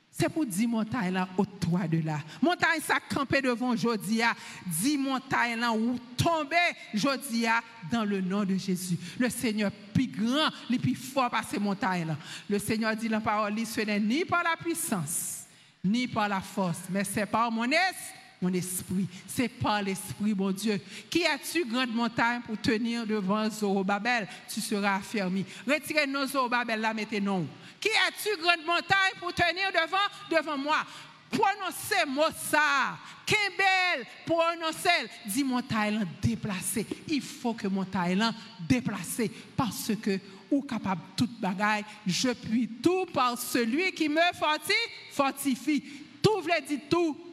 c'est 0.10 0.30
pour 0.30 0.46
dire 0.46 0.70
montagne 0.70 1.14
là 1.14 1.28
au 1.38 1.46
toit 1.46 1.90
de 1.90 2.00
là. 2.00 2.20
Montagne 2.42 2.80
ça 2.82 3.00
camper 3.14 3.42
devant 3.42 3.76
Jodia, 3.76 4.34
dit 4.66 4.98
montagne 4.98 5.60
là 5.60 5.74
où 5.74 6.00
tomber 6.16 6.56
Jodia 6.94 7.60
dans 7.92 8.06
le 8.06 8.22
nom 8.22 8.46
de 8.46 8.56
Jésus. 8.56 8.98
Le 9.20 9.30
Seigneur 9.30 9.72
plus 9.94 10.08
grand, 10.08 10.50
le 10.70 10.78
plus 10.78 10.96
fort 10.96 11.30
par 11.30 11.44
ces 11.44 11.60
montagnes 11.60 12.08
là. 12.08 12.18
Le 12.50 12.60
Seigneur 12.60 12.96
dit 12.96 13.10
la 13.10 13.20
parole, 13.20 13.54
ce 13.66 13.82
n'est 13.82 14.00
ni 14.00 14.24
par 14.24 14.42
la 14.42 14.56
puissance, 14.56 15.48
ni 15.84 16.08
par 16.08 16.30
la 16.30 16.40
force, 16.40 16.80
mais 16.90 17.04
c'est 17.04 17.26
par 17.26 17.52
mon 17.52 17.66
esprit 17.66 18.23
mon 18.44 18.54
esprit. 18.54 19.08
C'est 19.26 19.48
par 19.48 19.82
l'esprit, 19.82 20.34
mon 20.36 20.52
Dieu. 20.52 20.80
Qui 21.10 21.26
as-tu, 21.26 21.66
grande 21.66 21.96
montagne, 21.96 22.42
pour 22.42 22.60
tenir 22.60 23.08
devant 23.08 23.50
Zorobabel? 23.50 24.28
Tu 24.54 24.60
seras 24.60 24.98
affermi. 24.98 25.46
Retirez 25.66 26.06
nos 26.06 26.28
Zorobabel 26.28 26.82
là, 26.82 26.94
mettez-nous. 26.94 27.48
Qui 27.80 27.90
as-tu, 27.90 28.30
grande 28.42 28.66
montagne, 28.66 29.14
pour 29.20 29.34
tenir 29.34 29.72
devant, 29.72 30.38
devant 30.38 30.58
moi 30.58 30.86
Prononcez 31.32 32.06
moi 32.08 32.30
ça. 32.32 32.96
belle 33.26 34.06
prononcez. 34.26 35.10
Dis 35.26 35.44
montagne 35.44 36.06
déplacé. 36.22 36.86
Il 37.08 37.22
faut 37.22 37.56
que 37.56 37.68
montagne 37.68 38.32
déplacé 38.60 39.32
parce 39.58 39.92
que 40.00 40.20
ou 40.52 40.62
capable 40.62 41.02
toute 41.18 41.40
bagaille, 41.40 41.84
je 42.06 42.30
puis 42.30 42.68
tout 42.68 43.08
par 43.08 43.40
celui 43.40 43.92
qui 43.94 44.08
me 44.08 44.22
fortifie, 44.36 44.74
fortifie. 45.12 45.84
Tout 46.22 46.42
veut 46.42 46.68
dire 46.68 46.82
tout 46.88 47.33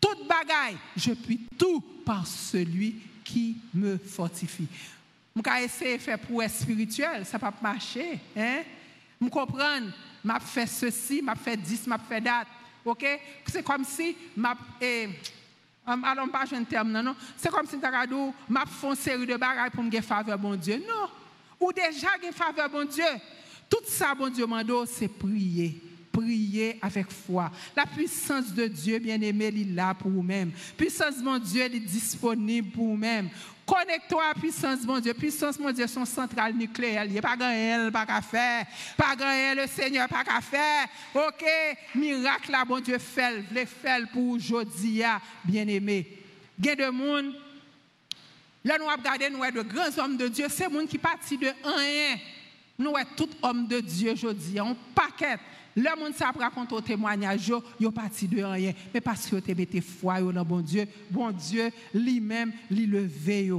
toute 0.00 0.26
bagaille, 0.28 0.76
je 0.96 1.12
puis 1.12 1.46
tout 1.58 1.80
par 2.04 2.26
celui 2.26 2.96
qui 3.24 3.56
me 3.74 3.98
fortifie. 3.98 4.68
Je 5.36 5.42
vais 5.42 5.64
essayer 5.64 5.96
de 5.98 6.02
faire 6.02 6.18
pour 6.18 6.42
être 6.42 6.54
spirituel, 6.54 7.24
ça 7.24 7.36
ne 7.36 7.40
va 7.40 7.52
pas 7.52 7.62
marcher. 7.62 8.18
Hein? 8.36 8.62
Je 9.20 9.28
comprends, 9.28 9.80
je 10.24 10.30
fais 10.46 10.66
ceci, 10.66 11.22
je 11.26 11.40
fais 11.40 11.56
10, 11.56 11.82
je 11.86 11.94
fais 12.08 12.20
date. 12.20 12.48
OK? 12.84 13.04
C'est 13.46 13.62
comme 13.62 13.84
si 13.84 14.16
je 14.36 15.08
alors, 16.04 16.28
pas 16.28 16.44
un 16.52 16.64
terme, 16.64 16.92
non, 16.92 17.02
non? 17.02 17.16
C'est 17.36 17.50
comme 17.50 17.66
si 17.66 17.76
je 17.76 17.80
fais 17.80 18.86
une 18.86 18.94
série 18.94 19.26
de 19.26 19.36
bagages 19.36 19.70
pour 19.70 19.82
me 19.82 20.00
faveur, 20.02 20.38
bon 20.38 20.54
Dieu. 20.54 20.82
Non. 20.86 21.08
Ou 21.60 21.72
déjà, 21.72 22.08
une 22.22 22.32
faveur, 22.32 22.68
bon 22.68 22.86
Dieu. 22.86 23.04
Tout 23.70 23.84
ça, 23.86 24.14
bon 24.14 24.28
Dieu, 24.28 24.46
c'est 24.86 25.08
prier. 25.08 25.80
Prier 26.18 26.78
avec 26.82 27.10
foi. 27.10 27.50
La 27.76 27.86
puissance 27.86 28.52
de 28.52 28.66
Dieu, 28.66 28.98
bien-aimé, 28.98 29.52
il 29.54 29.70
est 29.70 29.74
là 29.74 29.94
pour 29.94 30.10
vous-même. 30.10 30.50
Puissance, 30.76 31.18
mon 31.22 31.38
Dieu, 31.38 31.62
elle 31.62 31.76
est 31.76 31.80
disponible 31.80 32.70
pour 32.72 32.86
vous-même. 32.86 33.28
Connecte-toi 33.64 34.24
à 34.30 34.34
puissance, 34.34 34.82
mon 34.82 34.98
Dieu. 34.98 35.14
Puissance, 35.14 35.58
mon 35.60 35.70
Dieu, 35.70 35.86
son 35.86 36.04
centrale 36.04 36.54
nucléaire. 36.54 37.04
Il 37.04 37.12
n'y 37.12 37.18
a 37.18 37.22
pas 37.22 37.36
grand 37.36 37.90
pas 37.92 38.06
qu'à 38.06 38.20
faire. 38.20 38.66
Pas 38.96 39.14
grand 39.14 39.54
le 39.54 39.66
Seigneur, 39.68 40.08
pas 40.08 40.24
qu'à 40.24 40.40
faire. 40.40 40.86
OK, 41.14 41.44
miracle, 41.94 42.50
là, 42.50 42.64
bon 42.64 42.80
Dieu, 42.80 42.98
fait, 42.98 43.44
le 43.52 43.64
fait 43.64 44.04
pour 44.12 44.30
aujourd'hui, 44.30 45.02
bien-aimé. 45.44 46.06
Il 46.58 46.66
y 46.66 46.70
a 46.70 46.74
de 46.74 46.88
monde, 46.88 47.34
là, 48.64 48.76
nous 48.78 48.86
regardons, 48.86 49.38
nous 49.38 49.62
de 49.62 49.68
grands 49.68 50.02
hommes 50.02 50.16
de 50.16 50.26
Dieu. 50.26 50.46
C'est 50.48 50.68
monde 50.68 50.88
qui 50.88 50.98
partit 50.98 51.38
de 51.38 51.52
rien. 51.62 52.16
Nous 52.76 52.92
sommes 52.92 53.04
tout 53.16 53.30
homme 53.42 53.66
de 53.68 53.80
Dieu 53.80 54.12
aujourd'hui. 54.12 54.60
On 54.60 54.74
paquet. 54.94 55.38
Le 55.78 55.96
monde 55.96 56.12
ça 56.12 56.32
raconte 56.36 56.72
au 56.72 56.80
témoignage, 56.80 57.52
yo 57.78 57.92
parti 57.92 58.26
de 58.26 58.42
rien, 58.42 58.72
mais 58.92 59.00
parce 59.00 59.28
que 59.28 59.36
tu 59.36 59.54
mis 59.54 59.80
foi 59.80 60.20
dans 60.20 60.44
bon 60.44 60.60
Dieu, 60.60 60.88
bon 61.08 61.30
Dieu 61.30 61.70
lui-même 61.94 62.52
lui 62.68 62.84
levé. 62.84 63.52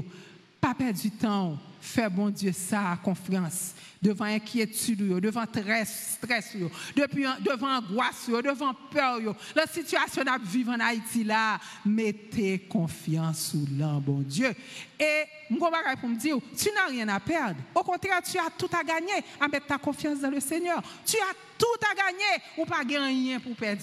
Pas 0.59 0.75
perdre 0.75 0.99
du 0.99 1.11
temps, 1.11 1.57
fais 1.79 2.09
bon 2.09 2.29
Dieu 2.29 2.51
ça 2.51 2.97
confiance 3.03 3.73
devant 4.01 4.25
inquiétude, 4.25 5.19
devant 5.19 5.43
stress, 5.43 6.17
stress, 6.21 6.55
devant 6.95 7.77
angoisse, 7.77 8.29
devant 8.29 8.73
peur. 8.89 9.19
La 9.55 9.67
situation 9.67 10.23
à 10.23 10.37
vivre 10.37 10.71
en 10.71 10.79
Haïti 10.79 11.23
là, 11.23 11.59
mettez 11.85 12.59
confiance 12.59 13.51
sous 13.51 13.67
l'un, 13.77 13.99
bon 13.99 14.19
Dieu. 14.19 14.53
Et 14.99 15.23
je 15.49 15.95
pour 15.97 16.09
me 16.09 16.15
dire, 16.15 16.37
tu 16.57 16.69
n'as 16.71 16.89
rien 16.89 17.07
à 17.09 17.19
perdre. 17.19 17.59
Au 17.75 17.83
contraire, 17.83 18.21
tu 18.23 18.37
as 18.37 18.49
tout 18.57 18.69
à 18.71 18.83
gagner 18.83 19.23
à 19.39 19.47
mettre 19.47 19.67
ta 19.67 19.77
confiance 19.77 20.19
dans 20.19 20.29
le 20.29 20.39
Seigneur. 20.39 20.81
Tu 21.05 21.17
as 21.17 21.33
tout 21.57 21.65
à 21.91 21.95
gagner 21.95 22.43
ou 22.57 22.65
pas 22.65 22.83
rien 22.85 23.39
pour 23.39 23.55
perdre. 23.55 23.81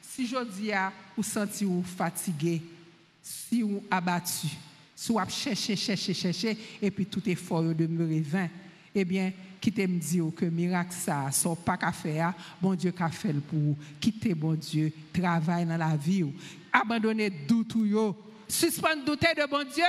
Si 0.00 0.26
je 0.26 0.44
dis 0.44 0.70
vous 1.16 1.22
senti 1.22 1.64
ou 1.64 1.82
fatigué, 1.82 2.62
si 3.22 3.62
vous 3.62 3.82
abattu, 3.90 4.48
vous 5.06 5.18
cherché, 5.28 5.76
cherché, 5.76 6.12
cherché, 6.12 6.58
et 6.82 6.90
puis 6.90 7.06
tout 7.06 7.22
effort 7.28 7.62
demeure 7.62 8.20
vain, 8.22 8.48
eh 8.94 9.04
bien, 9.04 9.32
quittez 9.60 9.86
me 9.86 9.98
dire 9.98 10.26
que 10.34 10.44
miracle 10.46 10.92
ça, 10.92 11.30
ça 11.30 11.50
pas 11.54 11.76
qu'à 11.76 11.92
faire, 11.92 12.34
bon 12.60 12.74
Dieu 12.74 12.90
qu'a 12.90 13.08
fait 13.08 13.32
pour 13.32 13.76
quitter 14.00 14.34
bon 14.34 14.54
Dieu, 14.54 14.92
travail 15.12 15.66
dans 15.66 15.76
la 15.76 15.96
vie, 15.96 16.24
abandonner 16.72 17.30
doute 17.30 17.74
yo, 17.76 18.16
suspendre 18.48 19.04
douter 19.04 19.34
de 19.36 19.48
bon 19.48 19.64
Dieu, 19.72 19.84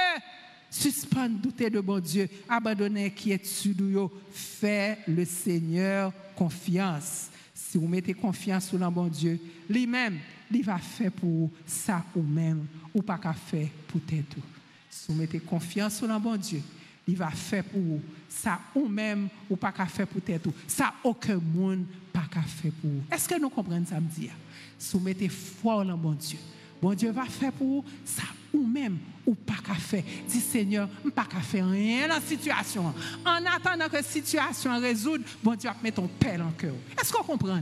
suspendre 0.70 1.40
douter 1.40 1.70
de 1.70 1.80
bon 1.80 2.00
Dieu, 2.00 2.30
abandonner 2.48 3.12
quiétude 3.12 3.82
yo, 3.82 4.12
fait 4.32 5.00
le 5.08 5.26
Seigneur 5.26 6.14
confiance. 6.36 7.30
Si 7.54 7.78
vous 7.78 7.88
mettez 7.88 8.14
confiance 8.14 8.68
sur 8.68 8.78
le 8.78 8.90
bon 8.90 9.08
Dieu, 9.08 9.40
lui-même, 9.70 10.18
il 10.52 10.64
va 10.64 10.78
faire 10.78 11.12
pour 11.12 11.50
ça 11.66 12.04
ou 12.16 12.22
même, 12.22 12.66
ou 12.94 13.02
pas 13.02 13.18
qu'à 13.18 13.34
faire 13.34 13.68
pour 13.88 14.02
tout. 14.02 14.59
Si 14.90 15.06
vous 15.08 15.14
mettez 15.16 15.40
confiance 15.40 16.02
le 16.02 16.20
bon 16.20 16.36
Dieu, 16.36 16.62
il 17.08 17.16
va 17.16 17.30
faire 17.30 17.64
pour 17.64 17.82
vous. 17.82 18.02
Ça 18.28 18.60
ou 18.76 18.88
même 18.88 19.30
ou 19.50 19.56
pas 19.56 19.72
qu'à 19.72 19.86
faire 19.86 20.08
pour 20.08 20.22
tout. 20.22 20.54
Ça 20.68 20.94
aucun 21.04 21.40
monde 21.40 21.86
pas 22.14 22.26
qu'à 22.32 22.42
faire 22.42 22.72
pour 22.82 22.90
vous. 22.90 23.02
Est-ce 23.12 23.28
que 23.28 23.40
nous 23.40 23.50
comprenons 23.50 23.86
ça 23.86 24.00
me 24.00 24.08
dire? 24.08 24.32
Si 24.78 24.96
vous 24.96 25.04
mettez 25.04 25.30
foi 25.30 25.84
dans 25.84 25.98
bon 25.98 26.14
Dieu, 26.14 26.38
bon 26.82 26.94
Dieu 26.94 27.12
va 27.12 27.26
faire 27.26 27.52
pour 27.52 27.68
vous 27.68 27.86
ça 28.06 28.24
ou 28.54 28.66
même 28.66 28.98
ou 29.26 29.36
pas 29.36 29.58
qu'à 29.64 29.76
faire. 29.76 30.04
Dis 30.28 30.40
Seigneur, 30.40 30.88
pas 31.16 31.26
qu'à 31.26 31.40
faire 31.40 31.70
rien 31.70 32.08
dans 32.08 32.16
la 32.16 32.22
situation. 32.22 32.94
En 33.26 33.46
attendant 33.46 33.88
que 33.88 33.96
la 33.96 34.04
situation 34.04 34.80
résoudre, 34.80 35.24
bon 35.44 35.56
Dieu 35.56 35.70
va 35.70 35.76
mettre 35.84 35.98
ton 35.98 36.08
père 36.08 36.46
en 36.46 36.52
cœur. 36.52 36.76
Est-ce 37.00 37.12
qu'on 37.12 37.24
comprend? 37.24 37.62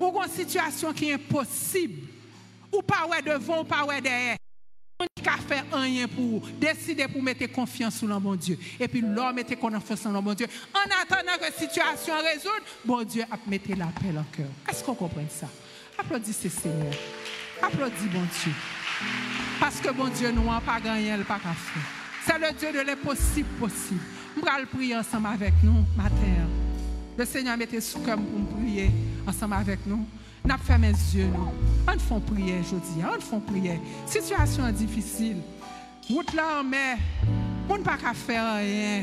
Ou 0.00 0.20
une 0.22 0.30
situation 0.30 0.92
qui 0.92 1.10
est 1.10 1.14
impossible. 1.14 2.08
Ou 2.72 2.82
pas 2.82 3.06
ouais 3.06 3.22
devant, 3.22 3.62
ou 3.62 3.64
pas 3.64 3.84
ouais 3.84 4.00
derrière 4.00 4.39
qui 5.20 5.28
a 5.28 5.36
fait 5.36 5.64
rien 5.72 6.08
pour 6.08 6.40
décider 6.60 7.06
pour 7.08 7.22
mettre 7.22 7.46
confiance 7.52 7.96
sur 7.96 8.08
le 8.08 8.18
bon 8.18 8.34
Dieu. 8.34 8.58
Et 8.78 8.88
puis 8.88 9.00
l'homme 9.00 9.34
mettait 9.34 9.56
confiance 9.56 10.04
le 10.04 10.20
bon 10.20 10.34
Dieu. 10.34 10.46
En 10.74 11.02
attendant 11.02 11.36
que 11.36 11.42
la 11.42 11.52
situation 11.52 12.14
résoudre, 12.22 12.64
bon 12.84 13.02
Dieu 13.02 13.24
a 13.30 13.36
mis 13.46 13.60
l'appel 13.76 14.18
en 14.18 14.24
cœur. 14.34 14.48
Est-ce 14.68 14.84
qu'on 14.84 14.94
comprend 14.94 15.22
ça? 15.28 15.48
Applaudissez 15.98 16.48
Seigneur. 16.48 16.94
Applaudissez 17.62 18.08
bon 18.08 18.22
Dieu. 18.42 18.52
Parce 19.58 19.80
que 19.80 19.90
bon 19.90 20.08
Dieu, 20.08 20.30
nous 20.30 20.44
n'avons 20.44 20.60
pas 20.60 20.80
gagné, 20.80 21.16
pas 21.24 21.38
qu'à 21.38 21.52
faire. 21.52 21.82
C'est 22.26 22.38
le 22.38 22.52
Dieu 22.58 22.72
de 22.72 22.86
l'impossible 22.86 23.48
possible. 23.58 24.00
On 24.36 24.40
va 24.40 24.64
prier 24.66 24.96
ensemble 24.96 25.26
avec 25.26 25.54
nous 25.62 25.84
matin. 25.96 26.48
Le 27.16 27.24
Seigneur 27.24 27.56
mettait 27.56 27.80
sous 27.80 28.00
cœur 28.00 28.16
pour 28.16 28.58
prier 28.58 28.90
ensemble 29.26 29.54
avec 29.54 29.80
nous. 29.86 30.06
N'a 30.44 30.56
fait 30.58 30.78
mes 30.78 30.88
yeux 30.88 31.26
nous. 31.26 31.52
On 31.86 31.98
fait 31.98 32.32
prière 32.32 32.60
aujourd'hui, 32.60 33.02
on 33.04 33.20
fait 33.20 33.52
prière. 33.52 33.78
Situation 34.06 34.70
difficile. 34.70 35.36
Route 36.08 36.32
là 36.34 36.60
en 36.60 36.64
mer, 36.64 36.96
on 37.68 37.78
ne 37.78 37.82
pas 37.82 37.98
faire 38.14 38.56
rien. 38.56 39.02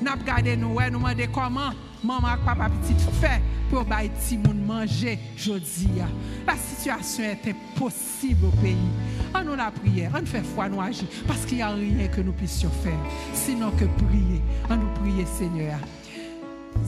N'a 0.00 0.12
regardé 0.12 0.56
nous, 0.56 0.74
nous 0.74 0.90
demandé 0.90 1.28
comment 1.32 1.72
maman 2.02 2.36
papa 2.44 2.70
petit 2.70 2.94
fait 3.20 3.42
pour 3.68 3.84
bailler 3.84 4.10
petit 4.10 4.38
monde 4.38 4.64
manger 4.64 5.18
aujourd'hui. 5.36 5.88
La 6.46 6.56
situation 6.56 7.24
est 7.24 7.40
impossible 7.48 8.46
au 8.46 8.50
pays. 8.62 8.76
On 9.34 9.42
nous 9.44 9.56
la 9.56 9.70
prière, 9.70 10.12
on 10.14 10.24
fait 10.24 10.42
foi 10.42 10.68
nous 10.68 10.80
agir 10.80 11.08
parce 11.26 11.44
qu'il 11.44 11.58
n'y 11.58 11.62
a 11.62 11.70
rien 11.70 12.08
que 12.08 12.20
nous 12.20 12.32
puissions 12.32 12.70
faire 12.82 12.98
sinon 13.34 13.70
que 13.72 13.84
prier. 14.04 14.40
On 14.70 14.76
nous 14.76 14.94
prier 15.02 15.26
Seigneur. 15.26 15.78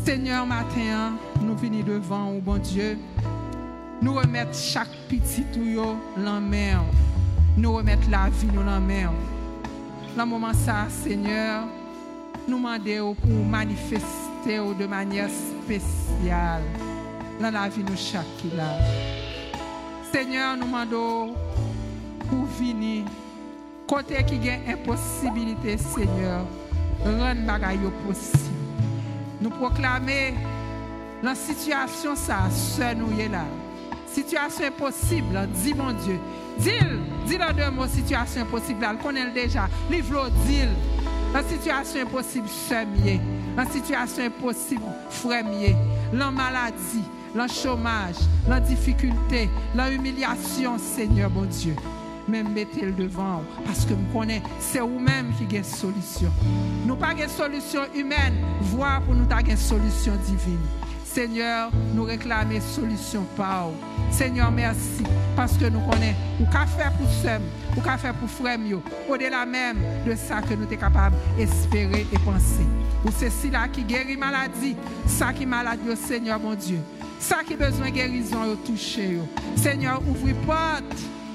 Seigneur, 0.05 0.47
matin, 0.47 1.15
nous 1.43 1.57
venons 1.57 1.83
devant, 1.83 2.31
au 2.31 2.41
bon 2.41 2.59
Dieu 2.59 2.97
Nous 4.03 4.15
remettre 4.15 4.55
chaque 4.55 4.89
petit 5.09 5.45
tuyau 5.53 5.97
dans 6.17 6.41
mer. 6.41 6.81
Nous 7.57 7.73
remettre 7.73 8.09
la 8.11 8.31
vie 8.31 8.49
nous 8.53 8.63
dans 8.63 8.81
mer. 8.81 9.11
Dans 10.17 10.27
moment 10.27 10.55
ça, 10.55 10.87
Seigneur, 10.89 11.65
nous 12.49 12.57
demandons 12.57 13.15
pour 13.15 13.45
manifester 13.45 14.59
de 14.79 14.87
manière 14.87 15.29
spéciale 15.29 16.63
dans 17.41 17.51
la 17.51 17.69
vie 17.69 17.85
de 17.85 17.95
chacun 17.95 18.57
là. 18.57 18.79
Seigneur, 20.11 20.57
nous 20.57 20.65
demandons 20.65 21.35
pour 22.29 22.45
venir 22.59 23.05
côté 23.87 24.25
qui 24.25 24.49
a 24.49 24.55
impossibilité, 24.73 25.77
Seigneur, 25.77 26.47
rendre 27.05 27.47
bagaille 27.47 27.79
possible. 28.07 28.55
Nous 29.41 29.51
proclamer 29.51 30.35
la 31.23 31.35
situation 31.35 32.17
ça, 32.17 32.49
seul 32.51 32.97
nous 32.97 33.21
est 33.21 33.29
là. 33.29 33.45
Situation 34.13 34.67
impossible, 34.67 35.49
dis 35.55 35.75
mon 35.75 35.93
Dieu. 35.93 36.19
Dis-le, 36.59 36.99
dis-le 37.27 37.53
deux 37.55 37.71
mots, 37.71 37.87
situation 37.87 38.43
impossible, 38.43 38.85
elle 38.89 38.99
connaît 38.99 39.31
déjà. 39.31 39.69
Livre 39.91 40.29
dis 40.47 40.63
La 41.33 41.43
situation 41.45 42.03
impossible, 42.03 42.49
chemier. 42.69 43.21
La 43.57 43.67
situation 43.67 44.25
impossible, 44.25 44.83
frémier. 45.11 45.77
La 46.13 46.31
maladie, 46.31 47.05
la 47.35 47.47
chômage, 47.47 48.17
la 48.49 48.59
difficulté, 48.59 49.49
la 49.75 49.91
humiliation, 49.91 50.77
Seigneur 50.79 51.31
mon 51.31 51.45
Dieu. 51.45 51.77
Même 52.29 52.53
mettez-le 52.53 52.93
devant, 52.93 53.43
parce 53.65 53.85
que 53.85 53.95
je 53.95 54.13
connais, 54.13 54.43
c'est 54.59 54.81
vous-même 54.81 55.33
qui 55.37 55.57
avez 55.57 55.65
solution. 55.65 56.31
Nous 56.85 56.97
pas 56.97 57.13
une 57.13 57.29
solution 57.29 57.83
humaine, 57.95 58.35
voir 58.61 59.03
pour 59.03 59.15
nous 59.15 59.27
une 59.49 59.57
solution 59.57 60.13
divine. 60.27 60.59
Seigneur, 61.13 61.73
nous 61.93 62.05
réclamer 62.05 62.61
solution 62.61 63.27
par 63.37 63.71
Seigneur, 64.13 64.53
merci 64.53 65.03
parce 65.35 65.57
que 65.57 65.65
nous 65.65 65.81
connaissons 65.81 66.15
ou 66.41 66.45
qu'a 66.45 66.67
faire 66.67 66.93
pour 66.93 67.11
seul, 67.11 67.41
ou 67.77 67.81
qu'a 67.81 67.99
faire 67.99 68.15
pour 68.15 68.31
frère 68.31 68.61
au-delà 69.09 69.45
même 69.45 69.79
de 70.07 70.15
ça 70.15 70.41
que 70.41 70.55
nous 70.55 70.69
sommes 70.69 70.79
capables 70.79 71.17
d'espérer 71.37 72.07
et 72.13 72.19
penser. 72.21 72.65
Ou 73.05 73.09
c'est 73.11 73.31
cela 73.31 73.67
qui 73.67 73.83
guérit 73.83 74.17
maladie, 74.17 74.77
ça 75.05 75.33
qui 75.33 75.47
maladie, 75.47 75.97
Seigneur 75.97 76.39
mon 76.39 76.55
Dieu. 76.55 76.79
Ça 77.19 77.39
qui 77.45 77.57
besoin 77.57 77.87
de 77.87 77.95
guérison, 77.95 78.45
au 78.45 78.55
toucher. 78.55 79.19
Seigneur, 79.57 80.01
ouvrez 80.09 80.35
porte, 80.47 80.85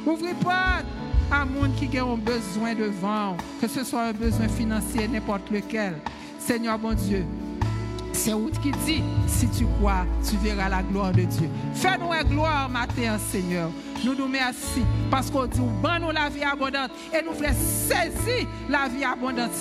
ouvrez 0.06 0.36
porte 0.36 0.86
à 1.30 1.44
monde 1.44 1.76
qui 1.76 1.98
a 1.98 2.06
besoin 2.16 2.76
de 2.76 2.86
vent, 2.86 3.36
que 3.60 3.68
ce 3.68 3.84
soit 3.84 4.04
un 4.04 4.14
besoin 4.14 4.48
financier, 4.48 5.06
n'importe 5.10 5.52
lequel. 5.52 5.96
Seigneur, 6.40 6.80
mon 6.80 6.94
Dieu, 6.94 7.26
c'est 8.16 8.34
Ruth 8.34 8.60
qui 8.62 8.72
dit, 8.86 9.04
si 9.28 9.48
tu 9.50 9.66
crois, 9.78 10.06
tu 10.28 10.38
verras 10.38 10.70
la 10.70 10.82
gloire 10.82 11.12
de 11.12 11.24
Dieu. 11.24 11.50
Fais-nous 11.74 12.14
une 12.14 12.30
gloire 12.30 12.70
matin, 12.70 13.18
Seigneur. 13.30 13.70
nous 14.04 14.16
nous 14.16 14.28
merci 14.28 14.84
parce 15.12 15.30
qu'on 15.30 15.46
dit, 15.46 15.60
bon 15.60 16.02
nous 16.02 16.12
la 16.12 16.30
vie 16.30 16.44
abondante 16.44 16.92
et 17.14 17.24
nous 17.24 17.34
voulons 17.34 17.50
saisir 17.54 18.48
la 18.70 18.88
vie 18.88 19.04
abondante. 19.04 19.52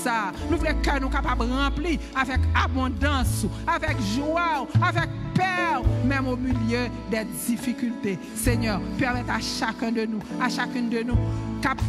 Nous 0.51 0.57
voulons 0.57 0.75
que 0.83 1.01
nous 1.01 1.09
capables 1.09 1.49
de 1.49 1.53
remplir 1.53 1.99
avec 2.15 2.41
abondance, 2.55 3.47
avec 3.67 3.97
joie, 4.15 4.67
avec 4.83 5.11
paix, 5.35 5.83
même 6.07 6.29
au 6.29 6.37
milieu 6.37 6.89
des 7.11 7.25
difficultés. 7.47 8.19
Seigneur, 8.37 8.81
permette 8.99 9.29
à 9.29 9.41
chacun 9.41 9.91
de 9.91 10.07
nous, 10.07 10.21
à 10.41 10.49
chacune 10.49 10.89
de 10.89 11.03
nous, 11.03 11.19
cap, 11.61 11.81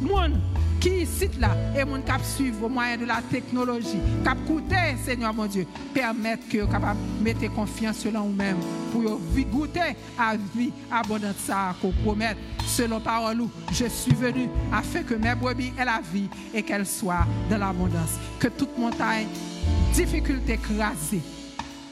monde 0.00 0.40
qui 0.82 1.06
cite 1.06 1.38
là? 1.40 1.56
Et 1.78 1.84
mon 1.84 2.02
cap 2.02 2.22
suivre 2.24 2.64
au 2.64 2.68
moyen 2.68 2.96
de 2.96 3.04
la 3.04 3.22
technologie, 3.30 4.00
cap 4.24 4.36
goûter, 4.46 4.96
Seigneur 5.04 5.32
mon 5.32 5.46
Dieu, 5.46 5.66
permettre 5.94 6.48
que 6.48 6.64
capable 6.70 6.98
mettre 7.22 7.52
confiance 7.54 7.98
selon 7.98 8.22
vous-même. 8.24 8.56
Pour 8.90 9.20
goûter 9.50 9.96
à 10.18 10.34
vie 10.54 10.72
abondante 10.90 11.38
ça 11.38 11.74
qu'on 11.80 11.92
promet. 11.92 12.36
Selon 12.66 13.00
parole 13.00 13.44
je 13.72 13.86
suis 13.86 14.14
venu 14.14 14.48
afin 14.72 15.02
que 15.02 15.14
mes 15.14 15.34
brebis 15.34 15.72
aient 15.78 15.84
la 15.84 16.00
vie 16.12 16.28
et 16.52 16.62
qu'elles 16.62 16.86
soient 16.86 17.26
dans 17.48 17.58
l'abondance. 17.58 18.18
Que 18.40 18.48
toute 18.48 18.76
montagne, 18.76 19.28
difficulté 19.94 20.54
écrasée, 20.54 21.22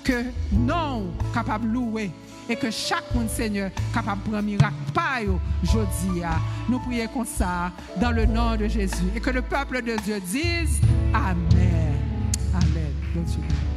que 0.03 0.24
non 0.53 1.07
capable 1.32 1.68
louer 1.68 2.11
et 2.51 2.57
que 2.57 2.70
chaque 2.70 3.14
monde, 3.14 3.28
Seigneur, 3.28 3.70
capable 3.94 4.24
de 4.24 4.30
prendre 4.30 4.42
miracle 4.42 4.74
par 4.92 5.20
aujourd'hui. 5.62 6.22
Nous 6.68 6.80
prions 6.80 7.07
comme 7.09 7.24
ça 7.24 7.70
dans 8.01 8.11
le 8.11 8.26
nom 8.26 8.57
de 8.57 8.66
Jésus 8.66 9.05
et 9.14 9.20
que 9.20 9.30
le 9.30 9.42
peuple 9.42 9.82
de 9.82 9.96
Dieu 10.05 10.20
dise 10.20 10.80
Amen. 11.14 11.94
Amen. 12.55 13.70